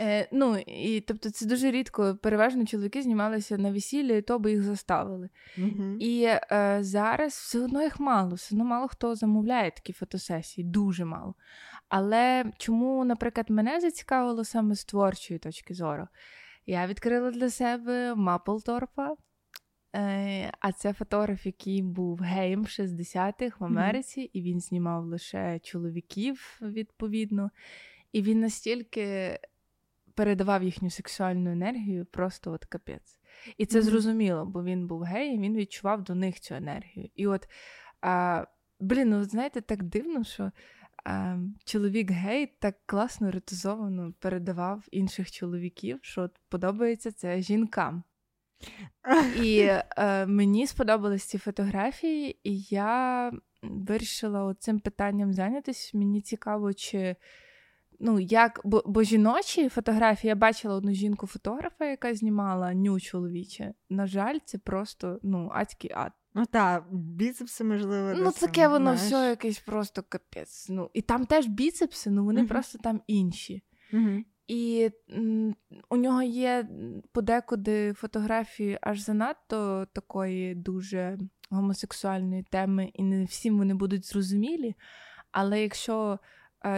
Е, 0.00 0.28
ну, 0.32 0.58
і 0.58 1.00
тобто 1.00 1.30
це 1.30 1.46
дуже 1.46 1.70
рідко. 1.70 2.16
Переважно 2.22 2.66
чоловіки 2.66 3.02
знімалися 3.02 3.58
на 3.58 3.72
весіллі, 3.72 4.18
і 4.18 4.22
то 4.22 4.38
би 4.38 4.50
їх 4.50 4.62
заставили. 4.62 5.30
І 6.00 6.24
е, 6.24 6.78
зараз 6.80 7.32
все 7.32 7.60
одно 7.60 7.82
їх 7.82 8.00
мало, 8.00 8.34
все 8.34 8.54
одно 8.54 8.64
мало 8.64 8.88
хто 8.88 9.14
замовляє 9.14 9.70
такі 9.70 9.92
фотосесії, 9.92 10.64
дуже 10.64 11.04
мало. 11.04 11.34
Але 11.88 12.44
чому, 12.58 13.04
наприклад, 13.04 13.50
мене 13.50 13.80
зацікавило 13.80 14.44
саме 14.44 14.74
з 14.74 14.84
творчої 14.84 15.38
точки 15.38 15.74
зору? 15.74 16.08
Я 16.66 16.86
відкрила 16.86 17.30
для 17.30 17.50
себе 17.50 18.14
Маплторпа. 18.14 19.14
Е, 19.96 20.52
а 20.60 20.72
це 20.72 20.92
фотограф, 20.92 21.46
який 21.46 21.82
був 21.82 22.18
геєм 22.18 22.64
60-х 22.64 23.60
в 23.60 23.64
Америці, 23.64 24.20
і 24.20 24.42
він 24.42 24.60
знімав 24.60 25.04
лише 25.04 25.58
чоловіків, 25.58 26.58
відповідно. 26.62 27.50
І 28.12 28.22
він 28.22 28.40
настільки 28.40 29.38
передавав 30.20 30.62
їхню 30.62 30.90
сексуальну 30.90 31.50
енергію, 31.50 32.06
просто 32.06 32.52
от 32.52 32.64
капець. 32.64 33.18
І 33.58 33.66
це 33.66 33.78
Мгм. 33.78 33.86
зрозуміло, 33.86 34.46
бо 34.46 34.64
він 34.64 34.86
був 34.86 35.02
гей, 35.02 35.34
і 35.34 35.38
він 35.38 35.56
відчував 35.56 36.02
до 36.04 36.14
них 36.14 36.40
цю 36.40 36.54
енергію. 36.54 37.08
І 37.14 37.26
от, 37.26 37.48
а, 38.00 38.44
блін, 38.80 39.10
ну 39.10 39.24
знаєте, 39.24 39.60
так 39.60 39.82
дивно, 39.82 40.24
що 40.24 40.52
а, 41.04 41.36
чоловік 41.64 42.10
гей 42.10 42.46
так 42.46 42.76
класно 42.86 43.28
еротизовано 43.28 44.12
передавав 44.18 44.84
інших 44.90 45.30
чоловіків, 45.30 45.98
що 46.02 46.22
от 46.22 46.40
подобається 46.48 47.12
це 47.12 47.40
жінкам. 47.40 48.02
І 49.42 49.58
е, 49.96 50.26
мені 50.26 50.66
сподобались 50.66 51.24
ці 51.24 51.38
фотографії, 51.38 52.40
і 52.44 52.60
я 52.60 53.32
вирішила 53.62 54.54
цим 54.54 54.80
питанням 54.80 55.32
зайнятися. 55.32 55.98
Мені 55.98 56.20
цікаво, 56.20 56.72
чи 56.72 57.16
ну 58.00 58.20
як, 58.20 58.60
бо, 58.64 58.82
бо 58.86 59.02
жіночі 59.02 59.68
фотографії, 59.68 60.28
я 60.28 60.34
бачила 60.34 60.74
одну 60.74 60.92
жінку-фотографа, 60.92 61.84
яка 61.84 62.14
знімала 62.14 62.74
ню 62.74 63.00
чоловіче. 63.00 63.74
На 63.90 64.06
жаль, 64.06 64.38
це 64.44 64.58
просто 64.58 65.18
ну, 65.22 65.50
адський 65.54 65.90
ад. 65.94 66.12
Ну 66.34 66.44
так, 66.46 66.84
біцепси, 66.90 67.64
можливо. 67.64 68.12
Ну, 68.16 68.32
таке 68.32 68.68
воно 68.68 68.96
знаєш. 68.96 69.00
все 69.02 69.28
якесь 69.30 69.58
просто 69.58 70.02
капець. 70.08 70.66
Ну, 70.68 70.90
і 70.94 71.02
там 71.02 71.26
теж 71.26 71.46
біцепси, 71.46 72.10
ну 72.10 72.24
вони 72.24 72.40
Мгм. 72.40 72.48
просто 72.48 72.78
там 72.78 73.00
інші. 73.06 73.62
Мгм. 73.92 74.24
І 74.46 74.90
м, 75.10 75.54
у 75.90 75.96
нього 75.96 76.22
є 76.22 76.68
подекуди 77.12 77.92
фотографії 77.92 78.78
аж 78.82 79.00
занадто 79.00 79.86
такої 79.92 80.54
дуже 80.54 81.18
гомосексуальної 81.50 82.42
теми, 82.42 82.90
і 82.94 83.02
не 83.02 83.24
всім 83.24 83.58
вони 83.58 83.74
будуть 83.74 84.06
зрозумілі. 84.06 84.74
Але 85.32 85.62
якщо 85.62 86.18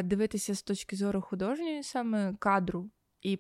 дивитися 0.05 0.55
з 0.55 0.63
точки 0.63 0.97
зору 0.97 1.21
художньої 1.21 1.83
саме 1.83 2.35
кадру 2.39 2.91
і 3.23 3.39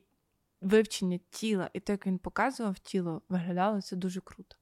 вивчення 0.61 1.21
тіла, 1.31 1.71
і 1.73 1.81
те, 1.81 1.93
як 1.93 2.07
він 2.07 2.19
показував 2.19 2.79
тіло, 2.79 3.23
виглядало 3.29 3.81
це 3.83 3.97
дуже 3.97 4.21
круто. 4.21 4.57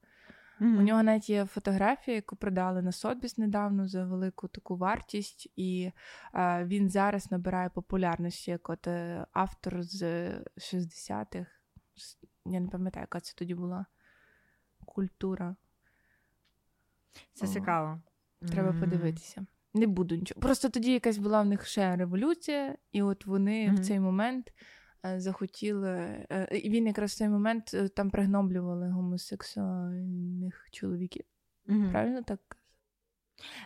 Мгм. 0.61 0.79
У 0.79 0.83
нього 0.83 1.03
навіть 1.03 1.31
є 1.31 1.47
фотографія, 1.47 2.15
яку 2.15 2.37
продали 2.37 2.83
на 2.83 2.93
Сотбіс 2.93 3.39
недавно 3.39 3.89
за 3.89 4.05
велику 4.05 4.49
таку 4.49 4.77
вартість, 4.77 5.53
і 5.57 5.93
е, 6.35 6.65
він 6.65 6.91
зараз 6.91 7.31
набирає 7.31 7.69
популярності 7.69 8.51
як 8.51 8.71
от 8.71 8.87
е, 8.87 9.27
автор 9.33 9.83
з 9.83 10.03
60-х. 10.57 11.47
Я 12.47 12.61
не 12.61 12.69
пам'ятаю, 12.69 13.03
яка 13.03 13.21
це 13.21 13.35
тоді 13.37 13.55
була 13.55 13.87
культура. 14.85 15.57
Це 17.33 17.47
О. 17.47 17.49
цікаво. 17.49 18.01
Треба 18.49 18.71
Мгм. 18.71 18.81
подивитися. 18.81 19.47
Не 19.75 19.87
буду 19.87 20.15
нічого. 20.15 20.41
Просто 20.41 20.69
тоді 20.69 20.93
якась 20.93 21.19
була 21.19 21.43
в 21.43 21.47
них 21.47 21.67
ще 21.67 21.97
революція, 21.97 22.77
і 22.93 23.03
от 23.03 23.27
вони 23.27 23.67
Мгм. 23.67 23.77
в 23.77 23.81
цей 23.81 24.01
момент 24.01 24.53
е, 25.07 25.21
захотіли. 25.21 25.91
е, 26.31 26.49
І 26.63 26.71
він 26.71 26.87
якраз 26.87 27.11
в 27.13 27.17
цей 27.17 27.29
момент 27.29 27.71
е, 27.75 27.89
там 27.89 28.11
пригноблювали 28.11 28.89
гомосексуальних 28.91 30.69
чоловіків. 30.73 31.25
Мгм. 31.67 31.91
Правильно 31.91 32.23
так? 32.23 32.41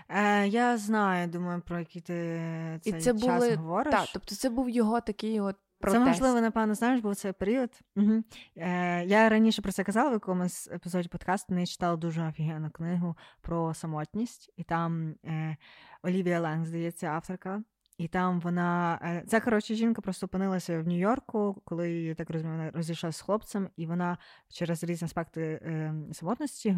Е, 0.08 0.48
я 0.48 0.76
знаю, 0.78 1.28
думаю, 1.28 1.62
про 1.66 1.78
який 1.78 2.02
ти 2.02 2.80
І 2.84 2.92
це 2.92 3.00
час 3.12 3.22
були- 3.22 3.54
говориш. 3.56 3.92
Так, 3.92 4.08
тобто 4.12 4.34
це 4.34 4.50
був 4.50 4.68
його 4.70 5.00
такий 5.00 5.40
от 5.40 5.56
протест. 5.84 6.04
Це 6.04 6.10
можливо, 6.10 6.40
напевно, 6.40 6.74
знаєш, 6.74 7.00
був 7.00 7.14
цей 7.14 7.32
період. 7.32 7.70
Угу. 7.96 8.22
Е, 8.56 9.04
я 9.04 9.28
раніше 9.28 9.62
про 9.62 9.72
це 9.72 9.84
казала 9.84 10.10
в 10.10 10.12
якомусь 10.12 10.68
епізоді 10.72 11.08
подкасту. 11.08 11.54
Не 11.54 11.66
читала 11.66 11.96
дуже 11.96 12.28
офігенну 12.28 12.70
книгу 12.70 13.16
про 13.40 13.74
самотність, 13.74 14.50
і 14.56 14.62
там 14.62 15.14
е, 15.24 15.56
Олівія 16.02 16.40
Ленг, 16.40 16.66
здається, 16.66 17.06
авторка. 17.06 17.62
І 17.98 18.08
там 18.08 18.40
вона 18.40 18.98
е, 19.02 19.24
ця 19.26 19.40
коротше 19.40 19.74
жінка 19.74 20.02
просто 20.02 20.26
опинилася 20.26 20.80
в 20.80 20.86
Нью-Йорку, 20.86 21.62
коли 21.64 21.92
я 21.92 22.14
так 22.14 22.30
розумію, 22.30 22.56
вона 22.56 22.70
розійшлася 22.70 23.18
з 23.18 23.20
хлопцем, 23.20 23.68
і 23.76 23.86
вона 23.86 24.18
через 24.48 24.84
різні 24.84 25.06
аспекти 25.06 25.42
е, 25.42 25.94
самотності 26.12 26.76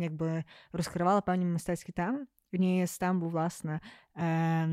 якби 0.00 0.44
розкривала 0.72 1.20
певні 1.20 1.44
мистецькі 1.44 1.92
теми. 1.92 2.26
Однією 2.52 2.86
з 2.86 2.98
тем 2.98 3.20
був 3.20 3.30
власне. 3.30 3.80
Е, 4.16 4.68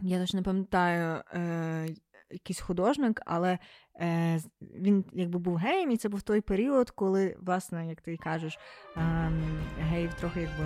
я 0.00 0.20
точно 0.20 0.40
не 0.40 0.44
пам'ятаю, 0.44 1.22
е, 1.34 1.88
якийсь 2.32 2.60
художник, 2.60 3.22
але 3.26 3.58
е, 4.00 4.38
він 4.60 5.04
якби 5.12 5.38
був 5.38 5.56
геєм, 5.56 5.90
і 5.90 5.96
це 5.96 6.08
був 6.08 6.22
той 6.22 6.40
період, 6.40 6.90
коли, 6.90 7.36
власне, 7.40 7.88
як 7.88 8.00
ти 8.00 8.16
кажеш, 8.16 8.58
е, 8.96 9.30
геїв 9.78 10.14
трохи 10.14 10.40
якби. 10.40 10.64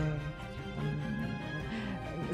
ем, 0.78 1.00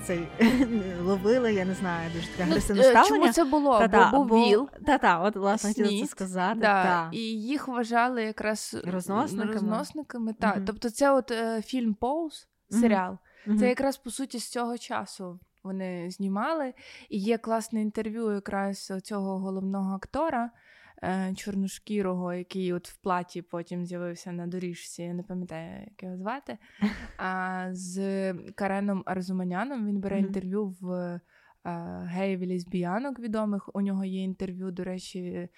Цей 0.04 0.28
ловили, 1.02 1.54
я 1.54 1.64
не 1.64 1.74
знаю, 1.74 2.10
дуже 2.14 2.26
таке 2.26 2.44
Ну, 2.44 2.50
агресивне 2.50 2.82
е, 2.82 2.90
ставлення. 2.90 3.08
Чому 3.20 3.32
це 3.32 3.44
було? 3.44 3.78
Та-та, 3.78 4.10
бо 4.10 4.24
був 4.24 4.48
ВІЛ, 4.48 4.68
Та-та, 4.86 5.20
от 5.20 5.36
власне 5.36 5.70
хотіла 5.70 6.00
це 6.00 6.06
сказати. 6.06 6.60
да, 6.60 6.82
та. 6.82 7.08
і 7.12 7.18
їх 7.20 7.68
вважали 7.68 8.22
якраз 8.22 8.76
Розносниками? 8.84 9.52
розносниками 9.52 10.32
та. 10.32 10.54
Мгм. 10.54 10.64
Тобто 10.64 10.90
це 10.90 11.12
от 11.12 11.30
е, 11.30 11.62
фільм 11.62 11.94
Поуз, 11.94 12.48
серіал. 12.70 13.18
Мгм. 13.46 13.58
Це 13.58 13.68
якраз 13.68 13.96
по 13.96 14.10
суті 14.10 14.38
з 14.38 14.50
цього 14.50 14.78
часу 14.78 15.40
вони 15.62 16.10
знімали. 16.10 16.74
І 17.08 17.18
є 17.18 17.38
класне 17.38 17.80
інтерв'ю 17.82 18.32
якраз 18.32 18.92
цього 19.02 19.38
головного 19.38 19.94
актора. 19.94 20.50
е, 21.04 21.34
Чорношкірого, 21.36 22.34
який 22.34 22.72
от 22.72 22.88
в 22.88 22.96
платі 22.96 23.42
потім 23.42 23.86
з'явився 23.86 24.32
на 24.32 24.46
доріжці, 24.46 25.02
я 25.02 25.14
не 25.14 25.22
пам'ятаю, 25.22 25.80
як 25.90 26.02
його 26.02 26.16
звати. 26.16 26.58
А 27.16 27.68
з 27.72 28.34
Кареном 28.54 29.02
Арзуманяном 29.06 29.86
він 29.86 30.00
бере 30.00 30.18
інтерв'ю 30.18 30.76
в 30.80 30.90
е, 30.92 31.20
геїв 32.06 32.40
і 32.40 32.46
лесбіянок 32.46 33.18
відомих. 33.18 33.70
У 33.74 33.80
нього 33.80 34.04
є 34.04 34.22
інтерв'ю, 34.22 34.70
до 34.70 34.84
речі, 34.84 35.48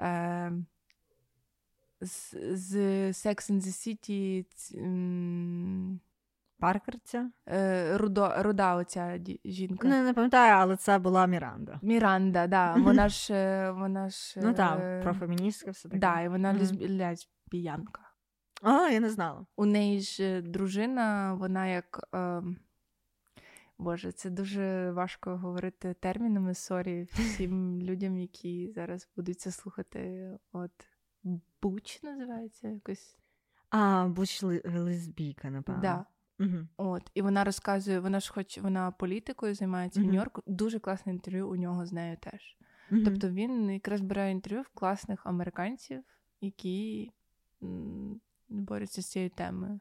е, 0.00 0.52
з, 2.00 2.34
з 2.56 2.76
Sex 3.08 3.50
and 3.50 3.60
the 3.60 3.72
City. 3.72 4.44
С- 6.58 6.64
м, 6.64 6.72
Паркер 6.72 6.94
ця? 7.04 7.30
Е, 7.48 7.98
Рудо, 7.98 8.32
руда 8.38 8.76
оця 8.76 9.18
жінка. 9.44 9.88
Не, 9.88 10.02
не 10.02 10.14
пам'ятаю, 10.14 10.54
але 10.54 10.76
це 10.76 10.98
була 10.98 11.26
Міранда. 11.26 11.78
Міранда, 11.82 12.46
да. 12.46 12.74
Вона 12.74 13.08
ж 13.08 13.34
е, 13.34 13.70
вона 13.70 14.08
ж. 14.08 14.40
Ну 14.42 14.50
е, 14.50 14.54
так, 14.54 15.02
профеміністка 15.02 15.70
все 15.70 15.88
таке. 15.88 15.98
Да, 15.98 16.20
і 16.20 16.28
вона 16.28 16.56
лесбіянка. 16.80 18.02
А, 18.62 18.88
я 18.88 19.00
не 19.00 19.10
знала. 19.10 19.46
У 19.56 19.66
неї 19.66 20.00
ж 20.00 20.22
е, 20.24 20.42
дружина, 20.42 21.34
вона 21.34 21.66
як. 21.66 22.08
Е... 22.14 22.42
Боже, 23.80 24.12
це 24.12 24.30
дуже 24.30 24.90
важко 24.90 25.36
говорити 25.36 25.94
термінами. 26.00 26.54
Sorry 26.54 27.08
всім 27.12 27.82
людям, 27.82 28.18
які 28.18 28.72
зараз 28.74 29.08
будуть 29.16 29.40
це 29.40 29.50
слухати. 29.50 30.30
От 30.52 30.70
Буч 31.62 32.02
називається 32.02 32.68
якось. 32.68 33.16
А, 33.70 34.06
буч 34.08 34.42
лесбійка, 34.64 35.50
напевно. 35.50 35.82
Да. 35.82 36.06
Угу. 36.40 36.66
От, 36.76 37.10
і 37.14 37.22
вона 37.22 37.44
розказує, 37.44 38.00
вона 38.00 38.20
ж 38.20 38.32
хоч 38.32 38.58
вона 38.58 38.90
політикою 38.90 39.54
займається 39.54 40.00
Мгм. 40.00 40.08
в 40.08 40.12
Нью-Йорку. 40.12 40.42
Дуже 40.46 40.78
класне 40.78 41.12
інтерв'ю 41.12 41.48
у 41.48 41.56
нього 41.56 41.86
з 41.86 41.92
нею 41.92 42.16
теж. 42.20 42.56
Тобто, 42.90 43.10
Тобто 43.10 43.28
він 43.28 43.70
якраз 43.70 44.00
бере 44.00 44.30
інтерв'ю 44.30 44.62
в 44.62 44.68
класних 44.68 45.26
американців, 45.26 46.02
які 46.40 47.10
м, 47.62 48.20
борються 48.48 49.02
з 49.02 49.06
цією 49.06 49.30
темою. 49.30 49.80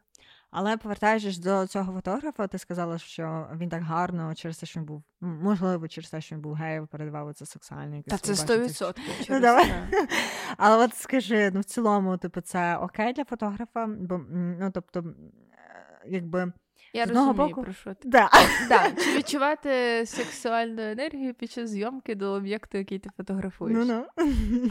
Але 0.52 0.78
повертаючись 0.78 1.38
до 1.38 1.68
цього 1.68 1.94
фотографа, 1.94 2.48
ти 2.48 2.58
сказала, 2.58 2.98
що 2.98 3.50
він 3.56 3.70
так 3.70 3.84
гарно 3.84 4.36
через 4.36 4.58
те, 4.58 4.66
що 4.66 4.80
він 4.80 4.86
був, 4.88 5.04
можливо, 5.22 5.88
через 5.88 6.10
те, 6.10 6.22
що 6.22 6.36
він 6.36 6.42
був 6.42 6.54
геєм, 6.54 6.88
передавав 6.88 7.34
це 7.34 7.46
сексуальне. 7.46 7.98
якесь 7.98 8.22
Та 8.22 8.36
це 8.36 8.46
побачення. 8.48 8.64
100% 8.94 9.28
Ну, 9.30 9.40
давай. 9.40 9.66
це. 9.66 10.08
Але 10.58 10.86
от 10.86 10.96
скажи, 10.96 11.52
ну 11.54 11.60
в 11.60 11.64
цілому, 11.64 12.18
типу, 12.18 12.42
це 12.42 12.78
окей 12.78 13.14
для 13.14 13.26
фотографа? 13.26 13.86
Бо, 13.88 14.18
ну, 14.32 14.72
тобто, 14.74 15.04
якби. 16.10 16.52
Я 16.94 17.06
З 17.06 17.10
розумію, 17.10 17.34
боку- 17.34 17.64
про 17.64 17.74
що 17.74 17.94
ти. 17.94 18.10
Да. 18.10 18.30
Да. 18.70 18.92
Чи 18.92 19.12
відчувати 19.18 20.04
сексуальну 20.06 20.82
енергію 20.82 21.34
під 21.34 21.52
час 21.52 21.70
зйомки 21.70 22.16
до 22.16 22.32
об'єкту, 22.32 22.78
який 22.78 23.00
ти 23.00 23.10
фотографуєш? 23.18 23.78
Ну, 23.88 24.06
ну. 24.18 24.28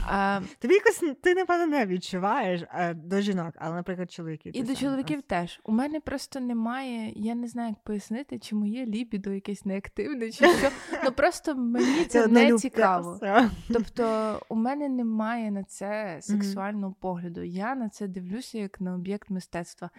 А, 0.07 0.41
Тобі 0.59 0.75
якось 0.75 1.03
ти, 1.23 1.35
напевно, 1.35 1.67
не 1.67 1.87
відчуваєш 1.87 2.63
а, 2.69 2.95
до 2.95 3.21
жінок, 3.21 3.55
але, 3.57 3.75
наприклад, 3.75 4.13
чоловіки. 4.13 4.51
І 4.55 4.61
до 4.61 4.67
сам, 4.67 4.77
чоловіків 4.77 5.19
ось. 5.19 5.25
теж. 5.27 5.61
У 5.65 5.73
мене 5.73 6.01
просто 6.01 6.41
немає, 6.41 7.13
я 7.17 7.35
не 7.35 7.49
знаю, 7.49 7.69
як 7.69 7.79
пояснити, 7.85 8.39
чи 8.39 8.55
моє 8.57 8.87
лібідо 8.87 9.33
якесь 9.33 9.65
неактивне, 9.65 10.31
чи 10.31 10.47
що. 10.47 10.71
Ну 11.05 11.13
просто 11.13 11.55
мені 11.55 12.05
це 12.05 12.27
не 12.27 12.53
цікаво. 12.53 13.21
Тобто, 13.69 14.41
у 14.49 14.55
мене 14.55 14.89
немає 14.89 15.51
на 15.51 15.65
це 15.65 16.19
сексуального 16.21 16.95
погляду. 17.01 17.43
Я 17.43 17.75
на 17.75 17.89
це 17.89 18.09
дивлюся 18.09 18.59
як 18.59 18.81
на 18.81 18.95
об'єкт 18.95 19.31
мистецтва. 19.31 19.91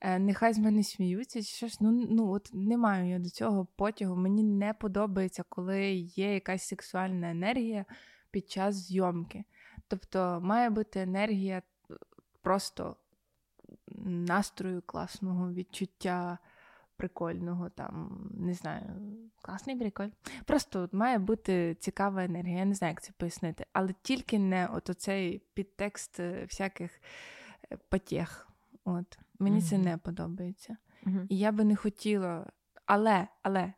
Е, 0.00 0.18
нехай 0.18 0.52
з 0.52 0.58
мене 0.58 0.82
сміються, 0.82 1.42
щось. 1.56 1.80
Ну, 1.80 2.06
ну 2.10 2.30
от 2.30 2.50
не 2.52 2.76
маю 2.76 3.08
я 3.08 3.18
до 3.18 3.30
цього 3.30 3.66
потягу. 3.76 4.16
Мені 4.16 4.42
не 4.42 4.74
подобається, 4.74 5.44
коли 5.48 5.92
є 5.94 6.34
якась 6.34 6.68
сексуальна 6.68 7.30
енергія 7.30 7.84
під 8.30 8.50
час 8.50 8.74
зйомки. 8.74 9.44
Тобто, 9.88 10.40
має 10.42 10.70
бути 10.70 11.00
енергія 11.00 11.58
е, 11.58 11.94
просто 12.42 12.96
настрою 14.04 14.82
класного 14.86 15.52
відчуття. 15.52 16.38
Прикольного, 16.98 17.70
там, 17.70 18.28
не 18.34 18.54
знаю, 18.54 18.82
класний 19.42 19.76
приколь. 19.76 20.08
Просто 20.44 20.80
от 20.80 20.92
має 20.92 21.18
бути 21.18 21.76
цікава 21.80 22.24
енергія. 22.24 22.58
Я 22.58 22.64
не 22.64 22.74
знаю, 22.74 22.92
як 22.92 23.02
це 23.02 23.12
пояснити. 23.16 23.66
Але 23.72 23.94
тільки 24.02 24.38
не 24.38 24.66
от 24.66 24.90
оцей 24.90 25.42
підтекст 25.54 26.20
е, 26.20 26.44
всяких 26.44 27.00
е, 27.72 27.78
потєх. 27.88 28.48
От. 28.84 29.18
Мені 29.38 29.62
це 29.62 29.78
не 29.78 29.98
подобається. 29.98 30.76
Мгм. 31.06 31.26
І 31.28 31.38
я 31.38 31.52
би 31.52 31.64
не 31.64 31.76
хотіла. 31.76 32.46
Але, 32.86 33.28
але 33.42 33.72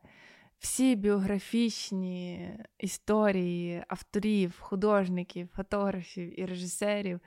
всі 0.58 0.96
біографічні 0.96 2.50
історії 2.78 3.84
авторів, 3.88 4.60
художників, 4.60 5.48
фотографів 5.56 6.40
і 6.40 6.46
режисерів, 6.46 7.20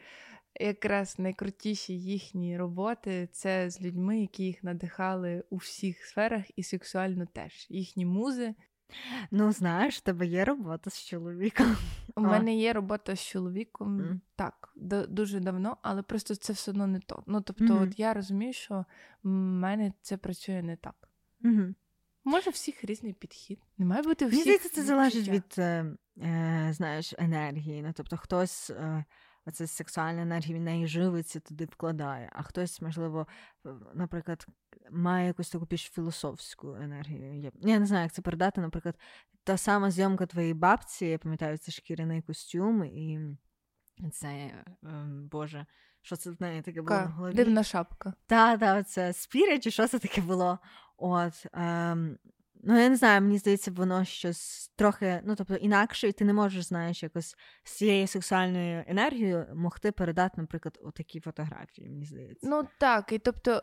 якраз 0.59 1.19
найкрутіші 1.19 1.99
їхні 1.99 2.57
роботи 2.57 3.29
це 3.31 3.69
з 3.69 3.81
людьми, 3.81 4.21
які 4.21 4.43
їх 4.43 4.63
надихали 4.63 5.43
у 5.49 5.55
всіх 5.55 6.05
сферах, 6.05 6.45
і 6.55 6.63
сексуально 6.63 7.25
теж. 7.25 7.67
Їхні 7.69 8.05
музи. 8.05 8.55
Ну, 9.31 9.51
знаєш, 9.51 9.97
в 9.97 10.01
тебе 10.01 10.25
є 10.25 10.45
робота 10.45 10.89
з 10.89 11.03
чоловіком. 11.05 11.77
У 12.15 12.21
А. 12.21 12.29
мене 12.29 12.55
є 12.55 12.73
робота 12.73 13.15
з 13.15 13.19
чоловіком 13.21 13.95
Мгм. 13.95 14.21
так, 14.35 14.73
д- 14.75 15.07
дуже 15.07 15.39
давно, 15.39 15.77
але 15.81 16.01
просто 16.01 16.35
це 16.35 16.53
все 16.53 16.71
одно 16.71 16.87
не 16.87 16.99
то. 16.99 17.23
Ну 17.27 17.41
тобто, 17.41 17.63
Мгм. 17.63 17.83
от 17.83 17.99
я 17.99 18.13
розумію, 18.13 18.53
що 18.53 18.85
в 19.23 19.27
мене 19.29 19.93
це 20.01 20.17
працює 20.17 20.61
не 20.63 20.75
так. 20.75 20.95
Угу. 21.43 21.61
Може, 22.23 22.49
всіх 22.49 22.83
різний 22.85 23.13
підхід. 23.13 23.59
Не 23.77 23.85
має 23.85 24.01
бути 24.01 24.25
у 24.25 24.29
Мені 24.29 24.41
здається, 24.41 24.69
це 24.69 24.83
залежить 24.83 25.27
від 25.27 25.55
е, 25.57 25.85
е, 26.21 26.69
знаєш, 26.73 27.13
енергії. 27.17 27.81
Ну, 27.81 27.93
тобто 27.95 28.17
хтось 28.17 28.69
е, 28.69 29.05
оце 29.45 29.67
сексуальна 29.67 30.21
енергія, 30.21 30.55
він 30.55 30.63
неї 30.63 30.87
живиться, 30.87 31.39
туди 31.39 31.65
вкладає, 31.65 32.29
а 32.33 32.43
хтось, 32.43 32.81
можливо, 32.81 33.27
наприклад, 33.93 34.47
має 34.91 35.27
якусь 35.27 35.49
таку 35.49 35.65
більш 35.65 35.81
філософську 35.81 36.75
енергію. 36.75 37.51
Я, 37.61 37.79
не 37.79 37.85
знаю, 37.85 38.03
як 38.03 38.11
це 38.11 38.21
передати. 38.21 38.61
Наприклад, 38.61 38.95
та 39.43 39.57
сама 39.57 39.91
зйомка 39.91 40.25
твоєї 40.25 40.53
бабці, 40.53 41.05
я 41.05 41.17
пам'ятаю, 41.17 41.57
це 41.57 41.71
шкіряний 41.71 42.21
костюм, 42.21 42.83
і 42.83 43.19
це, 44.11 44.27
е, 44.27 44.65
Боже, 45.31 45.65
що 46.01 46.15
це 46.15 46.29
в 46.29 46.41
неї 46.41 46.61
таке 46.61 46.81
було 46.81 46.99
на 46.99 47.05
голові? 47.05 47.33
Дивна 47.33 47.63
шапка. 47.63 48.13
Та, 48.25 48.57
та, 48.57 48.83
це 48.83 49.13
спіря, 49.13 49.59
чи 49.59 49.71
що 49.71 49.87
це 49.87 49.99
таке 49.99 50.21
було? 50.21 50.59
От. 50.97 51.45
Ем, 51.53 52.17
ну, 52.63 52.79
я 52.79 52.89
не 52.89 52.95
знаю, 52.95 53.21
мені 53.21 53.37
здається, 53.37 53.71
воно 53.71 54.05
щось 54.05 54.71
трохи, 54.75 55.21
ну, 55.25 55.35
тобто, 55.35 55.55
інакше, 55.55 56.07
і 56.07 56.11
ти 56.11 56.25
не 56.25 56.33
можеш, 56.33 56.65
знаєш, 56.65 57.03
якось 57.03 57.35
з 57.63 57.71
цією 57.71 58.07
сексуальною 58.07 58.83
енергією 58.87 59.47
могти 59.55 59.91
передати, 59.91 60.41
наприклад, 60.41 60.79
отакі 60.83 61.19
фотографії, 61.19 61.89
мені 61.89 62.05
здається. 62.05 62.49
Ну 62.49 62.67
так, 62.79 63.11
і 63.11 63.19
тобто 63.19 63.61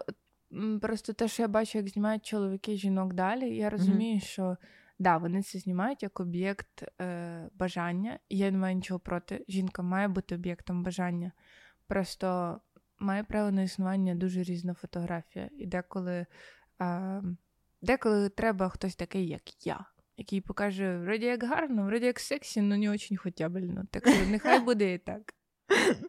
просто 0.81 1.13
те, 1.13 1.29
що 1.29 1.43
я 1.43 1.49
бачу, 1.49 1.79
як 1.79 1.89
знімають 1.89 2.27
чоловіки 2.27 2.77
жінок 2.77 3.15
далі, 3.15 3.57
я 3.57 3.71
розумію, 3.71 4.17
mm-hmm. 4.17 4.25
що 4.25 4.57
да, 4.99 5.17
вони 5.17 5.43
це 5.43 5.59
знімають 5.59 6.03
як 6.03 6.21
об'єкт 6.21 6.83
е, 7.01 7.49
бажання, 7.55 8.19
і 8.29 8.39
я 8.39 8.51
не 8.51 8.59
маю 8.59 8.77
нічого 8.77 9.01
проти. 9.01 9.45
Жінка 9.49 9.83
має 9.83 10.09
бути 10.09 10.35
об'єктом 10.35 10.83
бажання. 10.83 11.33
Просто 11.87 12.61
має 12.99 13.25
право 13.25 13.51
на 13.51 13.63
існування 13.63 14.15
дуже 14.15 14.43
різна 14.43 14.75
фотографія. 14.75 15.51
І 15.59 15.67
деколи 15.67 16.27
е, 16.81 17.23
деколи 17.83 18.29
треба 18.29 18.69
хтось 18.69 18.97
такий, 18.97 19.29
як 19.29 19.67
я, 19.67 19.85
який 20.17 20.41
покаже 20.41 20.99
вроді 20.99 21.27
як 21.27 21.45
гарно, 21.45 21.85
вроді 21.85 22.07
як 22.07 22.21
сексі, 22.21 22.61
але 22.61 22.79
не 22.79 22.91
дуже 22.91 23.17
хотябельно. 23.17 23.85
Так 23.91 24.09
що 24.09 24.27
нехай 24.27 24.61
буде 24.61 24.95
і 24.95 24.99
так. 24.99 25.35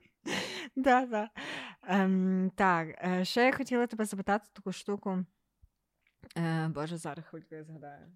Да, 0.76 1.06
да. 1.06 1.30
Ем, 1.88 2.52
Так, 2.56 2.88
е, 3.04 3.26
ще 3.26 3.46
я 3.46 3.52
хотіла 3.52 3.88
тебе 3.88 4.06
запитати 4.06 4.50
таку 4.54 4.72
штуку. 4.72 5.26
Е, 6.38 6.68
Боже, 6.68 6.98
зараз 6.98 7.26
хвильку 7.26 7.56
я 7.56 7.64
згадаю. 7.64 8.08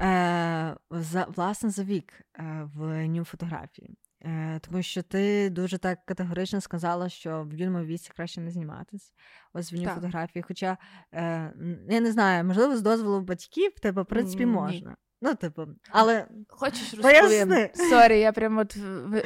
Е, 0.00 0.76
за, 0.90 1.24
Власне, 1.24 1.70
за 1.70 1.82
вік 1.84 2.12
е, 2.38 2.68
в 2.74 3.08
ню 3.08 3.24
фотографії. 3.24 3.96
Е, 4.24 4.60
Тому 4.62 4.82
що 4.82 5.02
ти 5.02 5.50
дуже 5.50 5.78
так 5.78 5.98
категорично 6.04 6.60
сказала, 6.60 7.08
що 7.08 7.46
в 7.50 7.54
юному 7.54 7.84
віці 7.84 8.10
краще 8.16 8.40
не 8.40 8.50
зніматись. 8.50 9.12
Ось 9.52 9.72
в 9.72 9.76
ню 9.76 9.88
фотографії. 9.88 10.42
Хоча, 10.42 10.78
е, 11.12 11.52
я 11.88 12.00
не 12.00 12.12
знаю, 12.12 12.44
можливо, 12.44 12.76
з 12.76 12.82
дозволу 12.82 13.20
батьків 13.20 13.72
тебе, 13.82 14.02
в 14.02 14.06
принципі, 14.06 14.46
можна. 14.46 14.90
Ні. 14.90 14.96
Ну, 15.22 15.34
типу, 15.34 15.66
але 15.90 16.26
хочеш 16.48 16.94
розповім? 16.94 17.68
Sorry, 17.74 18.20
я 18.20 18.32
прямо 18.32 18.60
от 18.60 18.78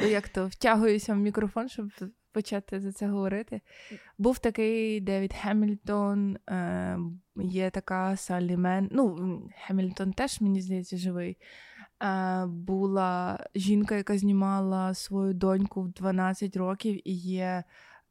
як 0.09 0.29
то 0.29 0.47
втягуюся 0.47 1.13
в 1.13 1.17
мікрофон, 1.17 1.69
щоб 1.69 1.89
почати 2.31 2.79
за 2.79 2.91
це 2.91 3.07
говорити. 3.07 3.61
Був 4.17 4.39
такий 4.39 5.01
Девід 5.01 5.33
Хемільтон, 5.33 6.37
е, 6.49 6.97
є 7.35 7.69
така 7.69 8.17
Саллі 8.17 8.57
Мен. 8.57 8.89
Ну, 8.91 9.17
Хемільтон 9.67 10.13
теж, 10.13 10.41
мені 10.41 10.61
здається, 10.61 10.97
живий. 10.97 11.37
Е, 12.03 12.45
була 12.45 13.45
жінка, 13.55 13.95
яка 13.95 14.17
знімала 14.17 14.93
свою 14.93 15.33
доньку 15.33 15.81
в 15.81 15.91
12 15.91 16.55
років, 16.57 17.07
і 17.07 17.13
є 17.13 17.63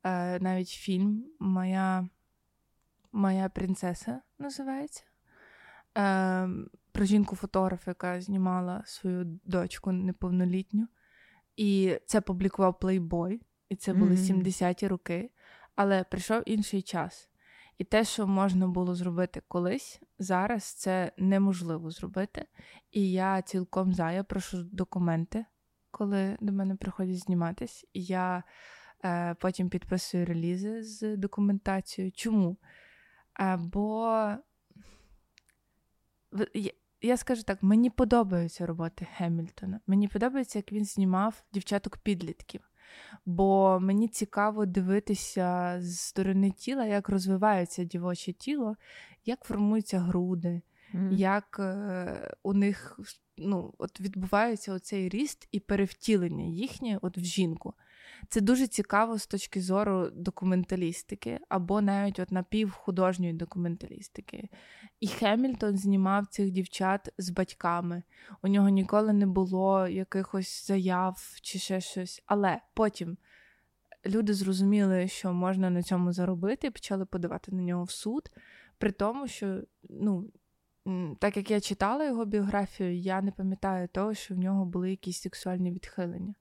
е, 0.04 0.40
навіть 0.40 0.68
фільм 0.68 1.24
Моя 1.40 2.08
Моя 3.12 3.48
принцеса 3.48 4.20
називається. 4.38 5.02
Е, 5.98 6.48
Про 6.92 7.04
жінку-фотографа, 7.04 7.90
яка 7.90 8.20
знімала 8.20 8.82
свою 8.86 9.24
дочку 9.44 9.92
неповнолітню. 9.92 10.88
І 11.56 11.98
це 12.06 12.20
публікував 12.20 12.78
Playboy 12.80 13.40
і 13.68 13.76
це 13.76 13.94
були 13.94 14.14
mm-hmm. 14.14 14.44
70-ті 14.44 14.88
роки, 14.88 15.30
але 15.74 16.04
прийшов 16.04 16.42
інший 16.46 16.82
час. 16.82 17.31
І 17.78 17.84
те, 17.84 18.04
що 18.04 18.26
можна 18.26 18.68
було 18.68 18.94
зробити 18.94 19.42
колись, 19.48 20.00
зараз 20.18 20.64
це 20.64 21.12
неможливо 21.16 21.90
зробити. 21.90 22.46
І 22.90 23.12
я 23.12 23.42
цілком 23.42 23.94
за, 23.94 24.12
я 24.12 24.24
прошу 24.24 24.64
документи, 24.64 25.44
коли 25.90 26.36
до 26.40 26.52
мене 26.52 26.76
приходять 26.76 27.18
зніматись. 27.18 27.86
Я 27.94 28.42
е, 29.04 29.34
потім 29.34 29.68
підписую 29.68 30.26
релізи 30.26 30.82
з 30.82 31.16
документацією. 31.16 32.12
Чому? 32.12 32.56
Е, 33.40 33.56
бо 33.56 34.06
я, 36.54 36.70
я 37.00 37.16
скажу 37.16 37.42
так: 37.42 37.62
мені 37.62 37.90
подобаються 37.90 38.66
роботи 38.66 39.06
Хемільтона. 39.16 39.80
Мені 39.86 40.08
подобається, 40.08 40.58
як 40.58 40.72
він 40.72 40.84
знімав 40.84 41.44
дівчаток-підлітків. 41.52 42.71
Бо 43.26 43.78
мені 43.80 44.08
цікаво 44.08 44.66
дивитися 44.66 45.76
з 45.80 45.98
сторони 45.98 46.50
тіла, 46.50 46.86
як 46.86 47.08
розвивається 47.08 47.84
дівоче 47.84 48.32
тіло, 48.32 48.76
як 49.24 49.44
формуються 49.44 49.98
груди, 49.98 50.62
mm-hmm. 50.94 51.12
як 51.12 51.56
е, 51.58 52.34
у 52.42 52.54
них 52.54 53.00
ну, 53.38 53.74
от 53.78 54.00
відбувається 54.00 54.72
оцей 54.72 55.08
ріст 55.08 55.48
і 55.52 55.60
перевтілення 55.60 56.44
їхнє 56.44 56.98
от 57.02 57.18
в 57.18 57.24
жінку. 57.24 57.74
Це 58.28 58.40
дуже 58.40 58.66
цікаво 58.66 59.18
з 59.18 59.26
точки 59.26 59.60
зору 59.60 60.10
документалістики, 60.10 61.40
або 61.48 61.80
навіть 61.80 62.18
от 62.18 62.32
напівхудожньої 62.32 63.32
документалістики. 63.32 64.48
І 65.00 65.08
Хемільтон 65.08 65.76
знімав 65.76 66.26
цих 66.26 66.50
дівчат 66.50 67.08
з 67.18 67.30
батьками. 67.30 68.02
У 68.42 68.48
нього 68.48 68.68
ніколи 68.68 69.12
не 69.12 69.26
було 69.26 69.88
якихось 69.88 70.66
заяв 70.66 71.36
чи 71.42 71.58
ще 71.58 71.80
щось. 71.80 72.22
Але 72.26 72.60
потім 72.74 73.16
люди 74.06 74.34
зрозуміли, 74.34 75.08
що 75.08 75.32
можна 75.32 75.70
на 75.70 75.82
цьому 75.82 76.12
заробити, 76.12 76.66
і 76.66 76.70
почали 76.70 77.06
подавати 77.06 77.52
на 77.52 77.62
нього 77.62 77.84
в 77.84 77.90
суд. 77.90 78.30
При 78.78 78.92
тому, 78.92 79.28
що, 79.28 79.62
ну. 79.90 80.30
Так 81.18 81.36
як 81.36 81.50
я 81.50 81.60
читала 81.60 82.04
його 82.04 82.24
біографію, 82.24 82.96
я 82.96 83.22
не 83.22 83.32
пам'ятаю 83.32 83.88
того, 83.88 84.14
що 84.14 84.34
в 84.34 84.38
нього 84.38 84.64
були 84.64 84.90
якісь 84.90 85.20
сексуальні 85.20 85.72
відхилення. 85.72 86.34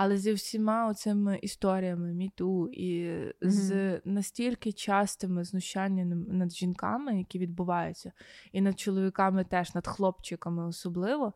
Але 0.00 0.16
зі 0.16 0.32
всіма 0.32 0.94
цими 0.94 1.38
історіями 1.42 2.12
міту 2.12 2.68
і 2.68 3.04
mm-hmm. 3.04 3.34
з 3.42 4.00
настільки 4.04 4.72
частими 4.72 5.44
знущаннями 5.44 6.16
над 6.16 6.52
жінками, 6.52 7.18
які 7.18 7.38
відбуваються, 7.38 8.12
і 8.52 8.60
над 8.60 8.78
чоловіками 8.78 9.44
теж, 9.44 9.74
над 9.74 9.86
хлопчиками 9.86 10.66
особливо, 10.66 11.32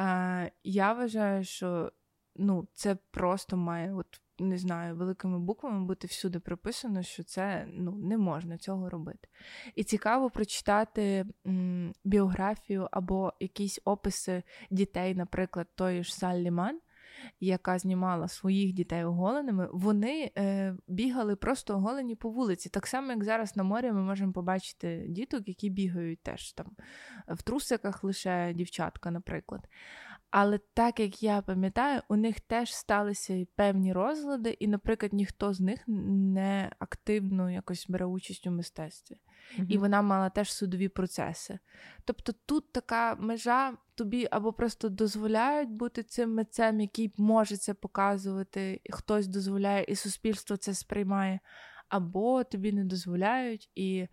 е, 0.00 0.52
я 0.64 0.92
вважаю, 0.92 1.44
що 1.44 1.92
ну, 2.36 2.68
це 2.72 2.96
просто 3.10 3.56
має, 3.56 3.94
от 3.94 4.20
не 4.38 4.58
знаю, 4.58 4.96
великими 4.96 5.38
буквами 5.38 5.84
бути 5.84 6.06
всюди 6.06 6.40
прописано, 6.40 7.02
що 7.02 7.22
це 7.22 7.66
ну, 7.72 7.96
не 7.96 8.18
можна 8.18 8.58
цього 8.58 8.90
робити. 8.90 9.28
І 9.74 9.84
цікаво 9.84 10.30
прочитати 10.30 11.26
м, 11.46 11.92
біографію 12.04 12.88
або 12.90 13.32
якісь 13.40 13.80
описи 13.84 14.42
дітей, 14.70 15.14
наприклад, 15.14 15.66
тої 15.74 16.04
ж 16.04 16.14
Саллі 16.14 16.50
Ман, 16.50 16.80
яка 17.40 17.78
знімала 17.78 18.28
своїх 18.28 18.72
дітей 18.72 19.04
оголеними, 19.04 19.68
вони 19.72 20.32
е, 20.38 20.76
бігали 20.88 21.36
просто 21.36 21.74
оголені 21.74 22.14
по 22.14 22.30
вулиці. 22.30 22.68
Так 22.68 22.86
само, 22.86 23.10
як 23.10 23.24
зараз 23.24 23.56
на 23.56 23.62
морі 23.62 23.92
ми 23.92 24.02
можемо 24.02 24.32
побачити 24.32 25.06
діток, 25.08 25.48
які 25.48 25.70
бігають 25.70 26.22
теж 26.22 26.52
там 26.52 26.66
в 27.28 27.42
трусиках 27.42 28.04
лише 28.04 28.52
дівчатка, 28.54 29.10
наприклад. 29.10 29.68
Але 30.36 30.58
так 30.58 31.00
як 31.00 31.22
я 31.22 31.42
пам'ятаю, 31.42 32.02
у 32.08 32.16
них 32.16 32.40
теж 32.40 32.74
сталися 32.74 33.34
і 33.34 33.44
певні 33.44 33.92
розлади, 33.92 34.50
і, 34.50 34.68
наприклад, 34.68 35.12
ніхто 35.12 35.52
з 35.52 35.60
них 35.60 35.84
не 35.86 36.70
активно 36.78 37.50
якось 37.50 37.86
бере 37.88 38.04
участь 38.04 38.46
у 38.46 38.50
мистецтві. 38.50 39.16
Mm-hmm. 39.16 39.66
І 39.68 39.78
вона 39.78 40.02
мала 40.02 40.30
теж 40.30 40.52
судові 40.52 40.88
процеси. 40.88 41.58
Тобто 42.04 42.32
тут 42.46 42.72
така 42.72 43.14
межа 43.14 43.72
тобі 43.94 44.28
або 44.30 44.52
просто 44.52 44.88
дозволяють 44.88 45.70
бути 45.70 46.02
цим 46.02 46.34
митцем, 46.34 46.80
який 46.80 47.14
може 47.16 47.56
це 47.56 47.74
показувати, 47.74 48.80
хтось 48.90 49.26
дозволяє, 49.26 49.84
і 49.84 49.96
суспільство 49.96 50.56
це 50.56 50.74
сприймає 50.74 51.40
або 51.94 52.44
тобі 52.44 52.72
не 52.72 52.84
дозволяють, 52.84 53.70
і 53.74 54.06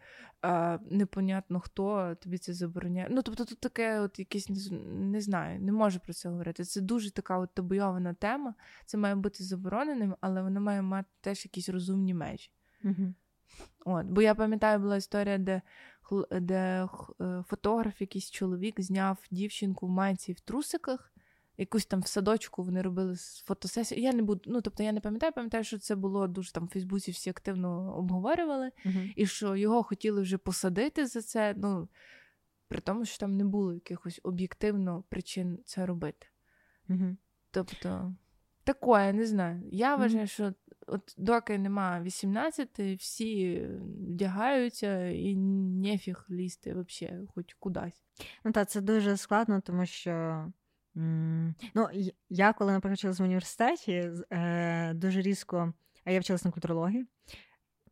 е, 0.46 0.80
непонятно 0.90 1.60
хто 1.60 2.16
тобі 2.16 2.38
це 2.38 2.54
забороняє. 2.54 3.08
Ну, 3.12 3.22
тобто, 3.22 3.46
тут 3.46 3.60
таке, 3.60 4.00
от 4.00 4.20
якесь 4.20 4.50
не 4.86 5.22
знаю, 5.22 5.60
не 5.60 5.72
можу 5.72 6.00
про 6.00 6.14
це 6.14 6.30
говорити. 6.30 6.64
Це 6.64 6.82
дуже 6.82 7.12
така 7.12 7.38
от 7.38 7.54
табуйована 7.54 8.14
тема. 8.14 8.54
Це 8.86 8.98
має 8.98 9.16
бути 9.16 9.44
забороненим, 9.44 10.16
але 10.22 10.42
воно 10.42 10.62
має 10.62 10.82
мати 10.82 11.10
теж 11.22 11.46
якісь 11.46 11.70
розумні 11.70 12.14
межі. 12.14 12.52
Угу. 12.84 13.14
От, 13.86 14.06
Бо 14.06 14.22
я 14.22 14.36
пам'ятаю, 14.36 14.80
була 14.80 14.96
історія, 14.96 15.38
де 15.38 15.62
де 16.32 16.88
е, 17.22 17.44
фотограф, 17.48 18.02
якийсь 18.02 18.32
чоловік, 18.32 18.82
зняв 18.82 19.18
дівчинку 19.32 19.88
в 19.88 19.90
майці 19.90 20.34
в 20.34 20.40
трусиках 20.40 21.11
якусь 21.62 21.86
там 21.86 22.02
в 22.02 22.08
садочку 22.08 22.64
вони 22.64 22.82
робили 22.82 23.16
фотосесію. 23.46 24.02
Я 24.02 24.14
не 24.14 24.22
буду, 24.22 24.42
ну 24.46 24.62
тобто 24.62 24.84
я 24.84 24.92
не 24.92 25.00
пам'ятаю, 25.00 25.34
пам'ятаю, 25.34 25.64
що 25.64 25.80
це 25.80 25.96
було 25.96 26.28
дуже 26.28 26.52
там 26.52 26.66
в 26.66 26.70
Фейсбуці 26.70 27.12
всі 27.12 27.30
активно 27.30 27.96
обговорювали, 27.98 28.72
uh-huh. 28.86 29.14
і 29.16 29.26
що 29.26 29.56
його 29.56 29.84
хотіли 29.84 30.22
вже 30.22 30.38
посадити 30.38 31.08
за 31.08 31.22
це. 31.22 31.54
Ну 31.58 31.90
при 32.68 32.82
тому, 32.82 33.06
що 33.06 33.18
там 33.18 33.38
не 33.38 33.46
було 33.46 33.74
якихось 33.74 34.20
об'єктивно 34.24 35.04
причин 35.10 35.60
це 35.66 35.86
робити. 35.86 36.28
Uh-huh. 36.90 37.16
Тобто, 37.52 38.16
такое, 38.64 39.14
не 39.14 39.26
знаю. 39.26 39.64
Я 39.72 39.96
вважаю, 39.96 40.24
uh-huh. 40.24 40.28
що 40.28 40.54
от 40.88 41.16
доки 41.18 41.58
нема 41.58 42.02
18, 42.02 42.80
всі 42.80 43.62
вдягаються 44.08 45.08
і 45.08 45.36
нефіг 45.36 46.26
лізти 46.30 46.74
взагалі 46.74 47.28
хоч 47.36 47.54
кудись. 47.54 48.04
Ну 48.44 48.52
так, 48.52 48.70
це 48.70 48.82
дуже 48.82 49.18
складно, 49.18 49.62
тому 49.62 49.86
що. 49.86 50.46
Mm. 50.96 51.54
Ну, 51.74 51.88
я 52.30 52.54
коли 52.54 52.72
наприклад, 52.72 52.98
вчилась 52.98 53.20
в 53.20 53.24
університеті, 53.24 54.12
е, 54.32 54.94
дуже 54.94 55.22
різко, 55.22 55.74
а 56.06 56.12
я 56.12 56.20
вчилась 56.20 56.46
на 56.46 56.52
культурології, 56.52 57.06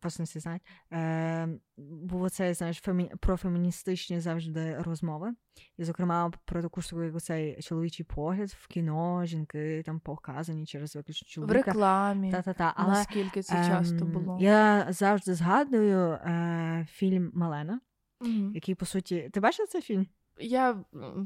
власне 0.02 0.24
всі 0.24 0.38
знають, 0.38 0.62
е, 0.92 1.48
був 1.78 2.22
оцей, 2.22 2.54
знаєш, 2.54 2.80
фемі... 2.80 3.12
про 3.20 3.36
феміністичні 3.36 4.20
завжди 4.20 4.78
розмови. 4.78 5.34
І, 5.76 5.84
зокрема, 5.84 6.32
про 6.44 6.62
таку 6.62 6.82
штуку, 6.82 7.02
як 7.02 7.16
оцей 7.16 7.62
чоловічий 7.62 8.06
погляд 8.06 8.48
в 8.48 8.68
кіно, 8.68 9.24
жінки 9.24 9.82
там 9.86 10.00
показані 10.00 10.66
через 10.66 10.96
виключно 10.96 11.28
чоловіка. 11.28 11.60
В 11.60 11.64
рекламі. 11.66 12.30
Та-та-та. 12.30 12.72
Але, 12.76 12.88
Наскільки 12.90 13.42
це 13.42 13.54
часто 13.54 14.04
ем, 14.04 14.12
було. 14.12 14.38
Я 14.40 14.86
завжди 14.90 15.34
згадую 15.34 15.98
е, 16.12 16.86
фільм 16.90 17.30
Малена, 17.34 17.80
Мгм. 18.20 18.52
який, 18.54 18.74
по 18.74 18.86
суті, 18.86 19.30
ти 19.32 19.40
бачила 19.40 19.66
цей 19.66 19.82
фільм? 19.82 20.06
Я 20.40 20.76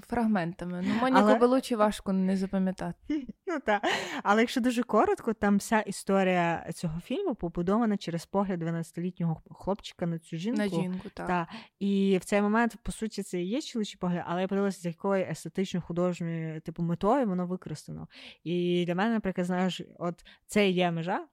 фрагментами. 0.07 0.85
Ну, 0.87 0.95
Моніку 1.01 1.21
Але- 1.23 1.39
Белучі 1.39 1.77
важко 1.77 2.13
не 2.13 2.37
запам'ятати. 2.37 2.95
Ну 3.47 3.61
так. 3.67 3.83
Але 4.23 4.41
якщо 4.41 4.61
дуже 4.61 4.83
коротко, 4.83 5.33
там 5.33 5.57
вся 5.57 5.81
історія 5.81 6.67
цього 6.75 7.01
фільму 7.01 7.35
побудована 7.35 7.97
через 7.97 8.27
погляд 8.27 8.63
12-літнього 8.63 9.43
хлопчика 9.51 10.07
на 10.07 10.19
цю 10.19 10.37
жінку. 10.37 10.59
На 10.59 10.69
жінку, 10.69 11.09
так. 11.15 11.27
Та, 11.27 11.47
і 11.79 12.19
в 12.23 12.25
цей 12.25 12.43
момент, 12.43 12.77
по 12.83 12.93
суті, 12.93 13.23
це 13.23 13.43
і 13.43 13.47
є 13.47 13.63
чоловічий 13.63 13.99
погляд, 14.01 14.25
але 14.27 14.41
я 14.41 14.49
подивилася, 14.49 14.81
з 14.81 14.85
якою 14.85 15.27
естетично 15.31 15.81
художньою 15.81 16.61
типу 16.61 16.83
метою 16.83 17.27
воно 17.27 17.47
використано. 17.47 18.09
І 18.45 18.85
для 18.87 18.95
мене, 18.95 19.15
наприклад, 19.15 19.47
знаєш, 19.47 19.83
от 19.99 20.25
це 20.47 20.69
є 20.69 20.91
межа. 20.91 21.27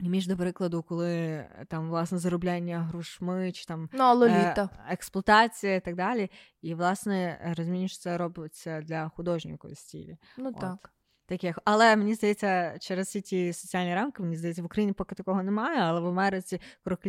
І 0.00 0.08
між, 0.08 0.26
до 0.26 0.36
прикладу, 0.36 0.82
коли 0.82 1.44
там 1.68 1.88
власне 1.88 2.18
заробляння 2.18 2.78
грошми, 2.78 3.52
чи 3.52 3.64
там 3.64 3.88
Ну, 3.92 4.14
Лоліта. 4.14 4.70
е, 4.72 4.92
експлуатація 4.92 5.74
і 5.74 5.80
так 5.80 5.96
далі. 5.96 6.30
І, 6.62 6.74
власне, 6.74 7.52
розумієш, 7.58 7.98
це 7.98 8.18
робиться 8.18 8.80
для 8.80 9.08
художньої 9.08 9.58
стілі. 9.74 10.16
ну 10.36 10.48
от. 10.48 10.58
так. 10.60 10.92
Таких. 11.28 11.58
Але 11.64 11.96
мені 11.96 12.14
здається, 12.14 12.78
через 12.80 13.06
всі 13.06 13.20
ті 13.20 13.52
соціальні 13.52 13.94
рамки, 13.94 14.22
мені 14.22 14.36
здається, 14.36 14.62
в 14.62 14.64
Україні 14.64 14.92
поки 14.92 15.14
такого 15.14 15.42
немає, 15.42 15.80
але 15.80 16.00
в 16.00 16.06
Америці 16.06 16.60
крок, 16.84 17.00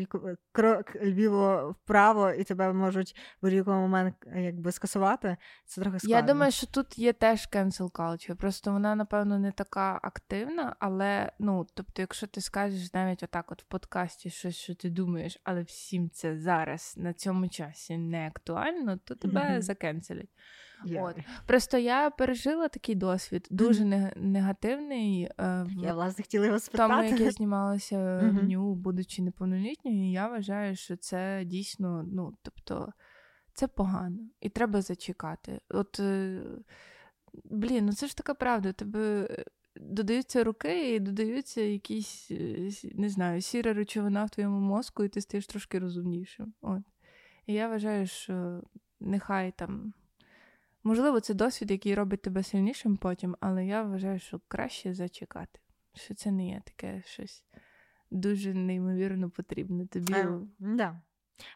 крок 0.51 0.95
львіво 0.95 1.75
вправо, 1.83 2.31
і 2.31 2.43
тебе 2.43 2.73
можуть 2.73 3.11
в 3.11 3.45
будь-який 3.45 3.73
момент 3.73 4.15
е, 4.27 4.41
якби 4.41 4.71
скасувати. 4.71 5.37
Це 5.65 5.81
трохи 5.81 5.99
складно. 5.99 6.15
Я 6.15 6.21
думаю, 6.21 6.51
що 6.51 6.67
тут 6.67 6.99
є 6.99 7.13
теж 7.13 7.49
cancel 7.53 7.91
culture, 7.91 8.35
Просто 8.35 8.71
вона, 8.71 8.95
напевно, 8.95 9.39
не 9.39 9.51
така 9.51 9.99
активна, 10.03 10.75
але 10.79 11.31
ну, 11.39 11.67
тобто, 11.73 12.01
якщо 12.01 12.27
ти 12.27 12.41
скажеш 12.41 12.93
навіть 12.93 13.23
отак, 13.23 13.51
от 13.51 13.63
в 13.63 13.65
подкасті 13.65 14.29
щось, 14.29 14.55
що 14.55 14.75
ти 14.75 14.89
думаєш, 14.89 15.39
але 15.43 15.61
всім 15.61 16.09
це 16.09 16.37
зараз 16.37 16.95
на 16.97 17.13
цьому 17.13 17.49
часі 17.49 17.97
не 17.97 18.27
актуально, 18.27 18.97
то 18.97 19.15
тебе 19.15 19.49
Мгм. 19.49 19.61
закенселять. 19.61 20.29
Я, 20.85 21.03
От. 21.03 21.15
Просто 21.47 21.77
я 21.77 22.09
пережила 22.09 22.67
такий 22.67 22.95
досвід, 22.95 23.47
дуже 23.51 23.83
нег- 23.83 24.17
негативний. 24.17 25.23
е, 25.23 25.31
в 25.63 25.71
я 25.83 25.93
власне 25.93 26.23
хотіла 26.23 26.45
його 26.45 26.57
тому, 26.59 27.03
як 27.03 27.19
я 27.19 27.31
знімалася 27.31 28.21
Мгм. 28.23 28.37
в 28.39 28.43
ню, 28.43 28.75
будучи 28.75 29.21
неповнолітньою, 29.21 30.11
я 30.11 30.27
вважаю, 30.27 30.75
що 30.75 30.95
це 30.97 31.43
дійсно, 31.45 32.03
ну, 32.13 32.33
тобто, 32.41 32.93
це 33.53 33.67
погано. 33.67 34.17
І 34.41 34.49
треба 34.49 34.81
зачекати. 34.81 35.61
От, 35.69 35.99
е, 35.99 36.41
блін, 37.43 37.85
ну 37.85 37.93
це 37.93 38.07
ж 38.07 38.17
така 38.17 38.33
правда. 38.33 38.73
Тебе 38.73 39.27
е, 39.31 39.45
додаються 39.75 40.43
руки 40.43 40.95
і 40.95 40.99
додаються 40.99 41.61
якісь, 41.61 42.31
не 42.93 43.09
знаю, 43.09 43.41
сіра 43.41 43.73
речовина 43.73 44.25
в 44.25 44.29
твоєму 44.29 44.59
мозку, 44.59 45.03
і 45.03 45.09
ти 45.09 45.21
стаєш 45.21 45.47
трошки 45.47 45.79
розумнішим. 45.79 46.53
От. 46.61 46.81
І 47.45 47.53
я 47.53 47.67
вважаю, 47.67 48.07
що 48.07 48.61
нехай 48.99 49.53
там. 49.57 49.93
Можливо, 50.89 51.19
це 51.19 51.33
досвід, 51.33 51.71
який 51.71 51.95
робить 51.95 52.21
тебе 52.21 52.43
сильнішим 52.43 52.97
потім, 52.97 53.37
але 53.39 53.65
я 53.65 53.83
вважаю, 53.83 54.19
що 54.19 54.41
краще 54.47 54.93
зачекати. 54.93 55.59
Що 55.93 56.15
це 56.15 56.31
не 56.31 56.47
є 56.47 56.61
таке 56.65 57.01
щось 57.05 57.43
дуже 58.11 58.53
неймовірно 58.53 59.29
потрібне 59.29 59.87
тобі. 59.87 60.13
Е, 60.13 60.39
да. 60.59 61.01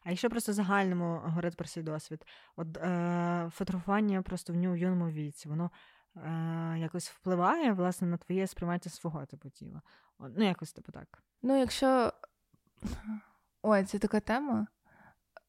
А 0.03 0.09
якщо 0.09 0.29
просто 0.29 0.53
загальному 0.53 1.21
говорити 1.23 1.55
про 1.57 1.67
свій 1.67 1.81
досвід, 1.81 2.25
от 2.55 2.77
е, 2.77 3.49
фотографування 3.53 4.21
просто 4.21 4.53
в 4.53 4.55
ньому 4.55 4.75
в 4.75 4.77
юному 4.77 5.09
віці, 5.09 5.49
воно 5.49 5.71
е, 6.15 6.77
якось 6.79 7.09
впливає 7.09 7.73
власне 7.73 8.07
на 8.07 8.17
твоє 8.17 8.47
сприймання 8.47 8.79
свого 8.79 9.25
типу 9.25 9.49
тіла. 9.49 9.81
От, 10.17 10.31
ну, 10.37 10.45
якось 10.45 10.73
типу 10.73 10.91
так. 10.91 11.23
Ну, 11.41 11.59
якщо. 11.59 12.13
Ой, 13.61 13.83
це 13.83 13.99
така 13.99 14.19
тема. 14.19 14.67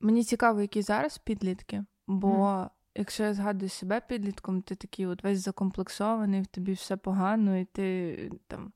Мені 0.00 0.24
цікаво, 0.24 0.60
які 0.60 0.82
зараз 0.82 1.18
підлітки, 1.18 1.84
бо 2.06 2.70
якщо 2.94 3.22
я 3.22 3.34
згадую 3.34 3.68
себе 3.68 4.00
підлітком, 4.00 4.62
ти 4.62 4.74
такий 4.74 5.06
от 5.06 5.24
весь 5.24 5.40
закомплексований, 5.40 6.40
в 6.40 6.46
тобі 6.46 6.72
все 6.72 6.96
погано, 6.96 7.58
і 7.58 7.64
ти 7.64 8.30
там 8.46 8.72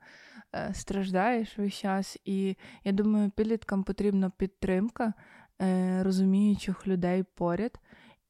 е, 0.55 0.75
страждаєш 0.75 1.59
весь 1.59 1.75
час. 1.75 2.19
І 2.25 2.57
я 2.85 2.93
думаю, 2.93 3.31
підліткам 3.31 3.85
потрібна 3.85 4.31
підтримка 4.31 5.13
е, 5.63 6.03
розуміючих 6.03 6.87
людей 6.87 7.23
поряд. 7.23 7.81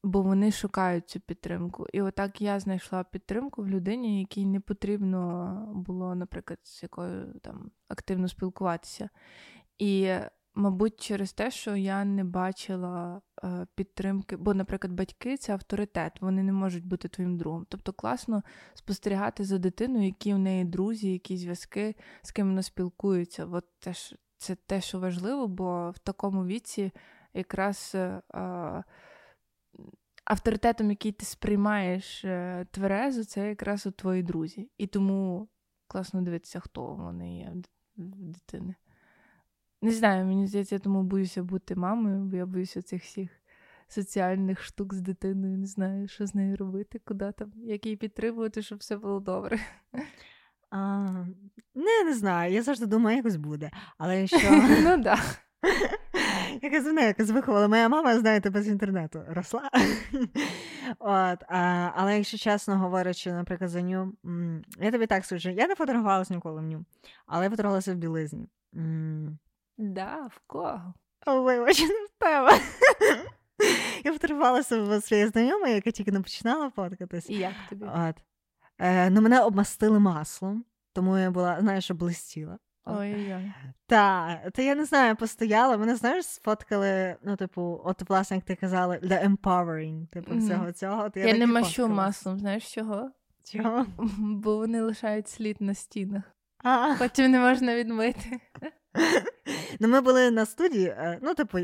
Бо 0.03 0.21
вони 0.21 0.51
шукають 0.51 1.09
цю 1.09 1.19
підтримку. 1.19 1.87
І 1.93 2.01
отак 2.01 2.41
я 2.41 2.59
знайшла 2.59 3.03
підтримку 3.03 3.61
в 3.61 3.67
людині, 3.67 4.19
якій 4.19 4.45
не 4.45 4.59
потрібно 4.59 5.73
було, 5.75 6.15
наприклад, 6.15 6.59
з 6.63 6.83
якою 6.83 7.33
там 7.41 7.71
активно 7.87 8.27
спілкуватися. 8.27 9.09
І, 9.77 10.15
мабуть, 10.55 10.99
через 10.99 11.33
те, 11.33 11.51
що 11.51 11.75
я 11.75 12.05
не 12.05 12.23
бачила 12.23 13.21
е, 13.43 13.67
підтримки, 13.75 14.37
бо, 14.37 14.53
наприклад, 14.53 14.93
батьки 14.93 15.37
це 15.37 15.53
авторитет, 15.53 16.21
вони 16.21 16.43
не 16.43 16.51
можуть 16.51 16.85
бути 16.85 17.07
твоїм 17.07 17.37
другом. 17.37 17.65
Тобто 17.69 17.93
класно 17.93 18.43
спостерігати 18.73 19.43
за 19.43 19.57
дитиною, 19.57 20.05
які 20.05 20.33
в 20.33 20.39
неї 20.39 20.65
друзі, 20.65 21.11
які 21.11 21.37
зв'язки, 21.37 21.95
з 22.21 22.31
ким 22.31 22.47
вона 22.47 22.63
спілкується. 22.63 23.45
От 23.45 23.65
теж 23.79 24.15
це 24.37 24.55
те, 24.55 24.81
що 24.81 24.99
важливо, 24.99 25.47
бо 25.47 25.91
в 25.91 25.99
такому 25.99 26.45
віці 26.45 26.91
якраз. 27.33 27.91
Е, 27.95 28.21
е, 28.33 28.83
авторитетом, 30.29 30.89
який 30.89 31.11
ти 31.11 31.25
сприймаєш 31.25 32.25
е, 32.25 32.65
тверезо, 32.71 33.25
це 33.25 33.49
якраз 33.49 33.85
от 33.85 33.97
твої 33.97 34.23
друзі. 34.23 34.69
І 34.77 34.87
тому 34.87 35.49
класно 35.87 36.21
дивитися, 36.21 36.59
хто 36.59 36.85
вони 36.95 37.37
є 37.37 37.53
в 37.97 38.31
дитини. 38.31 38.75
Не 39.81 39.91
знаю, 39.91 40.25
мені 40.25 40.47
здається, 40.47 40.75
я 40.75 40.79
тому 40.79 41.03
боюся 41.03 41.43
бути 41.43 41.75
мамою, 41.75 42.23
бо 42.23 42.35
я 42.37 42.45
боюся 42.45 42.81
цих 42.81 43.03
всіх 43.03 43.29
соціальних 43.87 44.63
штук 44.63 44.93
з 44.93 45.01
дитиною. 45.01 45.57
Не 45.57 45.65
знаю, 45.65 46.07
що 46.07 46.25
з 46.25 46.35
нею 46.35 46.57
робити, 46.57 47.01
куди 47.05 47.31
там, 47.37 47.51
як 47.55 47.85
її 47.85 47.95
підтримувати, 47.97 48.61
щоб 48.61 48.79
все 48.79 48.97
було 48.97 49.19
добре. 49.19 49.59
А, 50.71 51.07
не, 51.75 52.03
не 52.05 52.13
знаю, 52.13 52.53
я 52.53 52.61
завжди 52.61 52.85
думаю, 52.85 53.17
якось 53.17 53.35
буде. 53.35 53.71
Але 53.97 54.27
що 54.27 54.37
Ну 54.83 55.03
так. 55.03 55.19
якось 56.61 56.85
мене 56.85 57.07
якось 57.07 57.29
виховала 57.29 57.67
моя 57.67 57.89
мама, 57.89 58.19
знаєте, 58.19 58.49
без 58.49 58.67
інтернету 58.67 59.23
росла. 59.27 59.69
От, 60.99 61.43
а, 61.49 61.91
але 61.95 62.17
якщо 62.17 62.37
чесно 62.37 62.77
говорячи, 62.77 63.33
наприклад, 63.33 63.69
за 63.69 63.81
ню, 63.81 64.13
я 64.81 64.91
тобі 64.91 65.07
так 65.07 65.25
скажу, 65.25 65.49
я 65.49 65.67
не 65.67 65.75
фотографувалася 65.75 66.33
ніколи 66.33 66.61
в 66.61 66.63
ню, 66.63 66.85
але 67.25 67.43
я 67.43 67.49
фотографувалася 67.49 67.93
в 67.93 67.97
білизні. 67.97 68.47
Да, 69.81 70.27
в 70.27 70.41
кого? 70.47 70.93
Вибач, 71.25 71.81
не 71.81 71.87
в. 72.41 72.59
Я 74.03 74.13
фотографувалася 74.13 74.81
в 74.81 75.01
своєї 75.01 75.27
знайомої, 75.27 75.73
яка 75.73 75.91
тільки 75.91 76.11
не 76.11 76.21
починала 76.21 76.69
фоткатись. 76.69 77.29
І 77.29 77.35
як 77.35 77.53
тобі? 77.69 77.85
От. 77.85 78.15
Е, 78.79 79.09
ну, 79.09 79.21
мене 79.21 79.41
обмастили 79.41 79.99
маслом, 79.99 80.65
тому 80.93 81.17
я 81.17 81.31
була, 81.31 81.57
знаєш, 81.59 81.83
що 81.83 81.93
блистіла. 81.93 82.57
Ой-ой! 82.85 83.53
Та, 83.87 84.35
та 84.53 84.61
я 84.61 84.75
не 84.75 84.85
знаю, 84.85 85.15
постояла. 85.15 85.77
Мене 85.77 85.95
знаєш, 85.95 86.25
сфоткали, 86.25 87.15
ну, 87.23 87.35
типу, 87.35 87.81
от, 87.85 88.09
власне, 88.09 88.37
як 88.37 88.45
ти 88.45 88.55
казала, 88.55 88.97
для 88.97 89.19
empowering, 89.23 90.07
типу, 90.07 90.37
всього 90.37 90.71
цього. 90.71 91.09
То 91.09 91.19
Я, 91.19 91.27
я, 91.27 91.37
не 91.37 91.47
мащу 91.47 91.87
маслом, 91.87 92.39
знаєш 92.39 92.73
чого? 92.73 93.11
Чого? 93.43 93.85
Бо 94.17 94.57
вони 94.57 94.81
лишають 94.81 95.27
слід 95.27 95.61
на 95.61 95.73
стінах. 95.73 96.23
А, 96.63 96.95
Потім 96.99 97.31
не 97.31 97.39
можна 97.39 97.75
відмити. 97.75 98.39
ну, 99.79 99.87
ми 99.87 100.01
були 100.01 100.31
на 100.31 100.45
студії, 100.45 100.95
ну, 101.21 101.35
типу, 101.35 101.57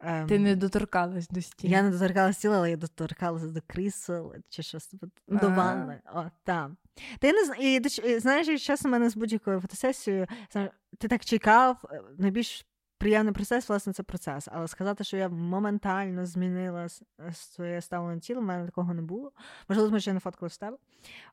ем, 0.00 0.26
Ти 0.26 0.38
не 0.38 0.56
доторкалась 0.56 1.28
до 1.28 1.42
стін. 1.42 1.70
Я 1.70 1.82
не 1.82 1.90
доторкалася 1.90 2.40
тіла, 2.40 2.56
але 2.56 2.70
я 2.70 2.76
доторкалася 2.76 3.46
до 3.46 3.60
крісел 3.66 4.34
чи 4.48 4.62
щось 4.62 4.94
до 5.28 5.48
ванни. 5.48 6.00
О, 6.14 6.24
там. 6.44 6.76
Та 7.18 7.26
я 7.26 7.32
не 7.32 7.44
знаю, 7.44 7.80
і, 8.04 8.18
знаєш, 8.18 8.66
чесно, 8.66 8.90
мене 8.90 9.10
з 9.10 9.16
будь-якою 9.16 9.60
фотосесією, 9.60 10.26
ти 10.98 11.08
так 11.08 11.24
чекав, 11.24 11.84
е, 11.90 12.02
найбільш 12.18 12.66
приємний 13.02 13.34
процес, 13.34 13.68
власне, 13.68 13.92
це 13.92 14.02
процес. 14.02 14.48
Але 14.52 14.68
сказати, 14.68 15.04
що 15.04 15.16
я 15.16 15.28
моментально 15.28 16.26
змінила 16.26 16.86
своє 17.32 17.80
ставлення 17.80 18.20
тіла, 18.20 18.40
в 18.40 18.44
мене 18.44 18.66
такого 18.66 18.94
не 18.94 19.02
було. 19.02 19.32
Можливо, 19.68 19.88
тому 19.88 20.00
що 20.00 20.10
я 20.10 20.14
не 20.14 20.20
фоткала 20.20 20.50
з 20.50 20.58
тебе. 20.58 20.76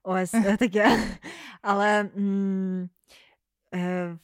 Ось 0.04 0.34
е, 0.34 0.58
таке. 0.58 1.00
Але 1.62 2.10
е, 3.74 4.18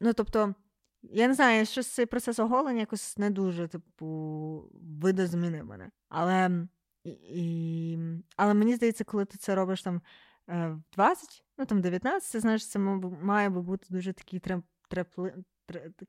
ну, 0.00 0.12
тобто. 0.12 0.54
Я 1.02 1.28
не 1.28 1.34
знаю, 1.34 1.66
щось 1.66 1.86
цей 1.86 2.06
процес 2.06 2.38
оголення 2.38 2.80
якось 2.80 3.18
не 3.18 3.30
дуже, 3.30 3.68
типу, 3.68 4.70
видозмінив 5.00 5.64
мене. 5.66 5.90
Але, 6.08 6.66
і, 7.04 7.98
але 8.36 8.54
мені 8.54 8.74
здається, 8.74 9.04
коли 9.04 9.24
ти 9.24 9.38
це 9.38 9.54
робиш 9.54 9.82
там 9.82 10.02
е, 10.48 10.68
в 10.68 10.82
20, 10.94 11.44
ну 11.58 11.66
там 11.66 11.80
19, 11.80 12.32
ти 12.32 12.40
знаєш, 12.40 12.68
це 12.68 12.78
має 12.78 13.50
би 13.50 13.62
бути 13.62 13.86
дуже 13.90 14.12
такий 14.12 14.42
трепли, 14.88 15.44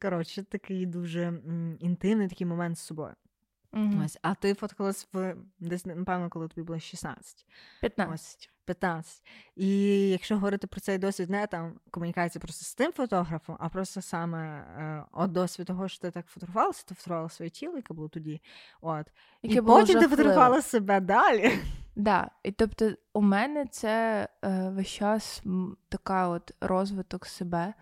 коротше, 0.02 0.44
такий 0.44 0.86
дуже 0.86 1.22
м, 1.22 1.78
інтимний 1.80 2.28
такий 2.28 2.48
момент 2.48 2.78
з 2.78 2.82
собою. 2.82 3.14
Mm-hmm. 3.74 4.06
Ось, 4.06 4.18
А 4.22 4.36
ти 4.36 4.54
фоткалась 4.54 5.08
в 5.14 5.36
десь, 5.60 5.86
напевно, 5.86 6.30
коли 6.30 6.48
тобі 6.48 6.62
було 6.62 6.80
16. 6.80 7.46
15. 7.82 8.14
Ось, 8.14 8.50
15. 8.66 9.24
І 9.56 9.70
якщо 10.10 10.36
говорити 10.36 10.68
про 10.68 10.82
цей 10.82 10.98
досвід, 10.98 11.30
не 11.30 11.48
там 11.48 11.80
комунікація 11.92 12.40
просто 12.42 12.66
з 12.66 12.76
тим 12.76 12.92
фотографом, 12.92 13.58
а 13.60 13.70
просто 13.70 14.02
саме 14.02 14.60
е, 14.60 15.04
от 15.12 15.32
досвід 15.32 15.68
того, 15.68 15.88
що 15.88 16.02
ти 16.02 16.12
так 16.12 16.28
фотографувалася, 16.28 16.84
ти 16.88 16.96
фотографувала 16.96 17.30
своє 17.30 17.50
тіло, 17.50 17.76
яке 17.76 17.94
було 17.94 18.10
тоді. 18.10 18.42
От. 18.82 19.08
Яке 19.44 19.56
І 19.56 19.62
було 19.62 19.80
потім 19.80 19.94
жахливо. 19.94 20.10
ти 20.10 20.16
фотографувала 20.16 20.62
себе 20.62 21.00
далі. 21.00 21.52
Да. 21.96 22.32
І 22.44 22.52
тобто 22.52 22.92
у 23.14 23.22
мене 23.22 23.66
це 23.66 24.28
е, 24.44 24.70
весь 24.70 24.88
час 24.88 25.44
така 25.90 26.28
от 26.28 26.52
розвиток 26.62 27.26
себе. 27.26 27.74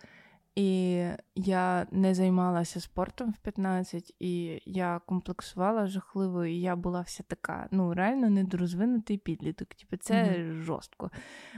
І 0.55 1.03
я 1.35 1.87
не 1.91 2.15
займалася 2.15 2.79
спортом 2.79 3.31
в 3.31 3.37
15, 3.37 4.15
і 4.19 4.61
я 4.65 5.01
комплексувала 5.05 5.87
жахливо, 5.87 6.45
і 6.45 6.61
я 6.61 6.75
була 6.75 7.01
вся 7.01 7.23
така, 7.23 7.67
ну, 7.71 7.93
реально 7.93 8.29
недорозвинутий 8.29 9.17
підліток. 9.17 9.67
Типу, 9.67 9.97
це 9.97 10.13
mm-hmm. 10.13 10.61
жорстко. 10.61 11.11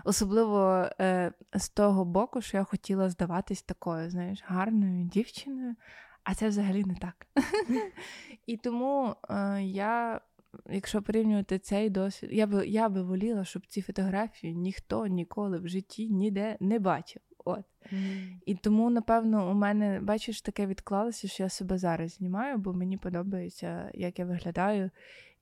Особливо 0.03 0.89
е, 0.99 1.31
з 1.53 1.69
того 1.69 2.05
боку, 2.05 2.41
що 2.41 2.57
я 2.57 2.63
хотіла 2.63 3.09
здаватись 3.09 3.61
такою, 3.61 4.09
знаєш, 4.09 4.43
гарною 4.45 5.05
дівчиною, 5.05 5.75
а 6.23 6.35
це 6.35 6.47
взагалі 6.47 6.83
не 6.83 6.95
так. 6.95 7.27
І 8.45 8.57
тому 8.57 9.15
е, 9.29 9.63
я. 9.63 10.21
Якщо 10.69 11.01
порівнювати 11.01 11.59
цей 11.59 11.89
досвід, 11.89 12.29
я 12.33 12.47
би 12.47 12.67
я 12.67 12.89
би 12.89 13.03
воліла, 13.03 13.45
щоб 13.45 13.67
ці 13.67 13.81
фотографії 13.81 14.55
ніхто 14.55 15.07
ніколи 15.07 15.59
в 15.59 15.67
житті 15.67 16.09
ніде 16.09 16.57
не 16.59 16.79
бачив. 16.79 17.21
От. 17.45 17.65
Mm. 17.93 18.37
І 18.45 18.55
тому, 18.55 18.89
напевно, 18.89 19.51
у 19.51 19.53
мене, 19.53 19.99
бачиш, 19.99 20.41
таке 20.41 20.65
відклалося, 20.65 21.27
що 21.27 21.43
я 21.43 21.49
себе 21.49 21.77
зараз 21.77 22.11
знімаю, 22.11 22.57
бо 22.57 22.73
мені 22.73 22.97
подобається, 22.97 23.91
як 23.93 24.19
я 24.19 24.25
виглядаю. 24.25 24.89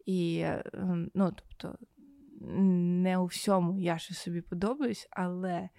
І, 0.05 0.45
ем, 0.73 1.11
ну, 1.13 1.31
тобто, 1.31 1.77
не 2.41 3.17
у 3.17 3.25
всьому 3.25 3.79
я 3.79 3.97
ще 3.97 4.13
собі 4.13 4.41
подобаюсь, 4.41 5.07
але, 5.11 5.69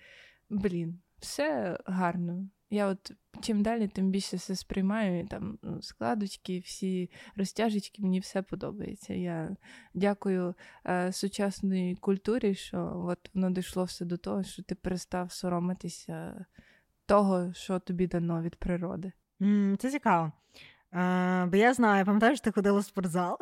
блін, 0.51 0.99
все 1.19 1.79
гарно. 1.87 2.49
Я 2.71 2.87
от 2.87 3.13
чим 3.41 3.63
далі, 3.63 3.89
тим 3.89 4.11
більше 4.11 4.37
все 4.37 4.57
сприймаю. 4.57 5.21
І 5.21 5.25
там 5.25 5.59
складочки, 5.81 6.59
всі 6.59 7.11
розтяжечки, 7.37 8.03
мені 8.03 8.21
все 8.21 8.43
подобається. 8.43 9.15
Я 9.15 9.57
дякую 9.95 10.55
е, 10.87 11.13
сучасній 11.13 11.97
культурі, 12.01 12.55
що 12.55 13.03
от 13.07 13.31
воно 13.35 13.51
дійшло 13.51 13.85
все 13.85 14.05
до 14.05 14.17
того, 14.17 14.43
що 14.43 14.63
ти 14.63 14.75
перестав 14.75 15.33
соромитися 15.33 16.47
того, 17.07 17.53
що 17.53 17.79
тобі 17.79 18.07
дано 18.07 18.43
від 18.43 18.57
природи. 18.57 19.13
Mm, 19.41 19.77
це 19.77 19.91
цікаво. 19.91 20.33
Uh, 20.93 21.47
бо 21.47 21.57
я 21.57 21.75
знаю, 21.75 22.05
пам'ятаєш, 22.05 22.39
що 22.39 22.45
ти 22.45 22.53
ходила 22.53 22.79
в 22.79 22.85
спортзал 22.85 23.39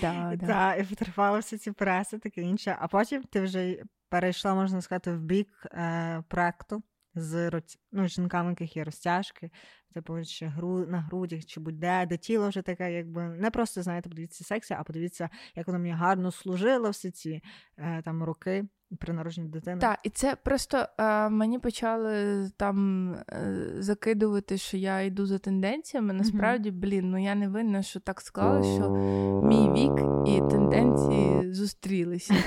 да, 0.00 0.32
да. 0.40 0.46
Та, 0.46 0.74
і 0.74 0.84
фотографувала 0.84 1.38
всі 1.38 1.58
ці 1.58 1.72
преси, 1.72 2.18
таке 2.18 2.42
інше. 2.42 2.76
А 2.80 2.88
потім 2.88 3.22
ти 3.22 3.40
вже 3.40 3.82
перейшла, 4.08 4.54
можна 4.54 4.80
сказати, 4.80 5.12
в 5.12 5.20
бік 5.20 5.66
е, 5.66 6.22
проекту 6.28 6.82
з 7.14 7.62
ну, 7.92 8.08
жінками, 8.08 8.50
яких 8.50 8.76
є 8.76 8.84
розтяжки, 8.84 9.50
типу, 9.94 10.24
чи 10.24 10.46
гру 10.46 10.86
на 10.86 11.00
грудях, 11.00 11.44
чи 11.44 11.60
будь-де, 11.60 12.06
де 12.06 12.16
тіло 12.16 12.48
вже 12.48 12.62
таке, 12.62 12.92
якби 12.92 13.22
не 13.22 13.50
просто 13.50 13.82
знаєте, 13.82 14.08
подивіться 14.08 14.44
сексі, 14.44 14.74
а 14.78 14.82
подивіться, 14.82 15.28
як 15.54 15.66
воно 15.66 15.78
мені 15.78 15.94
гарно 15.94 16.30
служило 16.30 16.90
всі 16.90 17.10
ці 17.10 17.42
е, 17.78 18.02
там 18.04 18.22
роки 18.22 18.64
при 19.00 19.12
народженні 19.12 19.48
дитини. 19.48 19.80
Так, 19.80 19.98
і 20.02 20.10
це 20.10 20.36
просто 20.36 20.86
е, 20.98 21.28
мені 21.28 21.58
почали 21.58 22.46
там 22.56 23.10
е, 23.14 23.74
закидувати, 23.78 24.58
що 24.58 24.76
я 24.76 25.00
йду 25.00 25.26
за 25.26 25.38
тенденціями. 25.38 26.12
Насправді, 26.14 26.70
mm-hmm. 26.70 26.80
блін, 26.80 27.10
ну 27.10 27.24
я 27.24 27.34
не 27.34 27.48
винна, 27.48 27.82
що 27.82 28.00
так 28.00 28.20
склалося, 28.20 28.74
що 28.74 28.90
мій 29.44 29.70
вік 29.70 30.26
і 30.26 30.50
тенденції 30.50 31.43
зустрілися. 31.54 32.34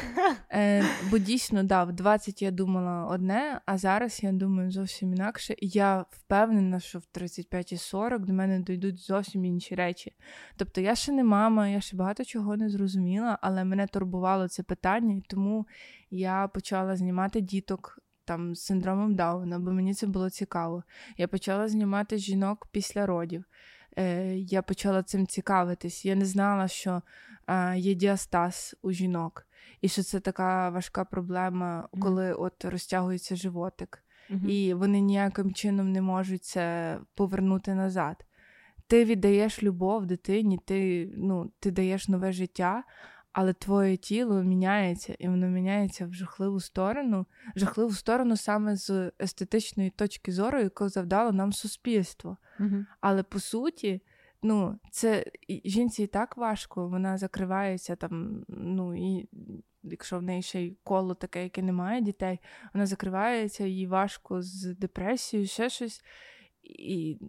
Е, 0.51 0.83
Бо 1.11 1.17
дійсно, 1.17 1.63
да, 1.63 1.83
в 1.83 1.93
20 1.93 2.41
я 2.41 2.51
думала 2.51 3.05
одне, 3.05 3.61
а 3.65 3.77
зараз 3.77 4.23
я 4.23 4.31
думаю 4.31 4.71
зовсім 4.71 5.13
інакше. 5.13 5.55
І 5.57 5.67
я 5.67 6.05
впевнена, 6.11 6.79
що 6.79 6.99
в 6.99 7.05
35 7.05 7.71
і 7.71 7.77
40 7.77 8.25
до 8.25 8.33
мене 8.33 8.59
дійдуть 8.59 8.99
зовсім 8.99 9.45
інші 9.45 9.75
речі. 9.75 10.13
Тобто 10.57 10.81
я 10.81 10.95
ще 10.95 11.11
не 11.11 11.23
мама, 11.23 11.67
я 11.67 11.81
ще 11.81 11.97
багато 11.97 12.25
чого 12.25 12.57
не 12.57 12.69
зрозуміла, 12.69 13.39
але 13.41 13.63
мене 13.63 13.87
турбувало 13.87 14.47
це 14.47 14.63
питання, 14.63 15.15
і 15.15 15.23
тому 15.27 15.67
я 16.11 16.47
почала 16.47 16.95
знімати 16.95 17.41
діток 17.41 17.99
там 18.25 18.55
з 18.55 18.61
синдромом 18.61 19.15
Дауна, 19.15 19.59
бо 19.59 19.71
мені 19.71 19.93
це 19.93 20.07
було 20.07 20.29
цікаво. 20.29 20.83
Я 21.17 21.27
почала 21.27 21.67
знімати 21.67 22.17
жінок 22.17 22.67
після 22.71 23.05
родів. 23.05 23.45
Е, 23.97 24.35
Я 24.35 24.61
почала 24.61 25.03
цим 25.03 25.27
цікавитись. 25.27 26.05
Я 26.05 26.15
не 26.15 26.25
знала, 26.25 26.67
що 26.67 27.01
є 27.75 27.93
діастаз 27.93 28.75
у 28.81 28.91
жінок, 28.91 29.47
і 29.81 29.87
що 29.87 30.03
це 30.03 30.19
така 30.19 30.69
важка 30.69 31.05
проблема, 31.05 31.89
коли 32.01 32.33
mm-hmm. 32.33 32.41
от 32.43 32.65
розтягується 32.65 33.35
животик, 33.35 34.03
mm-hmm. 34.29 34.47
і 34.47 34.73
вони 34.73 35.01
ніяким 35.01 35.53
чином 35.53 35.91
не 35.91 36.01
можуть 36.01 36.43
це 36.43 36.97
повернути 37.15 37.73
назад. 37.73 38.25
Ти 38.87 39.05
віддаєш 39.05 39.63
любов 39.63 40.05
дитині, 40.05 40.59
ти 40.65 41.09
ну, 41.17 41.51
ти 41.59 41.71
даєш 41.71 42.07
нове 42.07 42.31
життя, 42.31 42.83
але 43.37 43.53
твоє 43.53 43.97
тіло 43.97 44.43
міняється, 44.43 45.15
і 45.19 45.27
воно 45.27 45.47
міняється 45.47 46.05
в 46.05 46.13
жахливу 46.13 46.59
сторону, 46.59 47.25
жахливу 47.55 47.91
сторону 47.91 48.37
саме 48.37 48.75
з 48.75 49.11
естетичної 49.21 49.89
точки 49.89 50.31
зору, 50.31 50.59
яку 50.59 50.89
завдало 50.89 51.31
нам 51.31 51.53
суспільство. 51.53 52.37
Угу. 52.59 52.85
Але 53.01 53.23
по 53.23 53.39
суті, 53.39 54.01
ну, 54.43 54.79
це 54.91 55.25
жінці 55.65 56.03
і 56.03 56.07
так 56.07 56.37
важко, 56.37 56.87
вона 56.87 57.17
закривається 57.17 57.95
там, 57.95 58.45
ну 58.47 58.95
і. 58.95 59.29
Якщо 59.89 60.19
в 60.19 60.21
неї 60.21 60.41
ще 60.41 60.61
й 60.61 60.77
коло 60.83 61.13
таке, 61.13 61.43
яке 61.43 61.61
не 61.61 61.71
має 61.71 62.01
дітей, 62.01 62.39
вона 62.73 62.85
закривається, 62.85 63.65
їй 63.65 63.87
важко 63.87 64.41
з 64.41 64.63
депресією, 64.63 65.47
ще 65.47 65.69
щось 65.69 66.03
і 66.69 67.19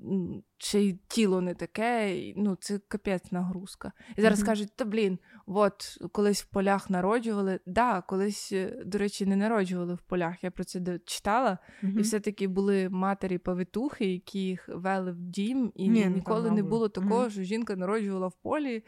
ще 0.59 0.81
й 0.81 0.99
тіло 1.09 1.41
не 1.41 1.55
таке, 1.55 2.19
і, 2.19 2.35
ну 2.37 2.57
це 2.61 2.79
капець 2.79 3.33
нагрузка. 3.33 3.93
І 4.17 4.21
зараз 4.21 4.41
mm-hmm. 4.41 4.47
кажуть, 4.47 4.73
то 4.77 4.85
блін, 4.85 5.19
от 5.47 5.99
колись 6.13 6.43
в 6.43 6.47
полях 6.47 6.91
народжували. 6.91 7.61
Да, 7.67 8.01
колись, 8.01 8.53
е, 8.53 8.83
до 8.87 8.99
речі, 8.99 9.27
не 9.27 9.37
народжували 9.37 9.95
в 9.95 10.03
полях. 10.03 10.45
Я 10.45 10.51
про 10.51 10.65
це 10.65 10.99
читала, 11.05 11.59
mm-hmm. 11.83 11.99
і 11.99 12.03
все-таки 12.03 12.49
були 12.49 12.89
матері-повитухи, 12.89 14.13
які 14.13 14.39
їх 14.39 14.69
вели 14.69 15.13
в 15.13 15.21
дім, 15.21 15.73
і 15.75 15.89
Ні, 15.89 16.07
ніколи 16.07 16.51
не 16.51 16.63
було 16.63 16.89
такого, 16.89 17.25
mm-hmm. 17.25 17.31
що 17.31 17.43
жінка 17.43 17.77
народжувала 17.77 18.27
в 18.27 18.35
полі, 18.35 18.85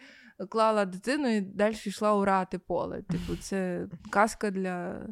клала 0.48 0.84
дитину 0.84 1.28
і 1.28 1.40
далі 1.40 1.76
йшла 1.84 2.14
урати 2.14 2.58
поле. 2.58 3.02
Типу, 3.02 3.36
це 3.36 3.86
казка 4.10 4.50
для. 4.50 5.06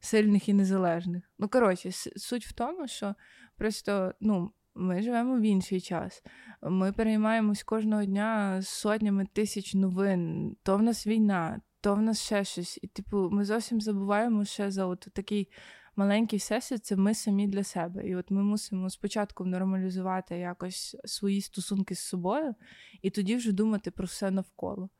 Сильних 0.00 0.48
і 0.48 0.52
незалежних. 0.52 1.24
Ну, 1.38 1.48
коротше, 1.48 1.92
суть 2.16 2.46
в 2.46 2.52
тому, 2.52 2.88
що 2.88 3.14
просто 3.56 4.14
ну, 4.20 4.52
ми 4.74 5.02
живемо 5.02 5.38
в 5.38 5.40
інший 5.40 5.80
час. 5.80 6.22
Ми 6.62 6.92
переймаємось 6.92 7.62
кожного 7.62 8.04
дня 8.04 8.60
сотнями 8.62 9.26
тисяч 9.32 9.74
новин. 9.74 10.56
То 10.62 10.76
в 10.76 10.82
нас 10.82 11.06
війна, 11.06 11.60
то 11.80 11.94
в 11.94 12.02
нас 12.02 12.22
ще 12.22 12.44
щось. 12.44 12.78
І, 12.82 12.86
типу, 12.86 13.30
ми 13.30 13.44
зовсім 13.44 13.80
забуваємо 13.80 14.44
ще 14.44 14.70
за 14.70 14.86
от 14.86 15.08
такий 15.12 15.48
маленький 15.96 16.38
всесвіт, 16.38 16.84
це 16.84 16.96
ми 16.96 17.14
самі 17.14 17.48
для 17.48 17.64
себе. 17.64 18.08
І 18.08 18.16
от 18.16 18.30
ми 18.30 18.42
мусимо 18.42 18.90
спочатку 18.90 19.44
нормалізувати 19.44 20.38
якось 20.38 20.96
свої 21.04 21.40
стосунки 21.40 21.94
з 21.94 22.00
собою, 22.00 22.54
і 23.02 23.10
тоді 23.10 23.36
вже 23.36 23.52
думати 23.52 23.90
про 23.90 24.06
все 24.06 24.30
навколо. 24.30 24.90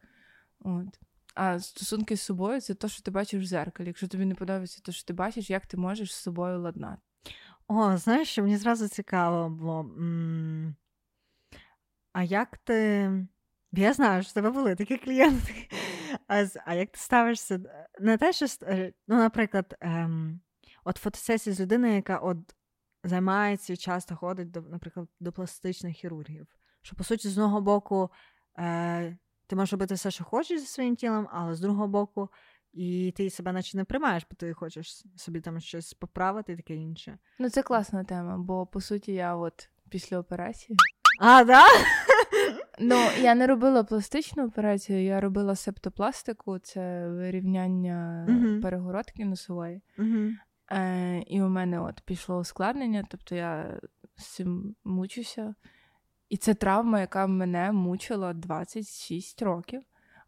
От. 0.60 1.00
А 1.34 1.60
стосунки 1.60 2.16
з 2.16 2.22
собою 2.22 2.60
це 2.60 2.74
те, 2.74 2.88
що 2.88 3.02
ти 3.02 3.10
бачиш 3.10 3.42
в 3.42 3.46
зеркалі. 3.46 3.86
Якщо 3.86 4.08
тобі 4.08 4.24
не 4.24 4.34
подобається 4.34 4.82
те, 4.82 4.92
що 4.92 5.04
ти 5.04 5.12
бачиш, 5.12 5.50
як 5.50 5.66
ти 5.66 5.76
можеш 5.76 6.14
з 6.14 6.22
собою 6.22 6.60
ладнати. 6.60 7.02
О, 7.68 7.96
знаєш, 7.96 8.38
мені 8.38 8.56
зразу 8.56 8.88
цікаво 8.88 9.50
було. 9.50 9.90
А 12.12 12.22
як 12.22 12.58
ти. 12.58 13.10
Я 13.72 13.92
знаю, 13.92 14.22
що 14.22 14.30
в 14.30 14.34
тебе 14.34 14.50
були 14.50 14.74
такі 14.74 14.98
клієнти. 14.98 15.68
А 16.28 16.46
а 16.64 16.74
як 16.74 16.90
ти 16.90 16.98
ставишся 16.98 17.60
не 18.00 18.18
те, 18.18 18.32
що 18.32 18.46
е, 18.62 18.92
ну, 19.08 19.16
наприклад, 19.16 19.76
ем, 19.80 20.40
от 20.84 20.96
фотосесія 20.96 21.54
з 21.54 21.60
людиною, 21.60 21.94
яка 21.94 22.18
от 22.18 22.36
займається 23.04 23.72
і 23.72 23.76
часто 23.76 24.16
ходить 24.16 24.50
до, 24.50 24.60
наприклад, 24.60 25.08
до 25.20 25.32
пластичних 25.32 25.96
хірургів. 25.96 26.46
Що, 26.82 26.96
по 26.96 27.04
суті, 27.04 27.28
з 27.28 27.38
одного 27.38 27.60
боку, 27.60 28.10
е, 28.58 29.18
ти 29.46 29.56
можеш 29.56 29.72
робити 29.72 29.94
все, 29.94 30.10
що 30.10 30.24
хочеш 30.24 30.60
зі 30.60 30.66
своїм 30.66 30.96
тілом, 30.96 31.28
але 31.32 31.54
з 31.54 31.60
другого 31.60 31.88
боку, 31.88 32.28
і 32.74 33.12
ти 33.16 33.30
себе 33.30 33.52
наче 33.52 33.76
не 33.76 33.84
приймаєш, 33.84 34.26
бо 34.30 34.36
ти 34.36 34.52
хочеш 34.52 35.04
собі 35.16 35.40
там 35.40 35.60
щось 35.60 35.94
поправити 35.94 36.52
і 36.52 36.56
таке 36.56 36.74
інше. 36.74 37.18
Ну, 37.38 37.50
це 37.50 37.62
класна 37.62 38.04
тема, 38.04 38.38
бо 38.38 38.66
по 38.66 38.80
суті 38.80 39.12
я 39.12 39.36
от 39.36 39.68
після 39.88 40.18
операції. 40.18 40.78
А, 41.20 41.44
да? 41.44 41.62
Ну, 42.78 42.96
я 43.20 43.34
не 43.34 43.46
робила 43.46 43.84
пластичну 43.84 44.46
операцію, 44.46 45.04
я 45.04 45.20
робила 45.20 45.56
септопластику, 45.56 46.58
це 46.58 47.08
вирівняння 47.08 48.26
uh-huh. 48.28 48.60
перегородки 48.60 49.24
носової. 49.24 49.82
Uh-huh. 49.98 50.32
Е, 50.70 51.18
І 51.26 51.42
у 51.42 51.48
мене 51.48 51.80
от 51.80 52.00
пішло 52.00 52.38
ускладнення, 52.38 53.04
тобто 53.10 53.34
я 53.34 53.80
з 54.16 54.26
цим 54.26 54.74
мучуся. 54.84 55.54
І 56.28 56.36
це 56.36 56.54
травма, 56.54 57.00
яка 57.00 57.26
мене 57.26 57.72
мучила 57.72 58.32
26 58.32 59.42
років, 59.42 59.82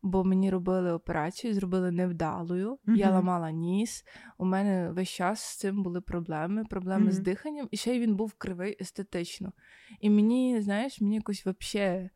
бо 0.07 0.25
мені 0.25 0.51
робили 0.51 0.93
операцію, 0.93 1.55
зробили 1.55 1.91
невдалою. 1.91 2.73
Mm-hmm. 2.73 2.97
Я 2.97 3.11
ламала 3.11 3.51
ніс. 3.51 4.05
У 4.39 4.45
мене 4.45 4.91
весь 4.91 5.09
час 5.09 5.41
з 5.41 5.59
цим 5.59 5.83
були 5.83 6.01
проблеми, 6.01 6.65
проблеми 6.65 7.07
mm-hmm. 7.07 7.13
з 7.13 7.19
диханням, 7.19 7.69
і 7.71 7.77
ще 7.77 7.97
й 7.97 8.01
він 8.01 8.17
був 8.17 8.35
кривий 8.39 8.77
естетично. 8.81 9.53
І 10.01 10.11
мені, 10.11 10.61
знаєш, 10.61 11.01
мені 11.01 11.15
якось 11.15 11.47
взагалі 11.47 12.11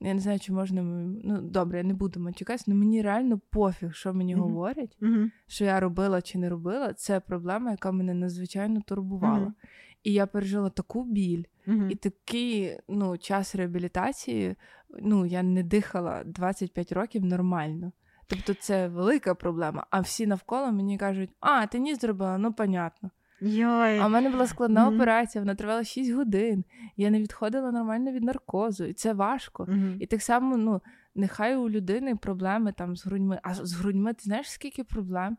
я 0.00 0.14
не 0.14 0.20
знаю, 0.20 0.38
чи 0.38 0.52
можна. 0.52 0.82
Ну, 1.24 1.40
добре, 1.42 1.78
я 1.78 1.84
не 1.84 1.94
буду 1.94 2.20
матюкатися, 2.20 2.64
але 2.68 2.76
мені 2.76 3.02
реально 3.02 3.40
пофіг, 3.50 3.94
що 3.94 4.14
мені 4.14 4.36
mm-hmm. 4.36 4.40
говорять, 4.40 4.98
mm-hmm. 5.00 5.30
що 5.46 5.64
я 5.64 5.80
робила 5.80 6.22
чи 6.22 6.38
не 6.38 6.48
робила. 6.48 6.92
Це 6.92 7.20
проблема, 7.20 7.70
яка 7.70 7.92
мене 7.92 8.14
надзвичайно 8.14 8.80
турбувала. 8.80 9.46
Mm-hmm. 9.46 9.52
І 10.02 10.12
я 10.12 10.26
пережила 10.26 10.70
таку 10.70 11.04
біль 11.04 11.44
і 11.90 11.94
такий 11.94 12.78
ну, 12.88 13.18
час 13.18 13.54
реабілітації. 13.54 14.56
Ну, 15.00 15.26
я 15.26 15.42
не 15.42 15.62
дихала 15.62 16.24
25 16.24 16.92
років 16.92 17.24
нормально. 17.24 17.92
Тобто 18.26 18.54
це 18.54 18.88
велика 18.88 19.34
проблема. 19.34 19.86
А 19.90 20.00
всі 20.00 20.26
навколо 20.26 20.72
мені 20.72 20.98
кажуть, 20.98 21.30
а, 21.40 21.66
ти 21.66 21.78
ні 21.78 21.94
зробила, 21.94 22.38
ну 22.38 22.52
понятно. 22.52 23.10
Йой. 23.40 23.98
А 23.98 24.06
в 24.06 24.10
мене 24.10 24.30
була 24.30 24.46
складна 24.46 24.86
mm-hmm. 24.88 24.94
операція, 24.94 25.42
вона 25.42 25.54
тривала 25.54 25.84
6 25.84 26.12
годин. 26.12 26.64
Я 26.96 27.10
не 27.10 27.20
відходила 27.20 27.70
нормально 27.70 28.12
від 28.12 28.24
наркозу, 28.24 28.84
і 28.84 28.92
це 28.92 29.12
важко. 29.12 29.64
Mm-hmm. 29.64 29.96
І 30.00 30.06
так 30.06 30.22
само, 30.22 30.56
ну, 30.56 30.82
нехай 31.14 31.56
у 31.56 31.70
людини 31.70 32.16
проблеми 32.16 32.72
там 32.76 32.96
з 32.96 33.06
грудьми. 33.06 33.40
А 33.42 33.54
з 33.54 33.72
грудьми 33.72 34.12
ти 34.12 34.22
знаєш, 34.22 34.50
скільки 34.50 34.84
проблем? 34.84 35.36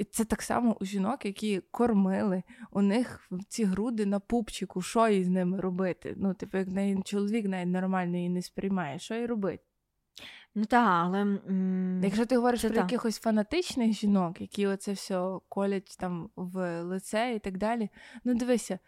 І 0.00 0.04
це 0.04 0.24
так 0.24 0.42
само 0.42 0.76
у 0.80 0.84
жінок, 0.84 1.24
які 1.24 1.60
кормили, 1.70 2.42
у 2.72 2.82
них 2.82 3.28
ці 3.48 3.64
груди 3.64 4.06
на 4.06 4.20
пупчику, 4.20 4.82
що 4.82 5.08
їй 5.08 5.24
з 5.24 5.28
ними 5.28 5.60
робити? 5.60 6.14
Ну, 6.16 6.34
типу, 6.34 6.58
як 6.58 6.68
неї 6.68 7.02
чоловік 7.04 7.46
навіть 7.48 7.68
нормально 7.68 8.16
її 8.16 8.28
не 8.28 8.42
сприймає, 8.42 8.98
що 8.98 9.14
їй 9.14 9.26
робити? 9.26 9.62
Ну 10.54 10.64
так, 10.64 11.04
але 11.06 11.20
м- 11.20 12.00
якщо 12.04 12.26
ти 12.26 12.36
говориш 12.36 12.60
про 12.60 12.70
та. 12.70 12.80
якихось 12.80 13.18
фанатичних 13.18 13.92
жінок, 13.92 14.40
які 14.40 14.66
оце 14.66 14.92
все 14.92 15.38
колять 15.48 15.96
там 15.98 16.30
в 16.36 16.82
лице 16.82 17.32
і 17.36 17.38
так 17.38 17.58
далі. 17.58 17.88
Ну 18.24 18.34
дивися, 18.34 18.78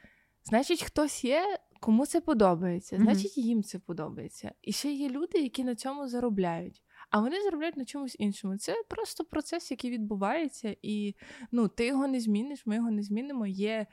значить, 0.45 0.83
хтось 0.83 1.25
є, 1.25 1.59
кому 1.81 2.07
це 2.07 2.21
подобається, 2.21 2.97
значить, 2.97 3.39
їм 3.39 3.63
це 3.63 3.79
подобається. 3.79 4.53
І 4.63 4.73
ще 4.73 4.93
є 4.93 5.09
люди, 5.09 5.39
які 5.39 5.65
на 5.65 5.75
цьому 5.75 6.09
заробляють. 6.09 6.83
А 7.13 7.21
вони 7.21 7.43
заробляють 7.43 7.77
на 7.77 7.85
чомусь 7.85 8.17
іншому. 8.19 8.59
Це 8.59 8.83
просто 8.89 9.25
процес, 9.25 9.71
який 9.71 9.91
відбувається, 9.91 10.77
і 10.83 11.15
ну, 11.53 11.69
ти 11.69 11.87
його 11.87 12.07
не 12.09 12.21
зміниш, 12.21 12.67
ми 12.67 12.75
його 12.75 12.91
не 12.91 13.03
змінимо. 13.03 13.47
Є. 13.47 13.87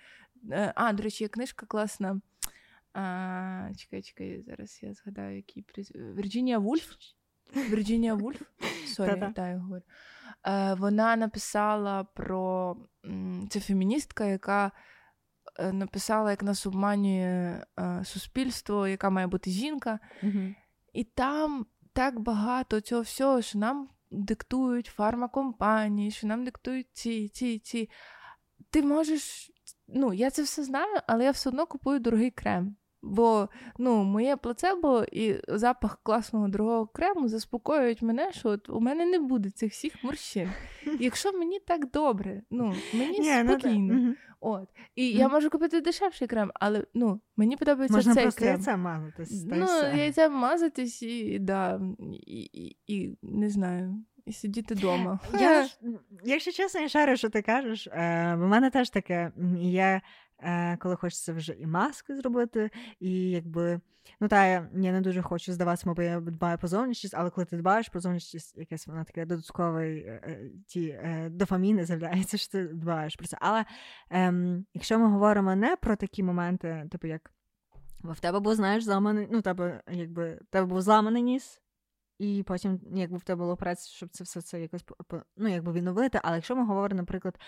Е, 0.51 0.73
а, 0.75 0.93
до 0.93 1.03
речі, 1.03 1.23
є 1.23 1.27
книжка 1.27 1.65
класна. 1.65 2.21
А, 2.93 3.69
Чекай, 3.77 4.01
чекай, 4.01 4.43
зараз 4.47 4.79
я 4.81 4.93
згадаю, 4.93 5.35
який 5.35 5.63
приз... 5.63 5.91
Вірджинія 5.95 6.59
Вульф. 6.59 6.93
Вірджинія 7.55 8.13
Вульф. 8.13 8.41
Sorry, 8.87 9.33
я 9.37 9.57
говорю. 9.57 9.83
Е, 10.47 10.73
Вона 10.73 11.15
написала 11.15 12.03
про 12.03 12.75
це 13.49 13.59
феміністка, 13.59 14.25
яка 14.25 14.71
е, 15.59 15.73
написала, 15.73 16.29
як 16.31 16.43
нас 16.43 16.65
обманює 16.65 17.63
суспільство, 18.03 18.87
яка 18.87 19.09
має 19.09 19.27
бути 19.27 19.51
жінка. 19.51 19.99
Угу. 20.23 20.55
І 20.93 21.03
там 21.03 21.65
так 21.93 22.19
багато 22.19 22.81
цього 22.81 23.01
всього, 23.01 23.41
що 23.41 23.59
нам 23.59 23.89
диктують 24.11 24.85
фармакомпанії, 24.85 26.11
що 26.11 26.27
нам 26.27 26.45
диктують 26.45 26.87
ці, 26.93 27.29
ці, 27.29 27.59
ці. 27.59 27.89
Ти 28.69 28.81
можеш. 28.81 29.51
Ну, 29.87 30.13
я 30.13 30.31
це 30.31 30.43
все 30.43 30.63
знаю, 30.63 30.99
але 31.07 31.23
я 31.23 31.31
все 31.31 31.49
одно 31.49 31.67
купую 31.67 31.99
дорогий 31.99 32.31
крем. 32.31 32.75
Бо 33.01 33.49
ну, 33.77 34.03
моє 34.03 34.37
плацебо 34.37 35.05
і 35.11 35.35
запах 35.47 35.99
класного 36.03 36.47
дорогого 36.47 36.87
крему 36.87 37.27
заспокоюють 37.27 38.01
мене, 38.01 38.31
що 38.31 38.49
от 38.49 38.69
у 38.69 38.79
мене 38.79 39.05
не 39.05 39.19
буде 39.19 39.49
цих 39.49 39.71
всіх 39.71 40.03
морщин. 40.03 40.49
Якщо 40.99 41.31
мені 41.33 41.59
так 41.59 41.91
добре, 41.91 42.41
ну 42.51 42.73
мені 42.93 43.21
yeah, 43.21 43.43
ну 43.43 43.59
спокійно. 43.59 43.93
No, 43.93 44.13
От. 44.41 44.69
І 44.95 45.03
mm. 45.03 45.17
я 45.17 45.27
можу 45.27 45.49
купити 45.49 45.81
дешевший 45.81 46.27
крем, 46.27 46.51
але 46.53 46.83
ну, 46.93 47.21
мені 47.37 47.57
подобається 47.57 47.97
Можна 47.97 48.13
цей 48.13 48.23
просто 48.23 48.39
крем. 48.39 48.53
яйця 48.53 48.77
мазатись. 48.77 49.45
Ну, 49.47 49.67
яйця 49.97 50.29
мазатись 50.29 51.01
і 51.01 51.39
да, 51.39 51.81
і, 52.11 52.49
і, 52.53 52.77
і 52.87 53.17
не 53.21 53.49
знаю. 53.49 54.03
І 54.25 54.33
сидіти 54.33 54.73
вдома. 54.73 55.19
Я, 55.39 55.67
Якщо 56.23 56.51
чесно, 56.51 56.81
я 56.81 56.89
шарю, 56.89 57.17
що 57.17 57.29
ти 57.29 57.41
кажеш, 57.41 57.87
е, 57.87 57.91
в 58.35 58.47
мене 58.47 58.69
теж 58.69 58.89
таке. 58.89 59.31
Я 59.59 60.01
коли 60.79 60.95
хочеться 60.95 61.33
вже 61.33 61.53
і 61.53 61.65
маски 61.65 62.15
зробити, 62.15 62.71
і 62.99 63.29
якби. 63.29 63.79
Ну, 64.19 64.27
та 64.27 64.45
я, 64.45 64.69
не 64.73 65.01
дуже 65.01 65.21
хочу 65.21 65.53
здаватися, 65.53 65.93
бо 65.93 66.01
я 66.01 66.19
дбаю 66.19 66.57
про 66.57 66.67
зовнішність, 66.67 67.15
але 67.17 67.29
коли 67.29 67.45
ти 67.45 67.57
дбаєш 67.57 67.89
про 67.89 67.99
зовнішність, 67.99 68.57
якесь 68.57 68.87
вона 68.87 69.03
таке 69.03 69.25
додатковий 69.25 69.97
е, 69.99 70.21
е, 70.23 70.51
ті 70.67 70.87
е, 70.89 71.29
дофаміни 71.29 71.85
з'являється, 71.85 72.37
що 72.37 72.51
ти 72.51 72.67
дбаєш 72.67 73.15
про 73.15 73.27
це. 73.27 73.37
Але 73.41 73.65
ем, 74.09 74.65
якщо 74.73 74.99
ми 74.99 75.07
говоримо 75.07 75.55
не 75.55 75.75
про 75.75 75.95
такі 75.95 76.23
моменти, 76.23 76.87
типу 76.91 77.07
як 77.07 77.31
в 78.03 78.19
тебе 78.19 78.39
був, 78.39 78.55
знаєш, 78.55 78.83
зламаний, 78.83 79.27
ну, 79.31 79.41
тебе, 79.41 79.81
якби, 79.91 80.35
в 80.35 80.45
тебе 80.49 80.65
був 80.65 80.81
зламаний 80.81 81.23
ніс. 81.23 81.61
І 82.19 82.43
потім, 82.47 82.79
якби 82.95 83.17
в 83.17 83.23
тебе 83.23 83.39
було 83.39 83.57
праця, 83.57 83.89
щоб 83.89 84.09
це 84.09 84.23
все 84.23 84.41
це 84.41 84.61
якось 84.61 84.85
ну, 85.37 85.47
якби 85.49 85.71
відновити. 85.71 86.19
Але 86.23 86.35
якщо 86.35 86.55
ми 86.55 86.65
говоримо, 86.65 86.97
наприклад, 86.97 87.39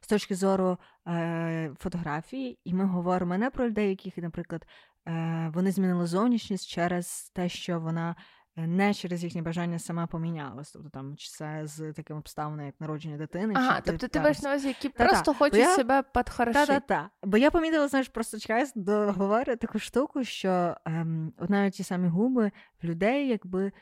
з 0.00 0.06
точки 0.06 0.34
зору 0.34 0.78
е, 1.08 1.70
фотографії, 1.78 2.58
і 2.64 2.74
ми 2.74 2.84
говоримо 2.84 3.38
не 3.38 3.50
про 3.50 3.66
людей, 3.66 3.88
яких, 3.88 4.16
наприклад, 4.16 4.66
е, 5.08 5.50
вони 5.54 5.70
змінили 5.70 6.06
зовнішність 6.06 6.68
через 6.68 7.30
те, 7.34 7.48
що 7.48 7.80
вона. 7.80 8.16
Е, 8.56 8.66
не 8.66 8.94
через 8.94 9.24
їхнє 9.24 9.42
бажання 9.42 9.78
сама 9.78 10.06
помінялась, 10.06 10.70
тобто 10.72 10.88
там 10.88 11.16
чи 11.16 11.30
це 11.30 11.62
з 11.64 11.92
таким 11.92 12.16
обставинами, 12.16 12.66
як 12.66 12.80
народження 12.80 13.16
дитини. 13.16 13.54
Ага, 13.56 13.76
чи 13.76 13.82
тобто 13.86 14.08
ти 14.08 14.20
маєш 14.20 14.42
на 14.42 14.48
увазі, 14.48 14.68
які 14.68 14.88
та 14.88 15.06
просто 15.06 15.34
хочуть 15.34 15.58
я... 15.58 15.74
себе 15.74 16.02
підхорошити. 16.14 16.66
Та-та-та. 16.66 17.10
Бо 17.22 17.36
я 17.36 17.50
помітила, 17.50 17.88
знаєш, 17.88 18.08
просто 18.08 18.38
чекаю 18.38 18.66
договорю 18.74 19.56
таку 19.56 19.78
штуку, 19.78 20.24
що 20.24 20.76
ем, 20.84 21.32
от 21.38 21.50
навіть 21.50 21.72
ті 21.72 21.84
самі 21.84 22.08
губи 22.08 22.52
в 22.82 22.86
людей, 22.86 23.28
якби 23.28 23.72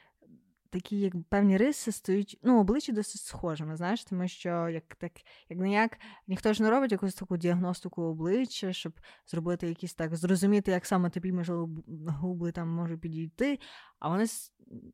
такі 0.71 1.01
як 1.01 1.15
певні 1.29 1.57
риси 1.57 1.93
стають, 1.93 2.39
ну, 2.43 2.61
обличчя 2.61 2.93
досить 2.93 3.21
схожими, 3.21 3.77
знаєш, 3.77 4.05
тому 4.05 4.29
що 4.29 4.69
як 4.69 4.95
так, 4.95 5.13
як 5.49 5.59
не 5.59 5.89
ніхто 6.29 6.53
ж 6.53 6.63
не 6.63 6.71
робить 6.71 6.93
якусь 6.93 7.15
таку 7.15 7.37
діагностику 7.37 8.03
обличчя, 8.03 8.73
щоб 8.73 8.93
зробити 9.27 9.69
якісь 9.69 9.95
так, 9.95 10.17
зрозуміти, 10.17 10.71
як 10.71 10.87
саме 10.87 11.11
тобі 11.11 11.33
можливо 11.33 11.71
губи 12.09 12.53
там 12.53 12.69
можуть 12.69 13.01
підійти, 13.01 13.59
а 13.99 14.09
вони 14.09 14.27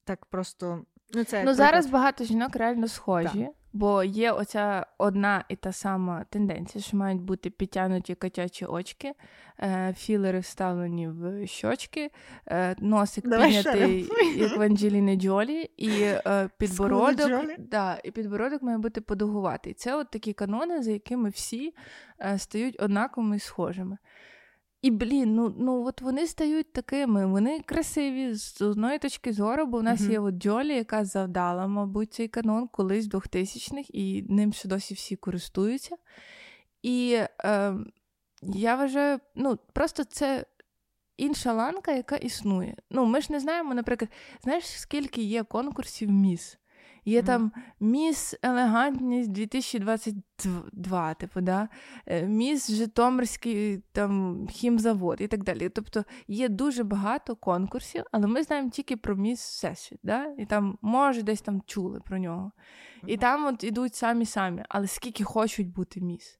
так 0.04 0.26
просто. 0.26 0.84
Ну, 1.14 1.24
це 1.24 1.44
ну 1.44 1.54
зараз 1.54 1.86
багато 1.86 2.24
жінок 2.24 2.56
реально 2.56 2.88
схожі. 2.88 3.38
Так. 3.38 3.50
Бо 3.72 4.04
є 4.04 4.32
оця 4.32 4.86
одна 4.98 5.44
і 5.48 5.56
та 5.56 5.72
сама 5.72 6.24
тенденція, 6.30 6.84
що 6.84 6.96
мають 6.96 7.22
бути 7.22 7.50
підтягнуті 7.50 8.14
котячі 8.14 8.66
очки, 8.66 9.12
е, 9.60 9.94
філери 9.96 10.38
вставлені 10.38 11.08
в 11.08 11.46
щочки, 11.46 12.10
е, 12.46 12.76
носик 12.78 13.28
Давай 13.28 13.46
піднятий, 13.48 14.08
як 14.36 14.56
в 14.56 14.62
Анджеліни 14.62 15.16
Джолі, 15.16 15.70
і 15.76 15.90
е, 16.02 16.48
підбородок 16.58 17.30
да, 17.58 17.98
і 18.04 18.10
підбородок 18.10 18.62
має 18.62 18.78
бути 18.78 19.00
подовгуватий. 19.00 19.74
Це 19.74 19.96
от 19.96 20.10
такі 20.10 20.32
канони, 20.32 20.82
за 20.82 20.90
якими 20.90 21.28
всі 21.28 21.74
е, 22.20 22.38
стають 22.38 22.82
однаковими 22.82 23.36
і 23.36 23.40
схожими. 23.40 23.98
І, 24.82 24.90
блін, 24.90 25.34
ну 25.34 25.54
ну 25.58 25.86
от 25.86 26.00
вони 26.00 26.26
стають 26.26 26.72
такими, 26.72 27.26
вони 27.26 27.60
красиві 27.60 28.34
з 28.34 28.62
одної 28.62 28.98
точки 28.98 29.32
зору, 29.32 29.66
бо 29.66 29.78
в 29.78 29.82
нас 29.82 30.00
mm-hmm. 30.00 30.10
є 30.10 30.20
от 30.20 30.34
Джолі, 30.34 30.74
яка 30.74 31.04
завдала, 31.04 31.66
мабуть, 31.66 32.12
цей 32.12 32.28
канон 32.28 32.68
колись 32.68 33.08
2000-х, 33.08 33.90
і 33.92 34.22
ним 34.22 34.52
ще 34.52 34.68
досі 34.68 34.94
всі 34.94 35.16
користуються. 35.16 35.96
І 36.82 37.18
е, 37.44 37.74
я 38.42 38.76
вважаю, 38.76 39.18
ну, 39.34 39.58
просто 39.72 40.04
це 40.04 40.46
інша 41.16 41.52
ланка, 41.52 41.92
яка 41.92 42.16
існує. 42.16 42.76
Ну, 42.90 43.04
Ми 43.04 43.20
ж 43.20 43.32
не 43.32 43.40
знаємо, 43.40 43.74
наприклад, 43.74 44.10
знаєш, 44.42 44.64
скільки 44.64 45.22
є 45.22 45.44
конкурсів 45.44 46.10
міс? 46.10 46.58
Є 47.06 47.20
mm. 47.20 47.24
там 47.24 47.52
Міс 47.80 48.34
Елегантність 48.42 49.32
2022, 49.32 51.14
типу, 51.14 51.40
да? 51.40 51.68
Е, 52.06 52.26
Міс 52.26 52.70
Житомирський 52.70 53.82
там 53.92 54.46
хімзавод 54.50 55.20
і 55.20 55.26
так 55.26 55.44
далі. 55.44 55.68
Тобто 55.68 56.04
є 56.28 56.48
дуже 56.48 56.84
багато 56.84 57.36
конкурсів, 57.36 58.04
але 58.12 58.26
ми 58.26 58.42
знаємо 58.42 58.70
тільки 58.70 58.96
про 58.96 59.16
міс 59.16 59.40
Всесвіт. 59.40 60.00
Да? 60.02 60.34
І 60.38 60.46
там, 60.46 60.78
може, 60.82 61.22
десь 61.22 61.40
там 61.40 61.62
чули 61.66 62.00
про 62.00 62.18
нього. 62.18 62.52
І 63.06 63.16
там 63.16 63.46
от 63.46 63.64
ідуть 63.64 63.94
самі-самі, 63.94 64.64
але 64.68 64.86
скільки 64.86 65.24
хочуть 65.24 65.72
бути 65.72 66.00
міс. 66.00 66.38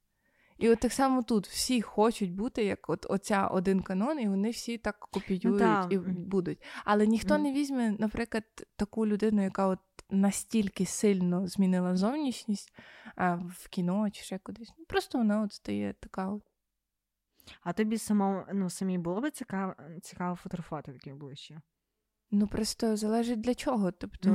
І 0.59 0.71
от 0.71 0.81
так 0.81 0.93
само 0.93 1.23
тут 1.23 1.49
всі 1.49 1.83
хочуть 1.83 2.35
бути, 2.35 2.65
як 2.65 2.91
от 2.91 3.07
оця 3.09 3.47
один 3.47 3.83
канон, 3.83 4.21
і 4.21 4.29
вони 4.29 4.51
всі 4.51 4.79
так 4.79 4.99
копіюють 5.11 5.63
ну, 5.63 5.89
і 5.91 5.99
будуть. 6.09 6.59
Але 6.85 7.07
ніхто 7.07 7.35
mm. 7.35 7.43
не 7.43 7.53
візьме, 7.53 7.97
наприклад, 7.99 8.45
таку 8.77 9.07
людину, 9.07 9.43
яка 9.43 9.67
от 9.67 9.79
настільки 10.11 10.87
сильно 10.87 11.47
змінила 11.47 11.97
зовнішність 11.97 12.75
а, 13.17 13.35
в 13.35 13.69
кіно 13.69 14.11
чи 14.11 14.23
ще 14.23 14.39
кудись. 14.39 14.73
Ну, 14.79 14.85
Просто 14.85 15.19
вона 15.19 15.43
от 15.43 15.53
стає 15.53 15.95
така. 16.01 16.29
от. 16.29 16.43
А 17.63 17.73
тобі 17.73 17.99
само, 17.99 18.47
ну, 18.53 18.71
самі 18.71 18.99
було 18.99 19.21
би 19.21 19.31
цікаво, 19.31 19.75
цікаво 20.03 20.37
фотографувати 20.37 20.93
такі 20.93 21.13
обличчя? 21.13 21.63
Ну, 22.31 22.47
просто 22.47 22.97
залежить 22.97 23.41
для 23.41 23.55
чого. 23.55 23.93
Тобто 23.93 24.31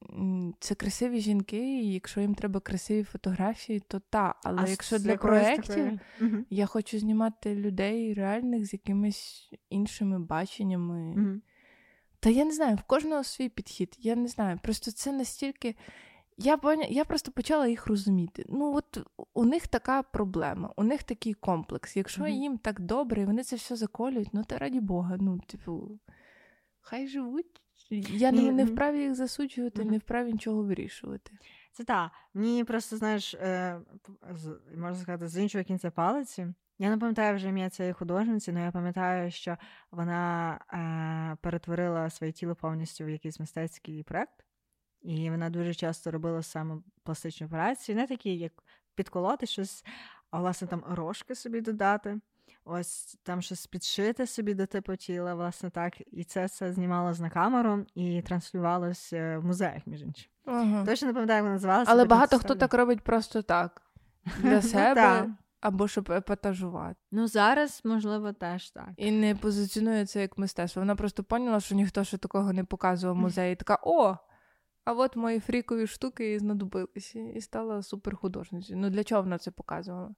mm. 0.00 0.52
це 0.60 0.74
красиві 0.74 1.20
жінки, 1.20 1.82
і 1.82 1.92
якщо 1.92 2.20
їм 2.20 2.34
треба 2.34 2.60
красиві 2.60 3.04
фотографії, 3.04 3.80
то 3.80 4.00
та. 4.10 4.34
Але 4.44 4.62
а 4.62 4.68
якщо 4.68 4.98
для 4.98 5.16
проєктів, 5.16 5.98
такої... 6.18 6.44
я 6.50 6.66
хочу 6.66 6.98
знімати 6.98 7.54
людей 7.54 8.14
реальних 8.14 8.66
з 8.66 8.72
якимись 8.72 9.52
іншими 9.70 10.18
баченнями. 10.18 11.14
Mm. 11.16 11.40
Та 12.26 12.30
я 12.32 12.44
не 12.44 12.52
знаю, 12.52 12.76
в 12.76 12.82
кожного 12.82 13.24
свій 13.24 13.48
підхід. 13.48 13.96
Я 14.00 14.16
не 14.16 14.28
знаю. 14.28 14.58
Просто 14.62 14.92
це 14.92 15.12
настільки. 15.12 15.76
Я 16.36 16.56
поня... 16.56 16.86
я 16.90 17.04
просто 17.04 17.32
почала 17.32 17.68
їх 17.68 17.86
розуміти. 17.86 18.44
Ну, 18.48 18.74
от 18.74 18.98
у 19.34 19.44
них 19.44 19.66
така 19.66 20.02
проблема, 20.02 20.72
у 20.76 20.84
них 20.84 21.02
такий 21.02 21.34
комплекс. 21.34 21.96
Якщо 21.96 22.22
mm-hmm. 22.22 22.40
їм 22.40 22.58
так 22.58 22.80
добре, 22.80 23.22
і 23.22 23.24
вони 23.24 23.42
це 23.42 23.56
все 23.56 23.76
заколюють, 23.76 24.28
ну 24.32 24.44
то 24.44 24.58
раді 24.58 24.80
Бога, 24.80 25.16
ну, 25.20 25.40
типу, 25.46 25.98
хай 26.80 27.08
живуть. 27.08 27.62
Я 27.90 28.32
не, 28.32 28.52
не 28.52 28.64
вправі 28.64 29.00
їх 29.00 29.14
засуджувати, 29.14 29.82
mm-hmm. 29.82 29.90
не 29.90 29.98
вправі 29.98 30.32
нічого 30.32 30.62
вирішувати. 30.62 31.30
Це 31.72 31.84
так. 31.84 32.10
Мені 32.34 32.64
просто, 32.64 32.96
знаєш, 32.96 33.34
е, 33.34 33.80
можна 34.76 34.96
сказати, 34.96 35.28
з 35.28 35.42
іншого 35.42 35.64
кінця 35.64 35.90
палиці. 35.90 36.46
Я 36.78 36.90
не 36.90 36.98
пам'ятаю 36.98 37.36
вже 37.36 37.48
ім'я 37.48 37.70
цієї 37.70 37.92
художниці, 37.92 38.50
але 38.50 38.60
я 38.60 38.70
пам'ятаю, 38.70 39.30
що 39.30 39.56
вона 39.90 40.52
е, 40.72 41.36
перетворила 41.40 42.10
своє 42.10 42.32
тіло 42.32 42.54
повністю 42.54 43.04
в 43.04 43.10
якийсь 43.10 43.40
мистецький 43.40 44.02
проект. 44.02 44.44
І 45.02 45.30
вона 45.30 45.50
дуже 45.50 45.74
часто 45.74 46.10
робила 46.10 46.42
саме 46.42 46.78
пластичні 47.02 47.46
операції, 47.46 47.96
не 47.96 48.06
такі, 48.06 48.36
як 48.36 48.52
підколоти 48.94 49.46
щось, 49.46 49.84
а 50.30 50.40
власне 50.40 50.68
там 50.68 50.84
рожки 50.88 51.34
собі 51.34 51.60
додати. 51.60 52.20
Ось 52.64 53.18
там 53.22 53.42
щось 53.42 53.66
підшити 53.66 54.26
собі 54.26 54.54
до 54.54 54.66
типу 54.66 54.96
тіла, 54.96 55.34
власне 55.34 55.70
так. 55.70 55.94
І 56.12 56.24
це 56.24 56.46
все 56.46 56.72
знімалось 56.72 57.20
на 57.20 57.30
камеру 57.30 57.86
і 57.94 58.22
транслювалось 58.22 59.12
е, 59.12 59.38
в 59.38 59.44
музеях, 59.44 59.86
між 59.86 60.02
іншим. 60.02 60.30
Ага. 60.44 60.84
Точно 60.84 61.08
не 61.08 61.14
пам'ятаю, 61.14 61.36
як 61.36 61.42
вона 61.42 61.54
називалася. 61.54 61.92
Але 61.92 62.04
багато 62.04 62.38
хто 62.38 62.54
так 62.54 62.74
робить 62.74 63.00
просто 63.00 63.42
так. 63.42 63.82
Для 64.38 64.54
ну 64.54 64.62
себе. 64.62 65.34
Або 65.60 65.88
щоб 65.88 66.10
епатажувати. 66.10 66.96
Ну 67.10 67.28
зараз, 67.28 67.80
можливо, 67.84 68.32
теж 68.32 68.70
так. 68.70 68.88
І 68.96 69.10
не 69.10 69.34
позиціонує 69.34 70.06
це 70.06 70.20
як 70.20 70.38
мистецтво. 70.38 70.82
Вона 70.82 70.96
просто 70.96 71.24
поняла, 71.24 71.60
що 71.60 71.74
ніхто 71.74 72.04
ще 72.04 72.18
такого 72.18 72.52
не 72.52 72.64
показував 72.64 73.16
в 73.16 73.18
музеї. 73.18 73.56
Така 73.56 73.78
о, 73.82 74.16
а 74.84 74.92
от 74.92 75.16
мої 75.16 75.40
фрікові 75.40 75.86
штуки 75.86 76.32
і 76.32 76.38
знадобилися, 76.38 77.18
і 77.18 77.40
стала 77.40 77.82
суперхудожницею. 77.82 78.78
Ну 78.78 78.90
для 78.90 79.04
чого 79.04 79.22
вона 79.22 79.38
це 79.38 79.50
показувала? 79.50 80.14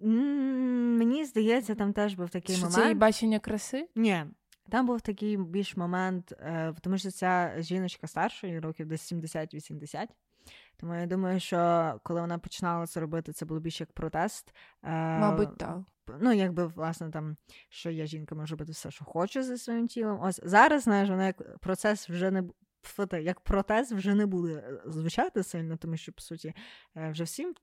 Мені 0.00 1.24
здається, 1.24 1.74
там 1.74 1.92
теж 1.92 2.14
був 2.14 2.30
такий 2.30 2.56
що 2.56 2.64
момент. 2.64 2.74
Це 2.74 2.82
її 2.82 2.94
бачення 2.94 3.38
краси? 3.38 3.88
Ні. 3.96 4.24
Там 4.70 4.86
був 4.86 5.00
такий 5.00 5.36
більш 5.36 5.76
момент, 5.76 6.32
е, 6.32 6.74
тому 6.80 6.98
що 6.98 7.10
ця 7.10 7.54
жіночка 7.58 8.06
старшої, 8.06 8.60
років 8.60 8.86
десь 8.86 9.12
70-80. 9.12 10.06
Тому 10.80 10.94
я 10.94 11.06
думаю, 11.06 11.40
що 11.40 12.00
коли 12.02 12.20
вона 12.20 12.38
починала 12.38 12.86
це 12.86 13.00
робити, 13.00 13.32
це 13.32 13.46
було 13.46 13.60
більше 13.60 13.82
як 13.82 13.92
протест. 13.92 14.54
Е, 14.82 15.18
Мабуть, 15.18 15.58
так. 15.58 15.78
Ну, 16.20 16.32
якби, 16.32 16.66
власне, 16.66 17.10
там, 17.10 17.36
що 17.68 17.90
я 17.90 18.06
жінка 18.06 18.34
можу 18.34 18.54
робити 18.54 18.72
все, 18.72 18.90
що 18.90 19.04
хочу 19.04 19.42
зі 19.42 19.56
своїм 19.58 19.88
тілом. 19.88 20.20
Ось 20.22 20.40
зараз, 20.44 20.82
знаєш, 20.82 21.10
вона 21.10 21.26
як 21.26 21.58
процес 21.58 22.10
вже 22.10 22.30
не 22.30 22.42
як 23.22 23.40
протез 23.40 23.92
вже 23.92 24.14
не 24.14 24.26
буде 24.26 24.52
е, 24.52 24.80
звучати 24.86 25.42
сильно, 25.42 25.76
тому 25.76 25.96
що, 25.96 26.12
по 26.12 26.20
суті, 26.20 26.54
е, 26.96 27.10
вже 27.10 27.24
всім 27.24 27.54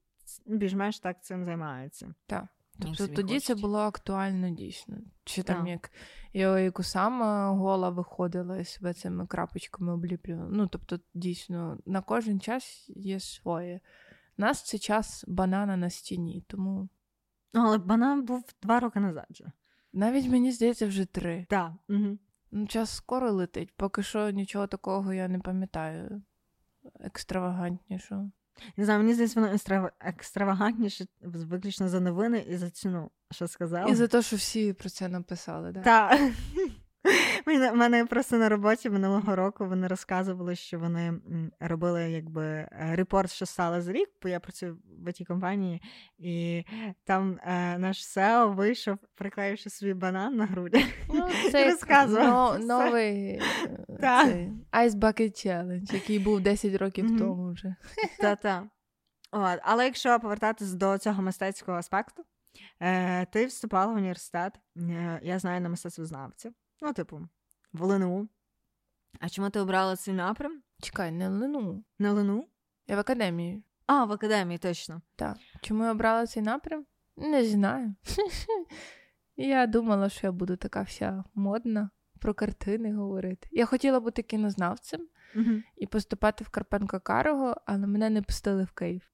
більш-менш 0.45 0.99
так 0.99 1.23
цим 1.23 1.45
займаються. 1.45 2.13
Так. 2.25 2.45
Тобто 2.79 3.07
тоді 3.07 3.33
хочуть. 3.33 3.43
це 3.43 3.55
було 3.55 3.79
актуально 3.79 4.49
дійсно. 4.49 4.97
Чи 5.23 5.43
там 5.43 5.67
як 5.67 5.91
яку 6.33 6.83
сама 6.83 7.49
гола 7.49 7.89
виходила 7.89 8.57
і 8.57 8.65
себе 8.65 8.93
цими 8.93 9.27
крапочками 9.27 9.93
обліплювала. 9.93 10.49
Ну, 10.51 10.67
тобто, 10.67 10.99
дійсно, 11.13 11.77
на 11.85 12.01
кожен 12.01 12.39
час 12.39 12.85
є 12.95 13.19
своє. 13.19 13.79
У 14.37 14.41
нас 14.41 14.63
це 14.63 14.77
час 14.77 15.25
банана 15.27 15.77
на 15.77 15.89
стіні, 15.89 16.43
тому. 16.47 16.89
Але 17.53 17.77
банан 17.77 18.25
був 18.25 18.43
два 18.61 18.79
роки 18.79 18.99
назад. 18.99 19.25
же. 19.29 19.51
Навіть 19.93 20.29
мені 20.29 20.51
здається, 20.51 20.87
вже 20.87 21.05
три. 21.05 21.45
Так. 21.49 21.71
Угу. 21.89 22.17
Ну, 22.51 22.67
час 22.67 22.89
скоро 22.89 23.31
летить, 23.31 23.73
поки 23.75 24.03
що 24.03 24.29
нічого 24.29 24.67
такого 24.67 25.13
я 25.13 25.27
не 25.27 25.39
пам'ятаю 25.39 26.21
екстравагантнішого. 26.99 28.31
Не 28.77 28.85
знаю, 28.85 28.99
мені 28.99 29.13
здається, 29.13 29.39
воно 29.39 29.53
екстра... 29.53 29.91
екстравагантніше 29.99 31.05
виключно 31.21 31.89
за 31.89 31.99
новини 31.99 32.45
і 32.49 32.57
за 32.57 32.69
ціну, 32.69 33.11
що 33.31 33.47
сказала. 33.47 33.91
І 33.91 33.95
за 33.95 34.07
те, 34.07 34.21
що 34.21 34.35
всі 34.35 34.73
про 34.73 34.89
це 34.89 35.07
написали, 35.07 35.71
да? 35.71 35.81
так? 35.81 36.19
У 37.47 37.75
мене 37.75 38.05
просто 38.05 38.37
на 38.37 38.49
роботі 38.49 38.89
минулого 38.89 39.35
року 39.35 39.65
вони 39.65 39.87
розказували, 39.87 40.55
що 40.55 40.79
вони 40.79 41.13
робили 41.59 42.11
якби 42.11 42.45
е, 42.45 42.69
репорт, 42.95 43.31
що 43.31 43.45
стало 43.45 43.81
за 43.81 43.91
рік, 43.91 44.09
бо 44.21 44.29
я 44.29 44.39
працюю 44.39 44.77
в 45.05 45.13
тій 45.13 45.25
компанії, 45.25 45.81
і 46.17 46.63
там 47.03 47.39
е, 47.43 47.77
наш 47.77 47.97
SEO 47.97 48.55
вийшов, 48.55 48.97
приклеївши 49.15 49.69
свій 49.69 49.93
банан 49.93 50.35
на 50.35 50.45
груді. 50.45 50.85
Ну, 51.13 51.29
це 51.51 51.65
розказував. 51.65 52.59
Но, 52.59 52.65
новий 52.65 53.41
е, 53.89 54.51
Ice 54.71 54.89
Bucket 54.89 55.47
Challenge, 55.47 55.93
який 55.93 56.19
був 56.19 56.41
10 56.41 56.75
років 56.75 57.05
mm-hmm. 57.05 57.17
тому 57.17 57.51
вже. 57.51 57.75
Та-та. 58.19 58.69
От. 59.31 59.59
Але 59.63 59.85
якщо 59.85 60.19
повертатись 60.19 60.73
до 60.73 60.97
цього 60.97 61.21
мистецького 61.21 61.77
аспекту, 61.77 62.23
е, 62.81 63.25
ти 63.25 63.45
вступала 63.45 63.93
в 63.93 63.95
університет, 63.95 64.53
е, 64.77 65.19
я 65.23 65.39
знаю 65.39 65.61
на 65.61 65.69
мистецтвознавців. 65.69 66.53
Ну, 66.81 66.93
типу, 66.93 67.21
в 67.75 67.83
ЛНУ. 67.83 68.27
А 69.19 69.29
чому 69.29 69.49
ти 69.49 69.59
обрала 69.59 69.95
цей 69.95 70.13
напрям? 70.13 70.61
Чекай, 70.81 71.11
не 71.11 71.25
ЛНУ. 71.25 71.83
Не 71.99 72.09
ЛНУ? 72.09 72.47
Я 72.87 72.95
в 72.95 72.99
академії. 72.99 73.63
А, 73.85 74.05
в 74.05 74.11
академії, 74.11 74.57
точно. 74.57 75.01
Так. 75.15 75.37
Чому 75.61 75.83
я 75.83 75.91
обрала 75.91 76.27
цей 76.27 76.43
напрям? 76.43 76.85
Не 77.17 77.45
знаю. 77.45 77.95
Я 79.37 79.67
думала, 79.67 80.09
що 80.09 80.27
я 80.27 80.31
буду 80.31 80.57
така 80.57 80.81
вся 80.81 81.23
модна, 81.33 81.89
про 82.19 82.33
картини 82.33 82.93
говорити. 82.93 83.47
Я 83.51 83.65
хотіла 83.65 83.99
бути 83.99 84.21
кінознавцем 84.21 85.07
і 85.77 85.87
поступати 85.87 86.43
в 86.43 86.49
Карпенко 86.49 86.99
Карого, 86.99 87.55
але 87.65 87.87
мене 87.87 88.09
не 88.09 88.21
пустили 88.21 88.63
в 88.63 88.71
Київ. 88.71 89.11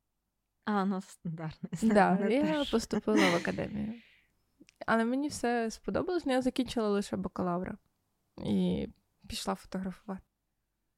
А, 0.66 0.86
ну 0.86 1.02
стандартно. 1.02 1.70
Да, 1.94 2.28
Я 2.30 2.66
поступила 2.72 3.30
в 3.32 3.36
академію. 3.36 3.94
Але 4.86 5.06
мені 5.06 5.28
все 5.28 5.72
сподобалось, 5.72 6.24
але 6.26 6.36
я 6.36 6.42
закінчила 6.42 6.90
лише 6.90 7.18
бакалавра 7.18 7.78
і 8.38 8.88
пішла 9.28 9.56
фотографувати. 9.56 10.24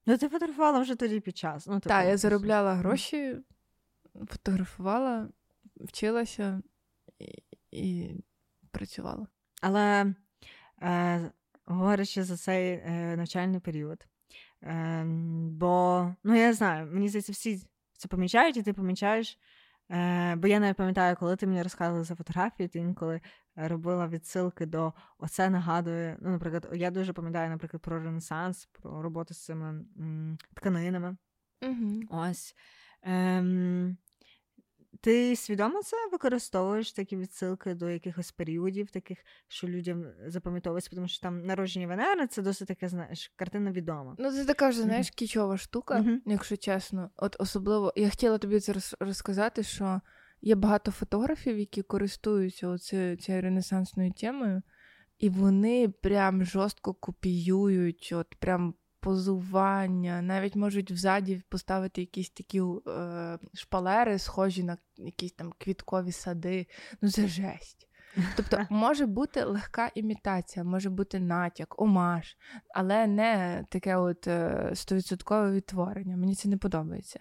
Ну, 0.06 0.18
ти 0.18 0.30
фотографувала 0.30 0.80
вже 0.80 0.96
тоді 0.96 1.20
під 1.20 1.38
час. 1.38 1.68
Ну, 1.68 1.80
Так, 1.80 2.06
я 2.06 2.18
заробляла 2.18 2.74
гроші, 2.74 3.38
фотографувала, 4.28 5.30
вчилася 5.76 6.62
і, 7.20 7.44
і 7.72 8.16
працювала. 8.72 9.28
Але 9.62 10.14
е, 10.82 11.32
говорячи 11.66 12.24
за 12.24 12.38
цей 12.38 12.72
е, 12.72 13.16
навчальний 13.18 13.60
період, 13.60 14.08
е, 14.64 15.04
бо, 15.52 16.16
ну, 16.24 16.36
я 16.36 16.54
знаю, 16.54 16.92
мені 16.92 17.10
здається, 17.10 17.32
всі 17.32 17.68
це 17.98 18.08
помічають, 18.08 18.58
і 18.58 18.64
ти 18.64 18.74
помічаєш. 18.74 19.40
Е, 19.92 20.36
Бо 20.36 20.48
я 20.48 20.60
не 20.60 20.74
пам'ятаю, 20.74 21.16
коли 21.20 21.36
ти 21.36 21.48
мені 21.48 21.64
розказувала 21.64 22.04
за 22.04 22.16
фотографії, 22.16 22.70
ти 22.70 22.80
інколи 22.80 23.22
робила 23.56 24.08
відсилки 24.08 24.66
до 24.66 24.94
оце 25.18 25.50
нагадує. 25.50 26.18
Ну, 26.22 26.30
наприклад, 26.30 26.70
я 26.74 26.92
дуже 26.92 27.14
пам'ятаю, 27.14 27.50
наприклад, 27.50 27.82
про 27.82 28.04
Ренесанс, 28.04 28.66
про 28.66 29.02
роботу 29.02 29.34
з 29.34 29.46
цими 29.46 29.68
м, 30.00 30.38
тканинами. 30.54 31.18
Угу. 31.62 32.02
Ось. 32.10 32.56
Ем, 33.02 33.98
ти 35.02 35.36
свідомо 35.36 35.84
це 35.84 35.96
використовуєш 36.12 36.92
такі 36.92 37.18
відсилки 37.18 37.74
до 37.74 37.90
якихось 37.90 38.32
періодів, 38.32 38.92
таких, 38.92 39.18
що 39.48 39.68
людям 39.68 40.06
запам'ятовується, 40.28 40.90
тому 40.96 41.08
що 41.08 41.22
там 41.22 41.46
народження 41.46 41.88
Венери 41.88 42.28
це 42.28 42.42
досить 42.42 42.68
таке, 42.68 42.90
знаєш, 42.90 43.34
картина 43.36 43.72
відома. 43.72 44.16
Ну, 44.20 44.32
це 44.32 44.46
така 44.46 44.72
ж, 44.72 44.82
знаєш, 44.82 45.08
mm-hmm. 45.08 45.16
кічова 45.16 45.58
штука, 45.58 46.00
mm-hmm. 46.00 46.20
якщо 46.26 46.58
чесно. 46.58 47.10
От 47.16 47.36
особливо 47.40 47.94
я 47.96 48.10
хотіла 48.10 48.38
тобі 48.38 48.60
це 48.60 48.74
розказати, 49.00 49.64
що 49.64 50.02
є 50.44 50.56
багато 50.56 50.92
фотографів, 50.92 51.60
які 51.60 51.82
користуються 51.82 52.68
оце, 52.68 53.18
цією 53.18 53.42
ренесансною 53.42 54.12
темою, 54.12 54.62
і 55.20 55.30
вони 55.30 55.90
прям 55.90 56.46
жорстко 56.46 56.94
копіюють, 56.94 58.10
от 58.16 58.36
прям 58.40 58.74
позування, 59.00 60.22
навіть 60.22 60.56
можуть 60.56 60.92
взаді 60.92 61.42
поставити 61.50 62.02
якісь 62.02 62.30
такі 62.30 62.62
е, 62.88 63.40
шпалери, 63.54 64.20
схожі 64.20 64.64
на 64.64 64.78
якісь 64.98 65.32
там 65.32 65.54
квіткові 65.58 66.12
сади. 66.12 66.68
Ну, 67.02 67.10
це 67.10 67.28
жесть. 67.28 67.88
Тобто 68.36 68.66
може 68.70 69.06
бути 69.06 69.44
легка 69.44 69.92
імітація, 69.96 70.64
може 70.64 70.90
бути 70.90 71.20
натяк, 71.20 71.82
омаж, 71.82 72.38
але 72.76 73.08
не 73.08 73.66
таке 73.70 73.96
от 73.96 74.28
е, 74.28 74.72
стовідсоткове 74.74 75.52
відтворення. 75.52 76.18
Мені 76.18 76.36
це 76.36 76.50
не 76.50 76.58
подобається. 76.58 77.20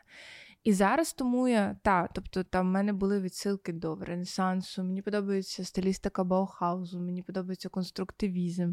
І 0.64 0.72
зараз 0.72 1.12
тому 1.12 1.48
я 1.48 1.76
та, 1.82 2.08
тобто 2.14 2.44
там 2.44 2.68
в 2.68 2.70
мене 2.70 2.92
були 2.92 3.20
відсилки 3.20 3.72
до 3.72 3.96
Ренесансу, 3.96 4.84
мені 4.84 5.02
подобається 5.02 5.64
стилістика 5.64 6.24
Баухаузу, 6.24 7.00
мені 7.00 7.22
подобається 7.22 7.68
конструктивізм. 7.68 8.72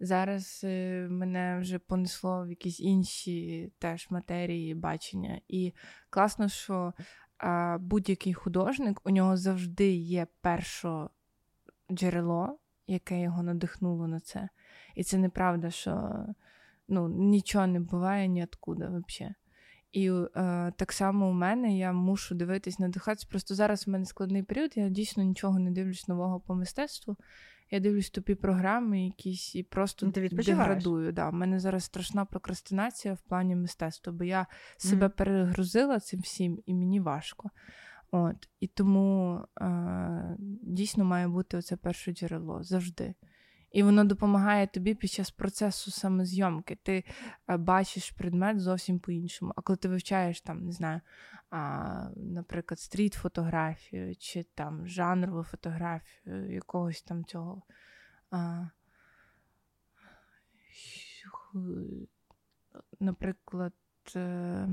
Зараз 0.00 0.60
е, 0.64 1.06
мене 1.10 1.58
вже 1.60 1.78
понесло 1.78 2.44
в 2.44 2.50
якісь 2.50 2.80
інші 2.80 3.72
теж 3.78 4.10
матерії 4.10 4.74
бачення. 4.74 5.40
І 5.48 5.72
класно, 6.10 6.48
що 6.48 6.92
е, 7.44 7.78
будь-який 7.80 8.34
художник 8.34 9.00
у 9.04 9.10
нього 9.10 9.36
завжди 9.36 9.92
є 9.92 10.26
перше 10.40 11.08
джерело, 11.92 12.58
яке 12.86 13.20
його 13.20 13.42
надихнуло 13.42 14.08
на 14.08 14.20
це. 14.20 14.48
І 14.94 15.04
це 15.04 15.18
неправда, 15.18 15.70
що 15.70 16.26
ну, 16.88 17.08
нічого 17.08 17.66
не 17.66 17.80
буває 17.80 18.28
ніоткуда 18.28 18.86
взагалі. 18.86 19.34
І 19.92 20.10
е, 20.10 20.72
так 20.76 20.92
само 20.92 21.28
у 21.28 21.32
мене 21.32 21.78
я 21.78 21.92
мушу 21.92 22.34
дивитись, 22.34 22.78
надихатися. 22.78 23.26
Просто 23.30 23.54
зараз 23.54 23.86
в 23.86 23.90
мене 23.90 24.04
складний 24.04 24.42
період, 24.42 24.76
я 24.76 24.88
дійсно 24.88 25.22
нічого 25.22 25.58
не 25.58 25.70
дивлюсь 25.70 26.08
нового 26.08 26.40
по 26.40 26.54
мистецтву. 26.54 27.16
Я 27.70 27.80
дивлюсь 27.80 28.10
тупі 28.10 28.34
програми 28.34 29.04
якісь 29.04 29.54
і 29.54 29.62
просто 29.62 30.06
Ну, 30.06 30.12
ти 30.12 30.28
деградую. 30.28 31.12
Да. 31.12 31.28
У 31.28 31.32
мене 31.32 31.60
зараз 31.60 31.84
страшна 31.84 32.24
прокрастинація 32.24 33.14
в 33.14 33.20
плані 33.20 33.56
мистецтва, 33.56 34.12
бо 34.12 34.24
я 34.24 34.46
себе 34.76 35.08
перегрузила 35.08 36.00
цим 36.00 36.20
всім, 36.20 36.62
і 36.66 36.74
мені 36.74 37.00
важко. 37.00 37.50
От. 38.10 38.48
І 38.60 38.66
тому 38.66 39.40
е, 39.60 40.36
дійсно 40.62 41.04
має 41.04 41.28
бути 41.28 41.56
оце 41.56 41.76
перше 41.76 42.12
джерело 42.12 42.62
завжди. 42.62 43.14
І 43.78 43.82
воно 43.82 44.04
допомагає 44.04 44.66
тобі 44.66 44.94
під 44.94 45.10
час 45.10 45.30
процесу 45.30 45.90
саме 45.90 46.24
зйомки. 46.24 46.78
Ти 46.82 47.04
е, 47.48 47.56
бачиш 47.56 48.10
предмет 48.10 48.60
зовсім 48.60 48.98
по-іншому. 48.98 49.52
А 49.56 49.60
коли 49.62 49.76
ти 49.76 49.88
вивчаєш 49.88 50.40
там, 50.40 50.64
не 50.64 50.72
знаю, 50.72 51.00
а, 51.50 52.10
наприклад, 52.16 52.78
стріт-фотографію 52.78 54.16
чи 54.16 54.42
там 54.42 54.86
жанрову 54.86 55.42
фотографію 55.42 56.52
якогось 56.52 57.02
там 57.02 57.24
цього. 57.24 57.62
А, 58.30 58.66
наприклад, 63.00 63.74
е, 64.16 64.68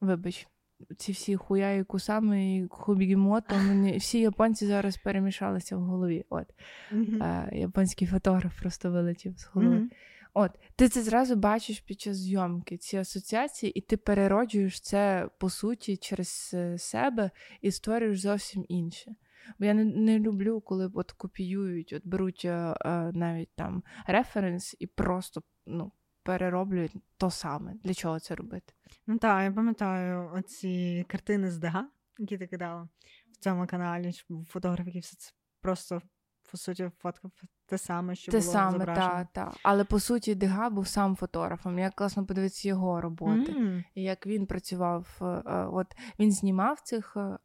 вибач, 0.00 0.48
ці 0.96 1.12
всі 1.12 1.36
хуя 1.36 1.72
і 1.72 1.84
кусами 1.84 2.56
і 2.56 2.66
хубігімото, 2.70 3.54
мені 3.56 3.96
всі 3.96 4.20
японці 4.20 4.66
зараз 4.66 4.96
перемішалися 4.96 5.76
в 5.76 5.80
голові. 5.80 6.24
От. 6.30 6.46
Мгм. 6.92 7.22
Е, 7.22 7.48
японський 7.52 8.08
фотограф 8.08 8.60
просто 8.60 8.90
вилетів 8.90 9.38
з 9.38 9.44
голови. 9.44 9.76
Мгм. 9.76 9.90
От, 10.34 10.50
ти 10.76 10.88
це 10.88 11.02
зразу 11.02 11.36
бачиш 11.36 11.80
під 11.80 12.00
час 12.00 12.16
зйомки, 12.16 12.76
ці 12.76 12.96
асоціації, 12.96 13.72
і 13.72 13.80
ти 13.80 13.96
перероджуєш 13.96 14.80
це 14.80 15.28
по 15.38 15.50
суті 15.50 15.96
через 15.96 16.50
е, 16.54 16.78
себе 16.78 17.30
і 17.60 17.70
створюєш 17.70 18.20
зовсім 18.20 18.64
інше. 18.68 19.14
Бо 19.58 19.66
я 19.66 19.74
не, 19.74 19.84
не 19.84 20.18
люблю, 20.18 20.60
коли 20.60 20.90
от 20.94 21.12
копіюють, 21.12 21.92
от 21.92 22.06
беруть 22.06 22.44
е, 22.44 22.76
е, 22.84 23.12
навіть 23.14 23.50
там 23.54 23.82
референс 24.06 24.76
і 24.78 24.86
просто 24.86 25.42
ну, 25.66 25.92
перероблюють 26.22 26.96
то 27.16 27.30
саме. 27.30 27.74
Для 27.84 27.94
чого 27.94 28.20
це 28.20 28.34
робити? 28.34 28.72
Ну 29.06 29.18
так, 29.18 29.44
я 29.44 29.52
пам'ятаю 29.52 30.30
оці 30.34 31.04
картини 31.08 31.50
з 31.50 31.58
Дега, 31.58 31.88
які 32.18 32.38
ти 32.38 32.46
кидала 32.46 32.88
в 33.32 33.36
цьому 33.36 33.66
каналі, 33.66 34.12
фотограф, 34.48 34.86
який 34.86 35.00
все 35.00 35.16
це 35.16 35.32
просто 35.60 36.02
по 36.50 36.58
суті 36.58 36.90
фоткав 36.98 37.30
те 37.66 37.78
саме, 37.78 38.14
що 38.14 38.32
Те 38.32 38.38
було 38.38 38.52
саме, 38.52 38.72
зображено. 38.72 39.06
та, 39.06 39.24
та. 39.44 39.52
Але 39.62 39.84
по 39.84 40.00
суті, 40.00 40.34
Дега 40.34 40.70
був 40.70 40.86
сам 40.86 41.16
фотографом. 41.16 41.78
Як 41.78 41.94
класно 41.94 42.26
подивитися 42.26 42.68
його 42.68 43.00
роботи. 43.00 43.52
М. 43.52 43.84
І 43.94 44.02
як 44.02 44.26
він 44.26 44.46
працював, 44.46 45.18
е, 45.20 45.24
е, 45.24 45.66
от 45.72 45.86
він 46.18 46.32
знімав 46.32 46.80
цих 46.80 47.16
е, 47.16 47.38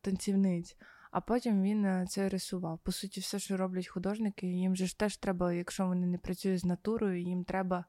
танцівниць, 0.00 0.76
а 1.10 1.20
потім 1.20 1.62
він 1.62 1.84
е, 1.84 2.06
це 2.08 2.28
рисував. 2.28 2.78
По 2.78 2.92
суті, 2.92 3.20
все, 3.20 3.38
що 3.38 3.56
роблять 3.56 3.86
художники, 3.88 4.46
їм 4.46 4.76
же 4.76 4.86
ж 4.86 4.98
теж 4.98 5.16
треба, 5.16 5.52
якщо 5.52 5.86
вони 5.86 6.06
не 6.06 6.18
працюють 6.18 6.60
з 6.60 6.64
натурою, 6.64 7.22
їм 7.22 7.44
треба 7.44 7.84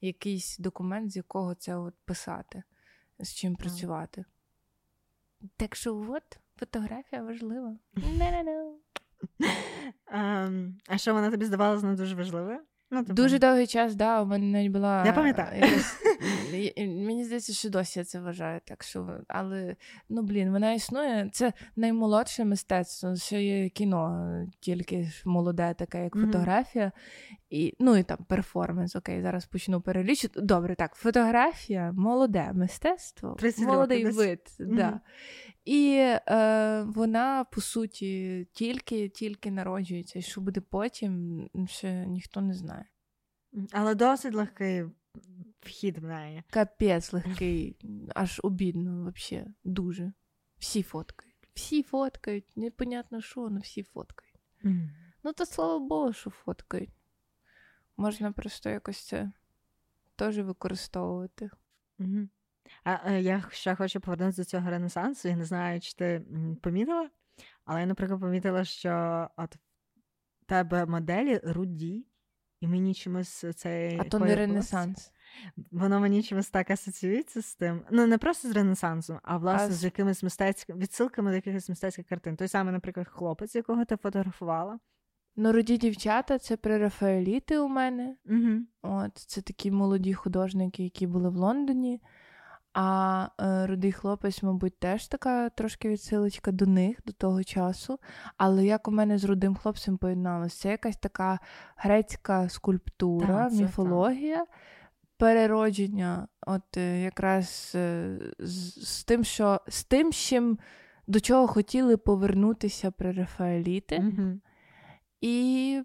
якийсь 0.00 0.58
документ, 0.58 1.12
з 1.12 1.16
якого 1.16 1.54
це 1.54 1.76
от 1.76 1.94
писати, 2.04 2.62
з 3.18 3.34
чим 3.34 3.56
працювати. 3.56 4.24
Так 5.56 5.74
що 5.76 6.06
от, 6.10 6.38
фотографія 6.56 7.22
важлива. 7.22 7.76
Ем, 10.06 10.76
а 10.88 10.98
що 10.98 11.14
вона 11.14 11.30
тобі 11.30 11.44
здавалася 11.44 11.86
не 11.86 11.94
дуже 11.94 12.14
важливою? 12.14 12.58
Ну, 12.90 13.02
типу, 13.02 13.14
Дуже 13.14 13.38
довгий 13.38 13.66
час, 13.66 13.94
да, 13.94 14.22
у 14.22 14.26
мене 14.26 14.46
навіть 14.46 14.72
була. 14.72 15.06
Я 15.06 15.12
пам'ятаю. 15.12 15.60
якась- 15.60 16.02
Мені 16.76 17.24
здається, 17.24 17.52
що 17.52 17.70
досі 17.70 17.98
я 17.98 18.04
це 18.04 18.20
вважаю. 18.20 18.60
Так 18.64 18.82
що, 18.82 19.20
але 19.28 19.76
ну 20.08 20.22
блін, 20.22 20.50
вона 20.50 20.72
існує. 20.72 21.30
Це 21.32 21.52
наймолодше 21.76 22.44
мистецтво. 22.44 23.16
Ще 23.16 23.42
є 23.42 23.68
кіно, 23.68 24.46
тільки 24.60 25.02
ж 25.02 25.22
молоде, 25.24 25.74
таке, 25.74 26.04
як 26.04 26.14
фотографія. 26.14 26.92
І, 27.50 27.74
ну 27.78 27.96
і 27.96 28.02
там 28.02 28.18
перформанс. 28.28 28.96
Окей, 28.96 29.22
зараз 29.22 29.46
почну 29.46 29.80
перелічити. 29.80 30.40
Добре, 30.40 30.74
так, 30.74 30.94
фотографія, 30.94 31.92
молоде 31.92 32.52
мистецтво, 32.54 33.36
молодий 33.58 34.04
вид. 34.04 34.40
Да. 34.58 35.00
І 35.64 35.96
е, 36.28 36.82
вона, 36.82 37.44
по 37.44 37.60
суті, 37.60 38.46
тільки-тільки 38.52 39.50
народжується. 39.50 40.18
І 40.18 40.22
що 40.22 40.40
буде 40.40 40.60
потім, 40.60 41.42
ще 41.66 42.06
ніхто 42.06 42.40
не 42.40 42.54
знає. 42.54 42.84
Але 43.72 43.94
досить 43.94 44.34
легкий 44.34 44.84
вхід 45.60 45.98
в 45.98 46.04
неї. 46.04 46.42
Капець 46.50 47.12
легкий, 47.12 47.76
аж 48.14 48.40
обідно, 48.44 49.12
взагалі, 49.16 49.46
дуже. 49.64 50.12
Всі 50.58 50.82
фоткають. 50.82 51.48
Всі 51.54 51.82
фоткають, 51.82 52.56
непонятно 52.56 53.20
що, 53.20 53.40
але 53.40 53.60
всі 53.60 53.82
фоткають. 53.82 54.40
Ну, 55.22 55.32
то 55.32 55.46
слава 55.46 55.78
Богу, 55.78 56.12
що 56.12 56.30
фоткають. 56.30 56.90
Можна 57.96 58.32
просто 58.32 58.70
якось 58.70 59.06
це 59.06 59.32
теж 60.16 60.38
використовувати. 60.38 61.50
Мгм. 61.98 62.30
А 62.84 63.12
е, 63.12 63.22
я 63.22 63.44
ще 63.50 63.74
хочу 63.74 64.00
повернутися 64.00 64.42
до 64.42 64.44
цього 64.44 64.70
ренесансу. 64.70 65.28
Я 65.28 65.36
не 65.36 65.44
знаю, 65.44 65.80
чи 65.80 65.94
ти 65.94 66.24
помітила, 66.62 67.10
але 67.64 67.80
я, 67.80 67.86
наприклад, 67.86 68.20
помітила, 68.20 68.64
що 68.64 69.28
от 69.36 69.56
тебе 70.46 70.86
моделі 70.86 71.40
руді, 71.44 72.06
і 72.60 72.68
мені 72.68 72.94
чимось 72.94 73.44
цей 73.56 73.98
А 74.00 74.04
то 74.04 74.18
не 74.18 74.34
ренесанс. 74.36 75.12
Воно 75.70 76.00
мені 76.00 76.22
чимось 76.22 76.50
так 76.50 76.70
асоціюється 76.70 77.42
з 77.42 77.54
тим. 77.54 77.82
Ну, 77.90 78.06
не 78.06 78.18
просто 78.18 78.48
з 78.48 78.50
ренесансом, 78.50 79.18
а 79.22 79.36
власне 79.36 79.66
А 79.66 79.72
з 79.72 79.84
якимись 79.84 80.22
мистецькими 80.22 80.78
відсилками 80.78 81.30
до 81.30 81.36
якихось 81.36 81.68
мистецьких 81.68 82.06
картин. 82.06 82.36
Той 82.36 82.48
самий, 82.48 82.72
наприклад, 82.72 83.08
хлопець, 83.08 83.54
якого 83.54 83.84
ти 83.84 83.96
фотографувала. 83.96 84.78
Ну, 85.36 85.52
роді 85.52 85.76
дівчата 85.76 86.38
це 86.38 86.56
прерафаеліти 86.56 87.58
у 87.58 87.68
мене. 87.68 88.16
Угу. 88.26 88.60
От, 88.82 89.18
це 89.18 89.40
такі 89.40 89.70
молоді 89.70 90.14
художники, 90.14 90.82
які 90.82 91.06
були 91.06 91.28
в 91.28 91.36
Лондоні. 91.36 92.00
А 92.72 93.28
е, 93.40 93.66
рудий 93.66 93.92
хлопець, 93.92 94.42
мабуть, 94.42 94.78
теж 94.78 95.06
така 95.06 95.48
трошки 95.48 95.88
відсилочка 95.88 96.52
до 96.52 96.66
них 96.66 96.98
до 97.06 97.12
того 97.12 97.44
часу. 97.44 97.98
Але 98.36 98.66
як 98.66 98.88
у 98.88 98.90
мене 98.90 99.18
з 99.18 99.24
рудим 99.24 99.54
хлопцем 99.54 99.98
поєдналося, 99.98 100.58
це 100.58 100.70
якась 100.70 100.96
така 100.96 101.38
грецька 101.76 102.48
скульптура, 102.48 103.44
Так, 103.44 103.52
міфологія, 103.52 104.46
переродження, 105.16 106.28
от 106.46 106.76
е, 106.76 107.00
якраз 107.00 107.72
е, 107.74 108.18
з, 108.38 108.86
з 108.88 109.04
тим, 109.04 109.24
що 109.24 109.60
з 109.68 109.84
тим, 109.84 110.12
чим 110.12 110.58
до 111.06 111.20
чого 111.20 111.46
хотіли 111.46 111.96
повернутися 111.96 112.90
прерафаеліти. 112.90 113.96
Угу. 113.98 114.40
І, 115.20 115.82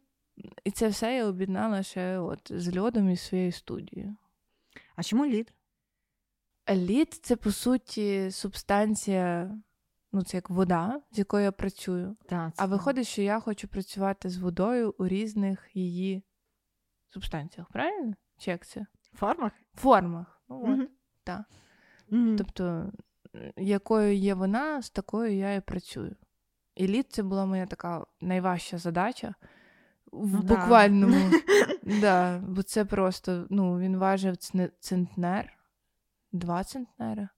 і 0.63 0.71
це 0.71 0.87
все 0.87 1.15
я 1.15 1.25
об'єднала 1.25 1.83
ще 1.83 2.19
от 2.19 2.51
з 2.55 2.77
льодом 2.77 3.09
і 3.09 3.17
своєю 3.17 3.51
студією. 3.51 4.15
А 4.95 5.03
чому 5.03 5.25
лід? 5.25 5.53
Лід 6.69 7.13
це 7.13 7.35
по 7.35 7.51
суті 7.51 8.31
субстанція, 8.31 9.57
ну 10.11 10.23
це 10.23 10.37
як 10.37 10.49
вода, 10.49 11.01
з 11.11 11.17
якою 11.17 11.43
я 11.43 11.51
працюю. 11.51 12.15
Так, 12.25 12.53
А 12.57 12.65
виходить, 12.65 13.07
що 13.07 13.21
я 13.21 13.39
хочу 13.39 13.67
працювати 13.67 14.29
з 14.29 14.37
водою 14.37 14.95
у 14.97 15.07
різних 15.07 15.69
її 15.73 16.23
субстанціях, 17.09 17.67
правильно? 17.69 18.13
Чи 18.37 18.51
як 18.51 18.65
це? 18.65 18.85
формах? 19.13 19.51
Формах. 19.75 20.41
Ну, 20.49 20.61
от. 20.61 20.67
Мгм. 20.67 20.87
так. 21.23 21.41
Мгм. 22.09 22.35
Тобто, 22.37 22.91
якою 23.57 24.15
є 24.15 24.33
вона, 24.33 24.81
з 24.81 24.89
такою 24.89 25.35
я 25.37 25.53
і 25.53 25.61
працюю. 25.61 26.15
І 26.75 26.87
лід 26.87 27.11
це 27.13 27.23
була 27.23 27.45
моя 27.45 27.65
така 27.65 28.05
найважча 28.21 28.77
задача. 28.77 29.35
В 30.11 30.33
Ну, 30.33 30.41
буквальному. 30.41 31.31
да, 32.01 32.39
бо 32.39 32.63
це 32.63 32.85
просто, 32.85 33.47
ну, 33.49 33.79
він 33.79 33.97
важив 33.97 34.37
центнер, 34.79 35.57
два 36.33 36.63
центнера. 36.63 37.29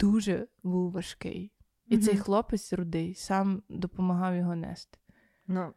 Дуже 0.00 0.46
був 0.62 0.92
важкий. 0.92 1.52
І 1.86 1.98
цей 1.98 2.16
хлопець 2.16 2.72
рудий 2.72 3.14
сам 3.14 3.62
допомагав 3.68 4.36
його 4.36 4.56
нести. 4.56 4.98
Ну, 5.46 5.74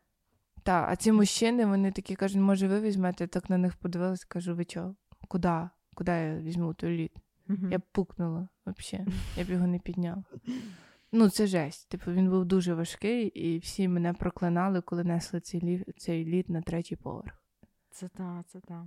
Та, 0.63 0.85
а 0.89 0.95
ці 0.95 1.11
мужчини, 1.11 1.65
вони 1.65 1.91
такі 1.91 2.15
кажуть, 2.15 2.41
може, 2.41 2.67
ви 2.67 2.81
візьмете, 2.81 3.27
так 3.27 3.49
на 3.49 3.57
них 3.57 3.75
подивилась, 3.75 4.25
кажу, 4.25 4.55
ви 4.55 4.65
чого? 4.65 4.95
Куди? 5.27 5.69
куди 5.95 6.11
я 6.11 6.37
візьму 6.39 6.73
той 6.73 6.97
лід. 6.97 7.11
Мгм. 7.47 7.71
Я 7.71 7.77
б 7.77 7.81
пукнула 7.91 8.47
взагалі, 8.65 9.07
я 9.37 9.43
б 9.43 9.49
його 9.49 9.67
не 9.67 9.79
підняла. 9.79 10.23
Ну, 11.11 11.29
це 11.29 11.47
жесть. 11.47 11.89
Типу, 11.89 12.11
він 12.11 12.29
був 12.29 12.45
дуже 12.45 12.73
важкий, 12.73 13.27
і 13.27 13.59
всі 13.59 13.87
мене 13.87 14.13
проклинали, 14.13 14.81
коли 14.81 15.03
несли 15.03 15.39
цей 15.39 15.61
лід, 15.61 15.85
цей 15.97 16.25
лід 16.25 16.49
на 16.49 16.61
третій 16.61 16.95
поверх. 16.95 17.43
Це 17.91 18.07
так, 18.07 18.47
це 18.47 18.59
так. 18.59 18.85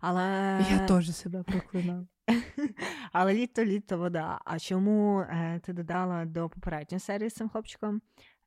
Але... 0.00 0.22
Я 0.70 0.86
теж 0.86 1.16
себе 1.16 1.42
проклинала. 1.42 2.06
Але 3.12 3.34
літо, 3.34 3.64
літо, 3.64 3.98
вода. 3.98 4.40
А 4.44 4.58
чому 4.58 5.20
е, 5.20 5.60
ти 5.64 5.72
додала 5.72 6.24
до 6.24 6.48
попередньої 6.48 7.00
серії 7.00 7.30
з 7.30 7.34
цим 7.34 7.48
хлопчиком 7.48 8.02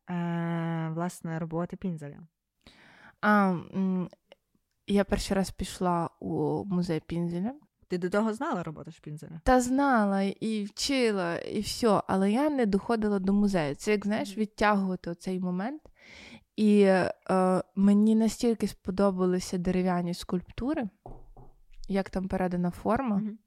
е, 0.09 0.91
власне 0.95 1.39
роботи 1.39 1.77
Пінзеля? 1.77 2.19
А, 3.21 3.55
я 4.87 5.03
перший 5.03 5.37
раз 5.37 5.51
пішла 5.51 6.09
у 6.19 6.63
музей 6.65 7.01
Пінзеля. 7.07 7.53
Ти 7.87 7.97
до 7.97 8.09
того 8.09 8.33
знала 8.33 8.63
роботу 8.63 8.91
Шпінзеля? 8.91 9.41
Та 9.43 9.61
знала 9.61 10.21
і 10.21 10.63
вчила, 10.63 11.37
і 11.37 11.59
все, 11.59 12.01
але 12.07 12.31
я 12.31 12.49
не 12.49 12.65
доходила 12.65 13.19
до 13.19 13.33
музею. 13.33 13.75
Це 13.75 13.91
як 13.91 14.05
знаєш, 14.05 14.37
відтягувати 14.37 15.09
оцей 15.09 15.39
момент. 15.39 15.81
І 16.55 16.81
е, 16.81 17.13
мені 17.75 18.15
настільки 18.15 18.67
сподобалися 18.67 19.57
дерев'яні 19.57 20.13
скульптури, 20.13 20.89
як 21.87 22.09
там 22.09 22.27
передана 22.27 22.71
форма. 22.71 23.15
Мгм. 23.15 23.37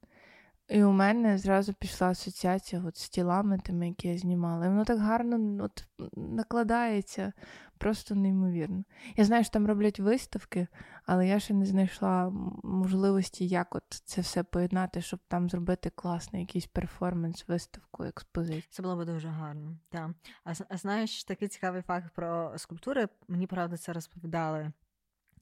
І 0.75 0.85
у 0.85 0.93
мене 0.93 1.39
зразу 1.39 1.73
пішла 1.73 2.09
асоціація 2.11 2.83
от 2.87 2.97
з 2.97 3.09
тілами, 3.09 3.59
тими, 3.59 3.89
які 3.89 4.09
я 4.09 4.19
знімала. 4.19 4.67
І 4.67 4.69
воно 4.69 4.85
так 4.85 4.99
гарно 4.99 5.65
от, 5.65 5.85
накладається, 6.17 7.33
просто 7.79 8.15
неймовірно. 8.15 8.85
Я 9.17 9.25
знаю, 9.25 9.45
що 9.45 9.53
там 9.53 9.67
роблять 9.67 10.01
виставки, 10.01 10.67
але 11.07 11.29
я 11.29 11.41
ще 11.41 11.55
не 11.55 11.67
знайшла 11.67 12.31
можливості, 12.63 13.47
як 13.47 13.75
от 13.75 13.85
це 13.89 14.21
все 14.21 14.43
поєднати, 14.43 15.01
щоб 15.03 15.21
там 15.29 15.51
зробити 15.51 15.91
класний 15.91 16.43
якийсь 16.43 16.67
перформанс, 16.67 17.49
виставку, 17.49 18.05
експозицію. 18.05 18.63
Це 18.71 18.83
було 18.83 18.97
б 18.97 19.05
дуже 19.05 19.29
гарно. 19.29 19.77
Так. 19.89 20.11
А, 20.45 20.53
а 20.69 20.77
знаєш, 20.77 21.25
такий 21.25 21.49
цікавий 21.49 21.83
факт 21.83 22.15
про 22.15 22.53
скульптури. 22.57 23.09
Мені 23.29 23.47
правда 23.47 23.77
це 23.77 23.93
розповідали. 23.93 24.73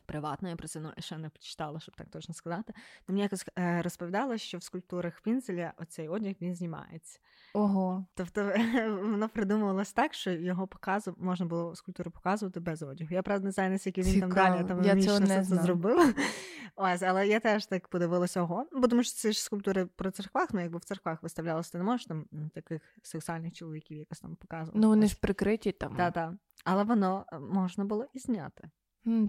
Приватно, 0.07 0.49
я 0.49 0.57
про 0.57 0.69
це 0.69 0.81
ну, 0.81 0.93
ще 0.99 1.19
не 1.19 1.29
почитала, 1.29 1.81
щоб 1.81 1.97
так 1.97 2.09
точно 2.09 2.35
сказати. 2.35 2.73
Но 3.09 3.13
мені 3.13 3.23
якось 3.23 3.47
е, 3.59 3.83
розповідали, 3.83 4.39
що 4.39 4.59
в 4.59 4.63
скульптурах 4.63 5.21
Пінзеля 5.21 5.73
оцей 5.77 6.09
одяг 6.09 6.35
він 6.41 6.55
знімається. 6.55 7.19
Ого. 7.55 8.07
Тобто 8.15 8.45
воно 9.03 9.29
придумувалось 9.29 9.93
так, 9.93 10.15
що 10.15 10.31
його 10.31 10.67
показу 10.67 11.15
можна 11.19 11.47
було 11.47 11.75
скульптуру 11.75 12.11
показувати 12.11 12.61
без 12.61 12.83
одягу. 12.83 13.15
Я 13.15 13.23
правда 13.23 13.45
не 13.45 13.53
знаю, 13.53 13.71
наскільки 13.71 14.03
він 14.03 14.21
там 14.21 14.31
далі 14.31 14.65
там 14.65 14.85
Я 14.85 15.03
цього 15.03 15.21
не 15.21 15.27
це 15.27 15.57
зробив. 15.57 16.15
Ось, 16.77 17.03
але 17.03 17.29
я 17.29 17.41
теж 17.41 17.67
так 17.67 17.89
подивилася 17.89 18.43
ого. 18.43 18.67
Бо 18.73 18.89
тому 18.89 19.03
що 19.03 19.13
це 19.13 19.33
ж 19.33 19.43
скульптури 19.43 19.87
про 19.87 20.11
церквах, 20.11 20.49
ну 20.53 20.61
якби 20.61 20.79
в 20.79 20.85
церквах 20.85 21.23
виставлялося, 21.23 21.73
ти 21.73 21.79
не 21.79 21.85
можеш 21.85 22.07
там 22.07 22.25
таких 22.55 22.83
сексуальних 23.03 23.53
чоловіків 23.53 23.99
якось 23.99 24.21
там 24.21 24.37
показувати. 24.37 24.79
Ну 24.79 24.89
вони 24.89 25.07
ж 25.07 25.17
прикриті 25.21 25.73
там. 25.73 25.97
Та-та. 25.97 26.37
Але 26.65 26.85
воно 26.85 27.27
е, 27.33 27.39
можна 27.39 27.85
було 27.85 28.07
і 28.13 28.19
зняти. 28.19 28.71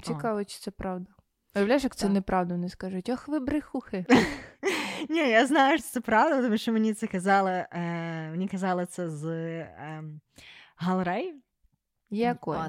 Цікаво, 0.03 0.43
чи 0.43 0.59
це 0.59 0.71
правда. 0.71 1.11
Уявляєш, 1.55 1.83
як 1.83 1.95
це 1.95 2.09
неправда, 2.09 2.53
вони 2.53 2.69
скажуть, 2.69 3.09
ох, 3.09 3.27
ви 3.27 3.39
брехухи. 3.39 4.05
Ні, 5.09 5.29
я 5.29 5.45
знаю, 5.45 5.77
що 5.77 5.87
це 5.87 6.01
правда, 6.01 6.41
тому 6.41 6.57
що 6.57 6.73
мені 6.73 6.93
це 6.93 7.07
казали, 7.07 7.51
е, 7.51 8.29
мені 8.29 8.47
казали 8.47 8.85
це 8.85 9.09
з 9.09 9.25
е, 9.25 10.03
галереї. 10.75 11.41
Якої? 12.09 12.59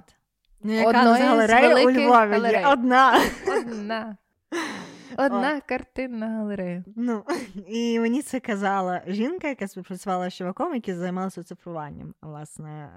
Ну, 0.63 0.73
яка 0.73 1.17
з 1.17 1.21
галереї 1.21 1.87
у 1.87 1.91
Львові 1.91 2.09
галерей. 2.09 2.65
одна. 2.67 3.21
Одна. 3.49 4.17
Одна 5.17 5.61
картинна 5.61 6.29
галерея. 6.29 6.85
Ну, 6.97 7.25
і 7.69 8.01
мені 8.01 8.23
це 8.23 8.41
казала 8.41 9.03
жінка, 9.07 9.49
яка 9.49 9.69
співпрацювала 9.69 10.31
з 10.31 10.35
чуваком, 10.35 10.75
який 10.75 10.95
займався 10.95 11.43
цифруванням, 11.43 12.15
власне, 12.23 12.91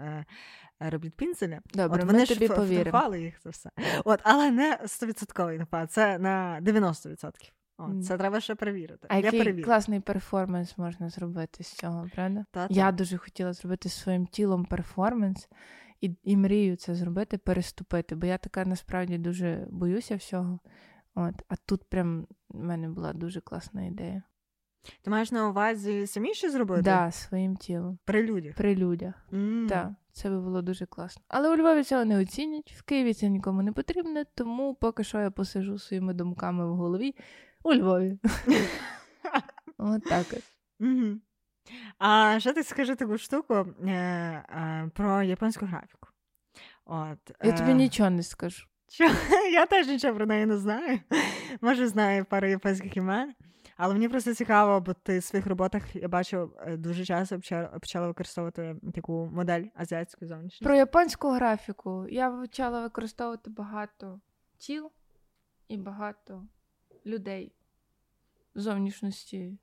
е, 0.81 0.89
робіт 0.89 1.13
Пінцеля. 1.15 1.59
Добре, 1.73 1.99
От 1.99 2.05
ми 2.07 2.13
вони 2.13 2.25
ж 2.25 2.33
тобі 2.33 2.47
повіримо. 2.47 3.15
їх 3.15 3.39
це 3.39 3.49
все. 3.49 3.69
От, 4.05 4.19
але 4.23 4.51
не 4.51 4.77
100% 4.83 5.57
напад, 5.57 5.91
це 5.91 6.17
на 6.19 6.59
90%. 6.61 7.31
От, 7.77 8.05
це 8.05 8.17
треба 8.17 8.39
ще 8.41 8.55
перевірити. 8.55 9.07
А 9.09 9.15
Я 9.17 9.21
який 9.25 9.39
перевірю. 9.39 9.65
класний 9.65 9.99
перформанс 9.99 10.77
можна 10.77 11.09
зробити 11.09 11.63
з 11.63 11.73
цього, 11.73 12.09
правда? 12.15 12.45
Та-та. 12.51 12.73
Я 12.73 12.91
дуже 12.91 13.17
хотіла 13.17 13.53
зробити 13.53 13.89
своїм 13.89 14.27
тілом 14.27 14.65
перформанс 14.65 15.49
і, 16.01 16.15
і 16.23 16.37
мрію 16.37 16.75
це 16.75 16.95
зробити, 16.95 17.37
переступити, 17.37 18.15
бо 18.15 18.27
я 18.27 18.37
така 18.37 18.65
насправді 18.65 19.17
дуже 19.17 19.67
боюся 19.69 20.15
всього. 20.15 20.59
От, 21.15 21.33
а 21.47 21.55
тут 21.55 21.83
прям 21.89 22.27
в 22.49 22.63
мене 22.63 22.89
була 22.89 23.13
дуже 23.13 23.41
класна 23.41 23.85
ідея. 23.85 24.23
Ти 25.01 25.09
маєш 25.09 25.31
на 25.31 25.49
увазі 25.49 26.07
самі 26.07 26.33
що 26.33 26.51
зробити? 26.51 26.81
Да, 26.81 27.11
своїм 27.11 27.55
тілом. 27.57 27.99
При 28.05 28.23
людях. 28.23 28.55
При 28.55 28.75
людях. 28.75 29.13
М. 29.33 29.67
Так, 29.69 29.89
це 30.17 30.29
би 30.29 30.39
було 30.39 30.61
дуже 30.61 30.85
класно. 30.85 31.23
Але 31.27 31.49
у 31.49 31.55
Львові 31.55 31.83
цього 31.83 32.05
не 32.05 32.21
оцінять, 32.21 32.71
в 32.71 32.81
Києві 32.81 33.13
це 33.13 33.29
нікому 33.29 33.61
не 33.61 33.71
потрібно, 33.71 34.23
тому 34.35 34.75
поки 34.75 35.03
що 35.03 35.19
я 35.19 35.31
посижу 35.31 35.79
своїми 35.79 36.13
думками 36.13 36.71
в 36.71 36.75
голові 36.75 37.15
у 37.63 37.73
Львові. 37.73 38.19
От 39.77 40.03
так. 40.03 40.25
А 41.97 42.39
ще 42.39 42.53
ти 42.53 42.63
скажи 42.63 42.95
таку 42.95 43.17
штуку 43.17 43.53
е, 43.53 43.91
е, 43.91 44.89
про 44.93 45.23
японську 45.23 45.65
графіку. 45.65 46.07
От, 46.85 47.17
Я 47.43 47.53
тобі 47.53 47.71
е, 47.71 47.73
нічого 47.73 48.09
не 48.09 48.23
скажу. 48.23 48.65
Що? 48.89 49.03
Я 49.51 49.65
теж 49.65 49.87
нічого 49.87 50.15
про 50.15 50.25
неї 50.25 50.45
не 50.45 50.57
знаю. 50.57 50.99
Може, 51.61 51.87
знаю 51.87 52.25
пару 52.25 52.47
японських 52.47 52.97
імен. 52.97 53.33
Але 53.77 53.93
мені 53.93 54.09
просто 54.09 54.33
цікаво, 54.33 54.81
бо 54.81 54.93
ти 54.93 55.19
в 55.19 55.23
своїх 55.23 55.47
роботах 55.47 55.95
я 55.95 56.07
бачу 56.07 56.51
е, 56.59 56.77
дуже 56.77 57.05
часто 57.05 57.39
почала, 57.79 58.07
використовувати 58.07 58.75
таку 58.93 59.29
модель 59.33 59.63
азіатську 59.75 60.25
зовнішню. 60.25 60.65
Про 60.65 60.75
японську 60.75 61.29
графіку 61.29 62.07
я 62.09 62.31
почала 62.31 62.81
використовувати 62.81 63.49
багато 63.49 64.19
тіл 64.57 64.91
і 65.67 65.77
багато 65.77 66.47
людей 67.05 67.53
зовнішності. 68.55 69.57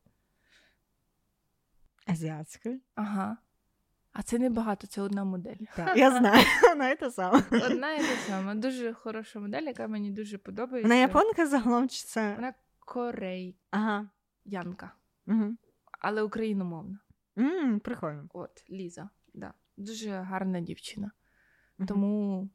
Азіатською. 2.06 2.80
Ага. 2.94 3.36
А 4.12 4.22
це 4.22 4.38
не 4.38 4.50
багато, 4.50 4.86
це 4.86 5.02
одна 5.02 5.24
модель. 5.24 5.56
Так, 5.76 5.96
я 5.96 6.10
знаю, 6.10 6.44
вона 6.68 6.90
і 6.90 6.96
те 6.96 7.10
саме. 7.10 7.42
Одна 7.50 7.94
і 7.94 7.98
та 7.98 8.16
сама. 8.26 8.54
Дуже 8.54 8.92
хороша 8.92 9.40
модель, 9.40 9.62
яка 9.62 9.88
мені 9.88 10.10
дуже 10.10 10.38
подобається. 10.38 10.88
Вона 10.88 11.00
японка 11.00 11.46
загалом 11.46 11.88
чи 11.88 12.04
це. 12.04 12.34
Вона 12.34 12.54
Ага. 13.70 14.08
Угу. 15.26 15.56
але 16.00 16.22
україномовна. 16.22 16.98
Mm, 17.36 17.78
прикольно. 17.78 18.28
От, 18.32 18.70
Ліза. 18.70 19.08
Да. 19.34 19.52
Дуже 19.76 20.10
гарна 20.10 20.60
дівчина. 20.60 21.10
Мгм. 21.78 21.88
Тому 21.88 22.48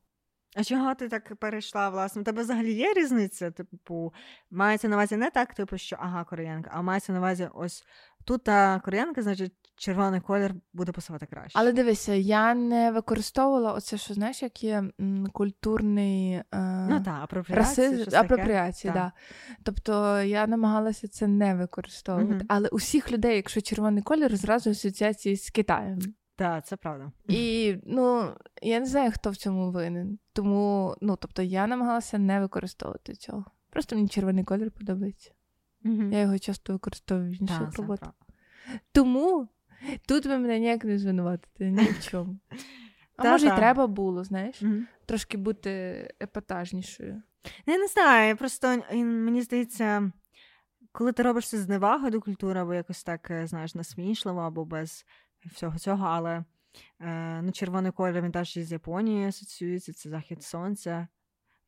А 0.55 0.63
чого 0.63 0.95
ти 0.95 1.09
так 1.09 1.35
перейшла, 1.35 1.89
власне? 1.89 2.21
У 2.21 2.25
тебе 2.25 2.41
взагалі 2.41 2.73
є 2.73 2.93
різниця? 2.93 3.51
Типу, 3.51 4.13
мається 4.51 4.87
на 4.87 4.95
увазі 4.95 5.17
не 5.17 5.29
так, 5.31 5.53
типу, 5.53 5.77
що 5.77 5.95
ага, 5.99 6.23
кореянка, 6.23 6.71
а 6.73 6.81
мається 6.81 7.13
на 7.13 7.19
увазі 7.19 7.49
ось 7.53 7.85
тут 8.25 8.43
та 8.43 8.79
кореянка, 8.79 9.21
значить, 9.21 9.68
червоний 9.79 10.19
колір 10.21 10.55
буде 10.73 10.91
пасувати 10.91 11.25
краще. 11.25 11.59
Але 11.59 11.71
дивися, 11.73 12.13
я 12.13 12.53
не 12.53 12.91
використовувала 12.91 13.73
оце, 13.73 13.97
що 13.97 14.13
знаєш, 14.13 14.43
як 14.43 14.63
є 14.63 14.83
м, 15.01 15.27
культурний 15.33 16.31
е, 16.33 16.45
Ну 16.89 17.03
так, 17.05 17.23
апропріація. 17.23 17.89
расизм, 17.91 18.15
апропріація, 18.15 18.93
Так. 18.93 19.01
да. 19.03 19.11
Тобто 19.63 20.21
я 20.21 20.47
намагалася 20.47 21.07
це 21.07 21.27
не 21.27 21.55
використовувати. 21.55 22.33
Мгм. 22.33 22.45
Але 22.47 22.67
усіх 22.69 23.11
людей, 23.11 23.35
якщо 23.35 23.61
червоний 23.61 24.03
колір, 24.03 24.35
зразу 24.37 24.69
асоціації 24.69 25.35
з 25.35 25.49
Китаєм. 25.49 25.99
Так, 26.35 26.65
це 26.65 26.75
правда. 26.75 27.11
І 27.27 27.75
ну 27.85 28.31
я 28.61 28.79
не 28.79 28.85
знаю, 28.85 29.11
хто 29.11 29.29
в 29.29 29.35
цьому 29.35 29.71
винен. 29.71 30.19
Тому, 30.33 30.95
ну 31.01 31.15
тобто, 31.21 31.41
я 31.41 31.67
намагалася 31.67 32.17
не 32.17 32.39
використовувати 32.39 33.13
цього. 33.15 33.45
Просто 33.69 33.95
мені 33.95 34.07
червоний 34.07 34.43
колір 34.43 34.71
подобається. 34.71 35.31
Мгм. 35.83 36.13
Я 36.13 36.19
його 36.19 36.39
часто 36.39 36.73
використовую 36.73 37.29
в 37.31 37.41
інших 37.41 37.77
роботах. 37.77 38.09
Тому 38.91 39.47
тут 40.07 40.25
ви 40.25 40.37
мене 40.37 40.59
ніяк 40.59 40.83
не 40.83 40.97
звинуватите 40.97 41.65
ні 41.71 41.83
в 41.83 42.03
чому. 42.09 42.39
А 43.15 43.21
Та-та. 43.21 43.31
може, 43.31 43.47
й 43.47 43.49
треба 43.57 43.87
було, 43.87 44.23
знаєш, 44.23 44.61
Мгм. 44.61 44.87
трошки 45.05 45.37
бути 45.37 45.69
епатажнішою. 46.21 47.21
Я 47.65 47.77
не 47.77 47.87
знаю, 47.87 48.37
просто 48.37 48.67
е, 48.67 48.95
мені 49.03 49.41
здається, 49.41 50.11
коли 50.91 51.11
ти 51.11 51.23
робиш 51.23 51.49
це 51.49 51.57
з 51.57 51.61
зневагою 51.61 52.11
до 52.11 52.21
культури, 52.21 52.59
або 52.59 52.73
якось 52.73 53.03
так, 53.03 53.31
е, 53.31 53.47
знаєш, 53.47 53.75
насмішливо, 53.75 54.39
або 54.39 54.65
без 54.65 55.05
всього 55.45 55.77
цього, 55.79 56.05
але 56.07 56.43
е, 57.01 57.41
ну, 57.41 57.51
червоний 57.51 57.91
колір 57.91 58.21
він 58.21 58.31
теж 58.31 58.57
із 58.57 58.71
Японії 58.71 59.27
асоціюється, 59.27 59.93
це 59.93 60.09
захід 60.09 60.43
сонця, 60.43 61.07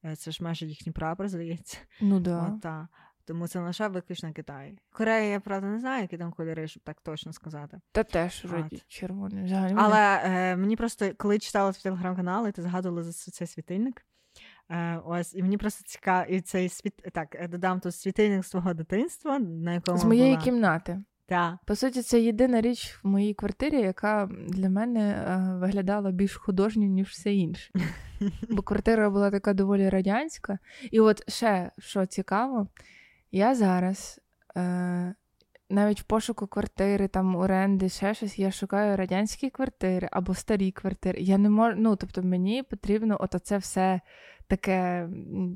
е, 0.05 0.15
це 0.15 0.31
ж 0.31 0.43
майже 0.43 0.65
їхній 0.65 0.91
прапор, 0.91 1.27
здається. 1.27 1.77
Ну 2.01 2.19
да. 2.19 2.45
От, 2.55 2.61
та. 2.61 2.87
Тому 3.25 3.47
це 3.47 3.59
лише 3.59 3.87
виключно 3.87 4.33
Китай. 4.33 4.77
Корея, 4.91 5.31
я 5.31 5.39
правда 5.39 5.67
не 5.67 5.79
знаю, 5.79 6.01
які 6.01 6.17
там 6.17 6.31
кольори, 6.31 6.67
щоб 6.67 6.83
так 6.83 7.01
точно 7.01 7.33
сказати. 7.33 7.81
Та 7.91 8.03
теж 8.03 8.45
вроді 8.45 8.83
червоний. 8.87 9.43
Взагалі 9.43 9.73
Але 9.77 10.21
е, 10.23 10.55
мені 10.55 10.75
просто, 10.75 11.11
коли 11.17 11.39
читала 11.39 11.71
твій 11.71 11.81
телеграм-канал, 11.81 12.47
і 12.47 12.51
ти 12.51 12.61
згадувала 12.61 13.03
за 13.03 13.11
цей 13.11 13.47
світильник, 13.47 14.05
Е, 14.71 15.01
ось, 15.05 15.35
і 15.35 15.41
мені 15.41 15.57
просто 15.57 15.83
цікаво, 15.85 16.25
і 16.29 16.41
цей 16.41 16.69
світ 16.69 16.93
так, 17.13 17.49
додам 17.49 17.79
тут 17.79 17.95
світильник 17.95 18.45
свого 18.45 18.73
дитинства, 18.73 19.39
на 19.39 19.73
якому 19.73 19.97
з 19.97 20.03
моєї 20.03 20.31
була... 20.31 20.43
кімнати. 20.43 21.03
Так. 21.25 21.55
По 21.65 21.75
суті, 21.75 22.01
це 22.01 22.21
єдина 22.21 22.61
річ 22.61 22.99
в 23.03 23.07
моїй 23.07 23.33
квартирі, 23.33 23.81
яка 23.81 24.29
для 24.47 24.69
мене 24.69 25.09
е, 25.11 25.55
виглядала 25.57 26.11
більш 26.11 26.35
художньо, 26.35 26.85
ніж 26.85 27.07
все 27.07 27.33
інше. 27.33 27.71
Бо 28.49 28.61
квартира 28.61 29.09
була 29.09 29.31
така 29.31 29.53
доволі 29.53 29.89
радянська. 29.89 30.59
І 30.91 30.99
от 30.99 31.31
ще 31.31 31.71
що 31.77 32.05
цікаво, 32.05 32.67
я 33.31 33.55
зараз. 33.55 34.21
Е, 34.57 35.15
навіть 35.71 36.01
в 36.01 36.03
пошуку 36.03 36.47
квартири, 36.47 37.07
там 37.07 37.35
оренди, 37.35 37.89
ще 37.89 38.13
щось, 38.13 38.39
я 38.39 38.51
шукаю 38.51 38.97
радянські 38.97 39.49
квартири 39.49 40.09
або 40.11 40.33
старі 40.33 40.71
квартири. 40.71 41.21
Я 41.21 41.37
не 41.37 41.49
можу, 41.49 41.75
ну 41.77 41.95
тобто 41.95 42.23
мені 42.23 42.63
потрібно 42.63 43.17
от 43.19 43.35
це 43.43 43.57
все 43.57 44.01
таке 44.51 45.09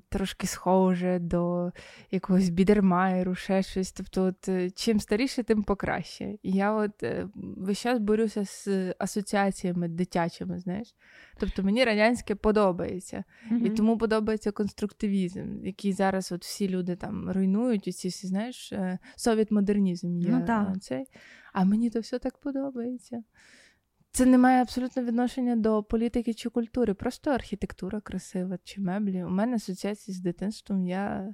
трошки 0.09 0.47
схоже 0.47 1.19
до 1.19 1.71
якогось 2.11 2.49
бідермайеру, 2.49 3.35
ще 3.35 3.63
щось. 3.63 3.91
Тобто, 3.91 4.23
от, 4.23 4.49
е, 4.49 4.69
чим 4.69 4.99
старіше, 4.99 5.43
тим 5.43 5.63
покраще. 5.63 6.37
І 6.43 6.51
я 6.51 6.71
от 6.73 7.03
е, 7.03 7.27
весь 7.35 7.79
час 7.79 7.99
борюся 7.99 8.45
з 8.45 8.67
асоціаціями 8.99 9.87
дитячими, 9.87 10.59
знаєш. 10.59 10.95
Тобто 11.39 11.63
мені 11.63 11.83
радянське 11.83 12.35
подобається. 12.35 13.23
Mm-hmm. 13.51 13.65
І 13.65 13.69
тому 13.69 13.97
подобається 13.97 14.51
конструктивізм, 14.51 15.65
який 15.65 15.93
зараз 15.93 16.31
от 16.31 16.43
всі 16.43 16.69
люди 16.69 16.95
там 16.95 17.31
руйнують, 17.31 17.87
оці 17.87 18.07
всі, 18.07 18.27
знаєш, 18.27 18.71
е, 18.71 18.99
совєт-модернізм 19.17 20.17
є. 20.17 20.29
Ну, 20.29 20.75
цей. 20.79 21.05
А 21.53 21.65
мені 21.65 21.89
то 21.89 21.99
все 21.99 22.19
так 22.19 22.37
подобається. 22.37 23.23
Це 24.15 24.25
не 24.25 24.37
має 24.37 24.61
абсолютно 24.61 25.03
відношення 25.03 25.55
до 25.55 25.83
політики 25.83 26.33
чи 26.33 26.49
культури, 26.49 26.93
просто 26.93 27.31
архітектура 27.31 28.01
красива 28.01 28.57
чи 28.63 28.81
меблі. 28.81 29.23
У 29.23 29.29
мене 29.29 29.55
асоціації 29.55 30.15
з 30.15 30.19
дитинством 30.19 30.85
я. 30.85 31.33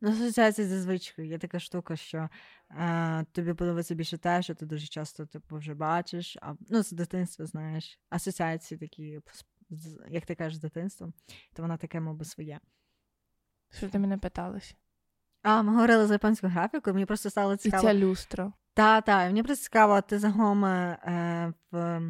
Ну, 0.00 0.10
асоціація 0.10 0.68
зі 0.68 0.78
звичкою. 0.78 1.28
Є 1.28 1.38
така 1.38 1.60
штука, 1.60 1.96
що 1.96 2.28
е, 2.70 3.24
тобі 3.32 3.54
подобається 3.54 3.94
більше 3.94 4.18
те, 4.18 4.42
що 4.42 4.54
ти 4.54 4.66
дуже 4.66 4.86
часто 4.86 5.26
типу, 5.26 5.56
вже 5.56 5.74
бачиш. 5.74 6.36
А, 6.42 6.54
Ну, 6.68 6.82
з 6.82 6.92
дитинства 6.92 7.46
знаєш. 7.46 7.98
Асоціації 8.10 8.78
такі, 8.78 9.20
як 10.08 10.26
ти 10.26 10.34
кажеш, 10.34 10.56
з 10.56 10.60
дитинством, 10.60 11.12
то 11.52 11.62
вона 11.62 11.76
таке, 11.76 12.00
мабуть, 12.00 12.28
своє. 12.28 12.60
Що 13.70 13.88
ти 13.88 13.98
мене 13.98 14.18
питалась? 14.18 14.76
А, 15.42 15.62
ми 15.62 15.72
говорили 15.72 16.06
за 16.06 16.12
японську 16.14 16.46
графіку, 16.46 16.92
мені 16.92 17.06
просто 17.06 17.30
стало 17.30 17.56
цікаво. 17.56 17.88
І 17.88 17.92
ця 17.92 17.94
люстра. 17.94 18.52
Так, 18.74 19.04
так, 19.04 19.26
мені 19.26 19.42
просто 19.42 19.64
цікаво, 19.64 20.00
ти 20.00 20.18
загалом 20.18 20.64
е, 20.64 21.52
в. 21.72 22.00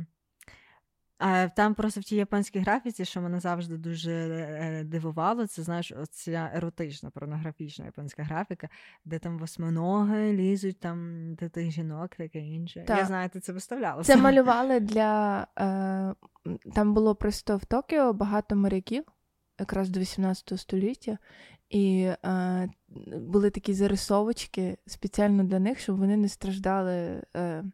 Там 1.57 1.75
просто 1.75 2.01
в 2.01 2.05
тій 2.05 2.17
японській 2.17 2.59
графіці, 2.59 3.05
що 3.05 3.21
мене 3.21 3.41
завжди 3.41 3.77
дуже 3.77 4.13
е, 4.13 4.85
дивувало, 4.85 5.47
це 5.47 5.63
знаєш, 5.63 5.93
оця 5.93 6.51
еротична 6.55 7.11
порнографічна 7.11 7.85
японська 7.85 8.23
графіка, 8.23 8.69
де 9.05 9.19
там 9.19 9.39
восьминоги 9.39 10.33
лізуть 10.33 10.81
там 10.81 11.29
до 11.35 11.49
тих 11.49 11.71
жінок, 11.71 12.17
таке 12.17 12.39
інше. 12.39 12.85
Так. 12.87 12.99
Я 12.99 13.05
знаю, 13.05 13.29
ти 13.29 13.41
це 13.41 13.53
виставляла. 13.53 14.03
Це 14.03 14.17
малювали 14.17 14.81
для 14.81 15.47
е, 15.59 16.15
там 16.75 16.95
було 16.95 17.15
просто 17.15 17.57
в 17.57 17.65
Токіо 17.65 18.13
багато 18.13 18.57
моряків, 18.57 19.05
якраз 19.59 19.89
до 19.89 20.01
18 20.01 20.61
століття, 20.61 21.19
і 21.71 22.11
е, 22.25 22.69
були 23.07 23.51
такі 23.51 23.75
зарисовочки 23.75 24.79
спеціально 24.87 25.45
для 25.45 25.59
них, 25.59 25.79
щоб 25.79 25.97
вони 25.97 26.17
не 26.17 26.29
страждали 26.29 27.23
е, 27.37 27.65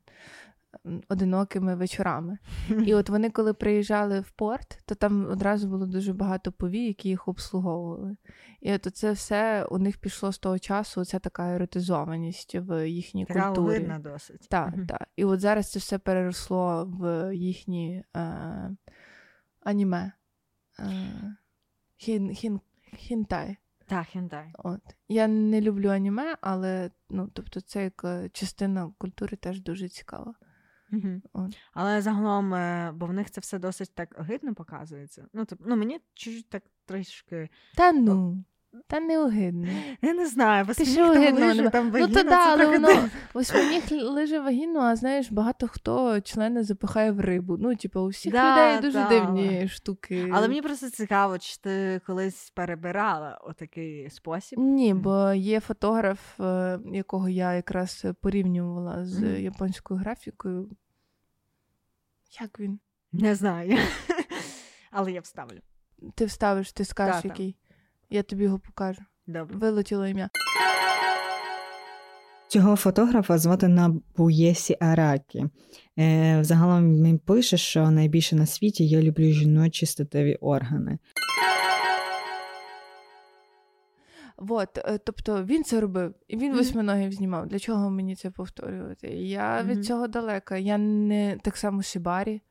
одинокими 1.09 1.75
вечорами. 1.75 2.39
І 2.87 2.95
от 2.95 3.09
вони, 3.09 3.31
коли 3.31 3.55
приїжджали 3.55 4.21
в 4.21 4.31
порт, 4.31 4.79
то 4.87 4.95
там 4.95 5.27
одразу 5.31 5.69
було 5.69 5.87
дуже 5.87 6.13
багато 6.13 6.53
повій, 6.53 6.87
які 6.87 7.09
їх 7.09 7.29
обслуговували. 7.29 8.17
І 8.61 8.73
от 8.73 8.97
це 8.97 9.13
все 9.13 9.65
у 9.65 9.79
них 9.79 9.99
пішло 9.99 10.33
з 10.33 10.39
того 10.39 10.59
часу, 10.59 11.05
ця 11.05 11.19
така 11.19 11.55
еротизованість 11.55 12.55
в 12.55 12.89
їхній 12.89 13.25
така 13.25 13.47
культурі. 13.47 13.79
видна 13.79 13.99
досить. 13.99 14.47
Так, 14.51 14.75
так. 14.89 15.09
І 15.17 15.25
от 15.25 15.41
зараз 15.41 15.71
це 15.71 15.79
все 15.79 15.99
переросло 15.99 16.85
в 17.01 17.35
їхні 17.37 18.05
е, 18.17 18.77
аніме. 19.61 20.13
Е, 20.79 21.37
хін, 21.97 22.35
хін, 22.35 22.61
хінтай. 22.97 23.57
Так, 23.91 24.07
хентай. 24.07 24.53
От. 24.59 24.81
Я 25.09 25.29
не 25.29 25.61
люблю 25.61 25.89
аніме, 25.89 26.37
але 26.41 26.91
ну, 27.09 27.31
тобто 27.33 27.61
це 27.61 27.85
як 27.85 28.03
е, 28.05 28.29
частина 28.33 28.93
культури 28.99 29.37
теж 29.37 29.61
дуже 29.61 29.89
цікава. 29.89 30.35
Угу. 30.93 31.23
От. 31.33 31.59
Але 31.73 32.03
загалом, 32.03 32.55
е, 32.55 32.93
бо 32.95 33.07
в 33.07 33.13
них 33.13 33.31
це 33.31 33.41
все 33.41 33.59
досить 33.59 33.95
так 33.95 34.15
гидно 34.19 34.55
показується. 34.55 35.27
Ну, 35.33 35.45
тобто, 35.45 35.65
ну 35.69 35.77
мені 35.77 36.01
чуть 36.15 36.49
так 36.49 36.63
трішки. 36.85 37.49
Та 37.77 37.93
ну. 37.93 38.45
Та 38.87 39.01
не 39.01 39.19
огидно. 39.19 39.69
Я 40.03 40.15
не 40.15 40.27
знаю, 40.27 40.67
там 40.67 41.11
огидно, 41.11 41.71
там 41.71 41.91
вагіна, 41.91 42.09
Ну, 42.09 42.15
то 42.15 42.23
да, 42.23 42.53
але 42.53 42.67
воно 42.67 43.09
восьминіг 43.35 43.83
лиже 43.91 44.41
вагіну, 44.41 44.81
а 44.81 44.97
знаєш, 44.97 45.33
багато 45.33 45.69
хто 45.69 46.21
члени 46.21 46.63
запихає 46.63 47.13
в 47.13 47.21
рибу. 47.21 47.57
Ну, 47.57 47.77
типу, 47.77 48.01
у 48.01 48.09
всіх 48.09 48.33
да, 48.33 48.53
людей 48.53 48.83
дуже 48.83 48.99
да. 48.99 49.09
дивні 49.09 49.69
штуки. 49.69 50.31
Але 50.33 50.49
мені 50.49 50.63
просто 50.63 50.91
цікаво, 50.91 51.39
чи 51.39 51.57
ти 51.61 52.01
колись 52.07 52.51
перебирала 52.51 53.41
отакий 53.45 54.11
спосіб? 54.11 54.59
Ні, 54.59 54.95
бо 54.95 55.33
є 55.33 55.61
фотограф, 55.61 56.41
е, 56.41 56.79
якого 56.93 57.29
я 57.29 57.55
якраз 57.55 58.07
порівнювала 58.23 59.05
з 59.05 59.23
mm. 59.23 59.41
японською 59.41 60.01
графікою. 60.01 60.71
Як 62.41 62.61
він? 62.61 62.81
Не 63.13 63.35
знаю. 63.35 63.79
Але 64.91 65.13
я 65.13 65.21
вставлю. 65.21 65.59
Ти 66.15 66.25
вставиш, 66.25 66.73
ти 66.73 66.85
скажеш, 66.85 67.25
який. 67.25 67.57
Я 68.13 68.23
тобі 68.23 68.45
його 68.45 68.59
покажу. 68.59 69.03
Добре. 69.27 69.57
Вилетіло 69.57 70.07
ім'я. 70.07 70.31
Цього 72.49 72.77
фотографа 72.77 73.39
звати 73.39 73.69
Набуєсі 73.69 74.77
Аракі. 74.81 75.45
Е, 75.99 76.39
Загалом 76.45 77.03
він 77.05 77.19
пише, 77.19 77.57
що 77.57 77.91
найбільше 77.91 78.37
на 78.37 78.47
світі 78.47 78.89
я 78.89 79.03
люблю 79.03 79.25
жіночі 79.25 79.87
статеві 79.87 80.35
органи. 80.35 80.99
Вот, 84.37 84.79
е, 84.79 84.99
тобто 84.99 85.45
він 85.45 85.65
це 85.65 85.81
робив, 85.81 86.15
і 86.29 86.37
він 86.37 86.53
mm-hmm. 86.53 86.57
восьминогів 86.57 87.13
знімав. 87.13 87.47
Для 87.47 87.59
чого 87.59 87.91
мені 87.91 88.17
це 88.17 88.31
повторювати? 88.31 89.09
Я 89.09 89.41
mm-hmm. 89.41 89.67
від 89.67 89.85
цього 89.85 90.09
далека. 90.09 90.57
Я 90.57 90.79
не 90.79 91.39
так 91.43 91.57
само 91.57 91.83
Шибарі. 91.83 92.43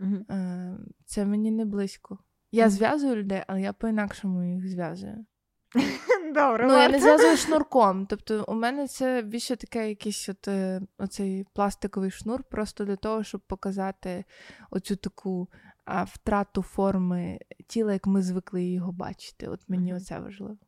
Mm-hmm. 0.00 0.76
Це 1.04 1.24
мені 1.24 1.50
не 1.50 1.64
близько. 1.64 2.18
Я 2.52 2.70
зв'язую 2.70 3.16
людей, 3.16 3.42
але 3.46 3.62
я 3.62 3.72
по-інакшому 3.72 4.44
їх 4.44 4.68
зв'язую. 4.68 5.26
Добре, 6.34 6.66
Ну, 6.66 6.72
я 6.72 6.88
не 6.88 7.00
зв'язую 7.00 7.36
шнурком. 7.36 8.06
Тобто, 8.10 8.44
у 8.48 8.54
мене 8.54 8.88
це 8.88 9.22
більше 9.22 9.56
таке 9.56 9.88
якийсь 9.88 10.28
от, 10.28 10.48
е, 10.48 10.80
оцей 10.98 11.44
пластиковий 11.54 12.10
шнур, 12.10 12.44
просто 12.44 12.84
для 12.84 12.96
того, 12.96 13.24
щоб 13.24 13.40
показати 13.40 14.24
оцю 14.70 14.96
таку 14.96 15.48
а, 15.84 16.04
втрату 16.04 16.62
форми 16.62 17.38
тіла, 17.66 17.92
як 17.92 18.06
ми 18.06 18.22
звикли 18.22 18.64
його 18.64 18.92
бачити. 18.92 19.48
От 19.48 19.68
мені 19.68 19.92
mm-hmm. 19.92 19.96
оце 19.96 20.18
важливо. 20.18 20.58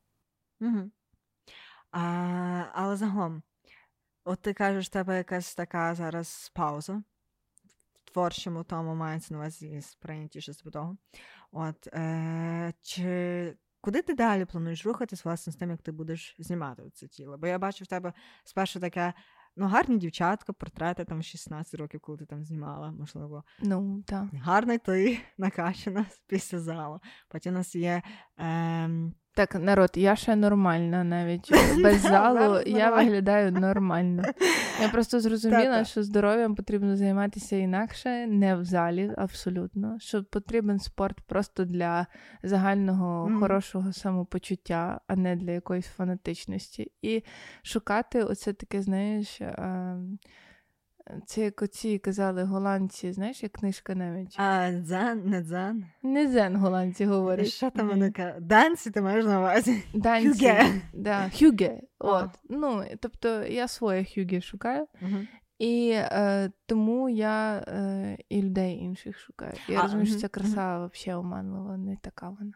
Угу. 0.61 0.91
А, 1.91 2.01
Але 2.73 2.97
загалом, 2.97 3.43
от 4.25 4.43
ти 4.43 4.55
кажеш, 4.55 4.87
в 4.87 4.93
тебе 4.93 5.17
якась 5.17 5.55
така 5.55 5.95
зараз 5.95 6.53
пауза. 6.55 7.03
Творчому 8.13 8.65
тому 8.65 8.95
мається 8.95 9.35
на 9.35 9.41
увазі 9.41 9.81
сприйнятіше 9.83 10.53
з 10.53 10.57
того. 10.57 10.97
От, 11.53 11.87
е, 11.87 12.73
чи 12.83 13.57
Куди 13.83 14.03
ти 14.03 14.15
далі 14.15 14.45
плануєш 14.45 14.87
рухатись, 14.87 15.25
власне, 15.25 15.53
з 15.53 15.57
тим, 15.57 15.71
як 15.71 15.83
ти 15.83 15.93
будеш 15.93 16.37
знімати 16.39 16.83
це 16.95 17.07
тіло? 17.07 17.39
Бо 17.39 17.47
я 17.47 17.59
бачу 17.59 17.85
в 17.85 17.87
тебе 17.87 18.13
спершу 18.45 18.81
таке 18.81 19.15
ну, 19.57 19.67
гарні 19.67 19.99
дівчатка, 19.99 20.53
портрети 20.53 21.05
там 21.05 21.23
16 21.23 21.75
років, 21.75 22.01
коли 22.01 22.19
ти 22.19 22.27
там 22.27 22.45
знімала, 22.45 22.93
можливо. 22.93 23.45
Ну, 23.61 24.03
так. 24.07 24.25
Гарний 24.35 24.79
ти 24.79 25.21
накачана 25.39 26.07
після 26.27 26.59
залу. 26.59 27.01
Потім 27.29 27.55
у 27.55 27.57
нас 27.57 27.75
є. 27.75 28.03
Е, 28.39 28.91
так, 29.35 29.55
народ, 29.55 29.91
я 29.95 30.17
ще 30.17 30.37
нормальна 30.37 31.05
навіть 31.05 31.53
без 31.83 32.01
залу 32.01 32.61
я 32.67 32.91
виглядаю 32.91 33.53
нормально. 33.53 34.23
Я 34.83 34.89
просто 34.89 35.21
зрозуміла, 35.21 35.85
що 35.85 36.03
здоров'ям 36.03 36.55
потрібно 36.55 36.97
займатися 36.97 37.57
інакше, 37.57 38.27
не 38.27 38.57
в 38.57 38.65
залі, 38.65 39.15
абсолютно. 39.17 39.97
Що 40.01 40.25
потрібен 40.25 40.79
спорт 40.79 41.21
просто 41.21 41.65
для 41.65 42.07
загального 42.43 43.39
хорошого 43.41 43.93
самопочуття, 43.93 45.01
а 45.07 45.17
не 45.17 45.37
для 45.37 45.51
якоїсь 45.51 45.87
фанатичності. 45.87 46.93
І 47.03 47.23
шукати 47.63 48.23
оце 48.23 48.53
таке, 48.53 48.83
знаєш. 48.83 49.41
Це 51.27 51.41
як 51.41 51.63
оці 51.63 51.99
казали 51.99 52.43
голландці, 52.43 53.13
знаєш, 53.13 53.43
як 53.43 53.53
книжка 53.53 53.95
навіть. 53.95 54.35
А 54.39 54.71
дзен, 54.73 55.23
не 55.25 55.43
дзен? 55.43 55.85
Не 56.03 56.27
дзен 56.27 56.57
голландці 56.57 57.05
говорять. 57.05 57.49
Що 57.49 57.71
там 57.71 57.89
вони 57.89 58.11
кажуть? 58.11 58.47
Данці 58.47 58.91
ти 58.91 59.03
маєш 59.03 59.25
на 59.25 59.39
увазі? 59.39 59.83
Данці. 59.95 60.29
Хюге. 60.29 60.83
Да, 60.95 61.31
хюге. 61.39 61.81
От. 61.99 62.31
Ну, 62.49 62.85
тобто 63.01 63.43
я 63.43 63.69
своє 63.69 64.05
хюге 64.05 64.41
шукаю. 64.41 64.87
Угу. 65.03 65.17
І 65.59 65.91
е, 65.95 66.51
тому 66.67 67.09
я 67.09 67.65
е, 67.69 68.19
і 68.29 68.43
людей 68.43 68.79
інших 68.79 69.19
шукаю. 69.19 69.53
Я 69.69 69.79
а, 69.79 69.83
розумію, 69.83 70.07
що 70.07 70.19
ця 70.19 70.29
краса 70.29 70.87
взагалі 70.87 71.21
оманлива, 71.21 71.77
не 71.77 71.97
така 71.97 72.29
вона. 72.29 72.53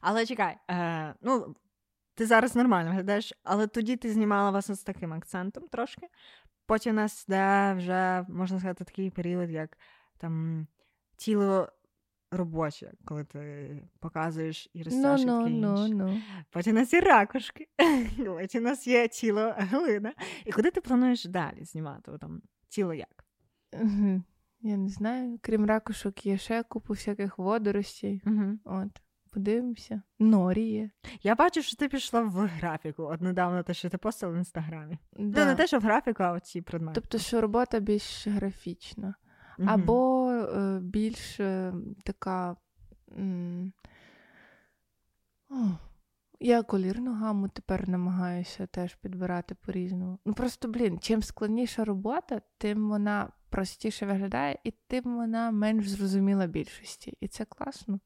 Але 0.00 0.26
чекай, 0.26 0.56
е, 0.70 1.14
ну, 1.22 1.54
ти 2.14 2.26
зараз 2.26 2.56
нормально 2.56 2.90
виглядаєш, 2.90 3.32
але 3.44 3.66
тоді 3.66 3.96
ти 3.96 4.12
знімала 4.12 4.50
вас 4.50 4.70
з 4.70 4.82
таким 4.82 5.12
акцентом 5.12 5.68
трошки. 5.68 6.06
Потім 6.68 6.92
у 6.92 6.96
нас 6.96 7.24
йде 7.28 7.74
вже, 7.76 8.24
можна 8.28 8.58
сказати, 8.58 8.84
такий 8.84 9.10
період, 9.10 9.50
як 9.50 9.78
там 10.18 10.66
тіло 11.16 11.68
робоче, 12.30 12.92
коли 13.04 13.24
ти 13.24 13.70
показуєш 13.98 14.70
і 14.72 14.84
таке 14.84 14.96
ну, 14.96 15.48
ну, 15.48 15.86
інше. 15.86 15.94
ну. 15.94 16.20
Потім 16.50 16.76
у 16.76 16.78
нас 16.78 16.92
є 16.92 17.00
ракушки, 17.00 17.68
потім 18.26 18.62
у 18.62 18.64
нас 18.64 18.86
є 18.86 19.08
тіло 19.08 19.54
глина. 19.58 20.12
І 20.44 20.52
куди 20.52 20.70
ти 20.70 20.80
плануєш 20.80 21.24
далі 21.24 21.64
знімати? 21.64 22.12
Там, 22.20 22.42
тіло 22.68 22.94
як? 22.94 23.24
Я 24.60 24.76
не 24.76 24.88
знаю. 24.88 25.38
Крім 25.42 25.66
ракушок, 25.66 26.26
є 26.26 26.38
ще 26.38 26.62
купу 26.62 26.92
всяких 26.92 27.38
водоростей. 27.38 28.22
От, 28.64 29.02
подивимося. 29.30 30.02
Норі 30.18 30.62
є. 30.64 30.90
Я 31.22 31.34
бачу, 31.34 31.62
що 31.62 31.76
ти 31.76 31.88
пішла 31.88 32.20
в 32.22 32.32
графіку. 32.32 33.02
От 33.02 33.20
недавно 33.20 33.62
те, 33.62 33.74
що 33.74 33.90
ти 33.90 33.98
постила 33.98 34.32
в 34.32 34.36
інстаграмі. 34.36 34.98
Да. 35.18 35.40
Ну, 35.40 35.46
не 35.50 35.54
те, 35.54 35.66
що 35.66 35.78
в 35.78 35.82
графіку, 35.82 36.22
а 36.22 36.32
оці 36.32 36.62
предмети. 36.62 37.00
Тобто, 37.00 37.18
що 37.18 37.40
робота 37.40 37.80
більш 37.80 38.26
графічна. 38.26 39.14
Мгм. 39.58 39.68
Або 39.68 40.30
е, 40.32 40.80
більш 40.80 41.40
е, 41.40 41.72
така. 42.04 42.56
м, 43.18 43.72
о, 45.50 45.54
я 46.40 46.62
колірну 46.62 47.12
гаму 47.14 47.48
тепер 47.48 47.88
намагаюся 47.88 48.66
теж 48.66 48.94
підбирати 48.94 49.54
по-різному. 49.54 50.18
Ну 50.24 50.34
просто, 50.34 50.68
блін, 50.68 50.98
чим 50.98 51.22
складніша 51.22 51.84
робота, 51.84 52.40
тим 52.58 52.88
вона 52.88 53.32
простіше 53.50 54.06
виглядає, 54.06 54.58
і 54.64 54.70
тим 54.70 55.16
вона 55.16 55.50
менш 55.50 55.88
зрозуміла 55.88 56.46
більшості. 56.46 57.16
І 57.20 57.28
це 57.28 57.44
класно 57.44 58.00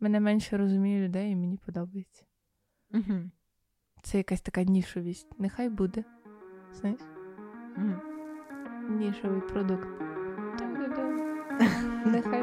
мене 0.00 0.20
менше 0.20 0.56
розуміє 0.56 1.04
людей, 1.08 1.32
і 1.32 1.36
мені 1.36 1.56
подобається. 1.56 2.24
Угу. 2.94 3.30
Це 4.02 4.18
якась 4.18 4.40
така 4.40 4.62
нішовість. 4.62 5.38
Нехай 5.38 5.68
буде. 5.68 6.04
Знаєш? 6.72 7.00
Угу. 7.76 7.94
Нішовий 8.90 9.40
продукт. 9.40 9.88
Нехай. 12.06 12.33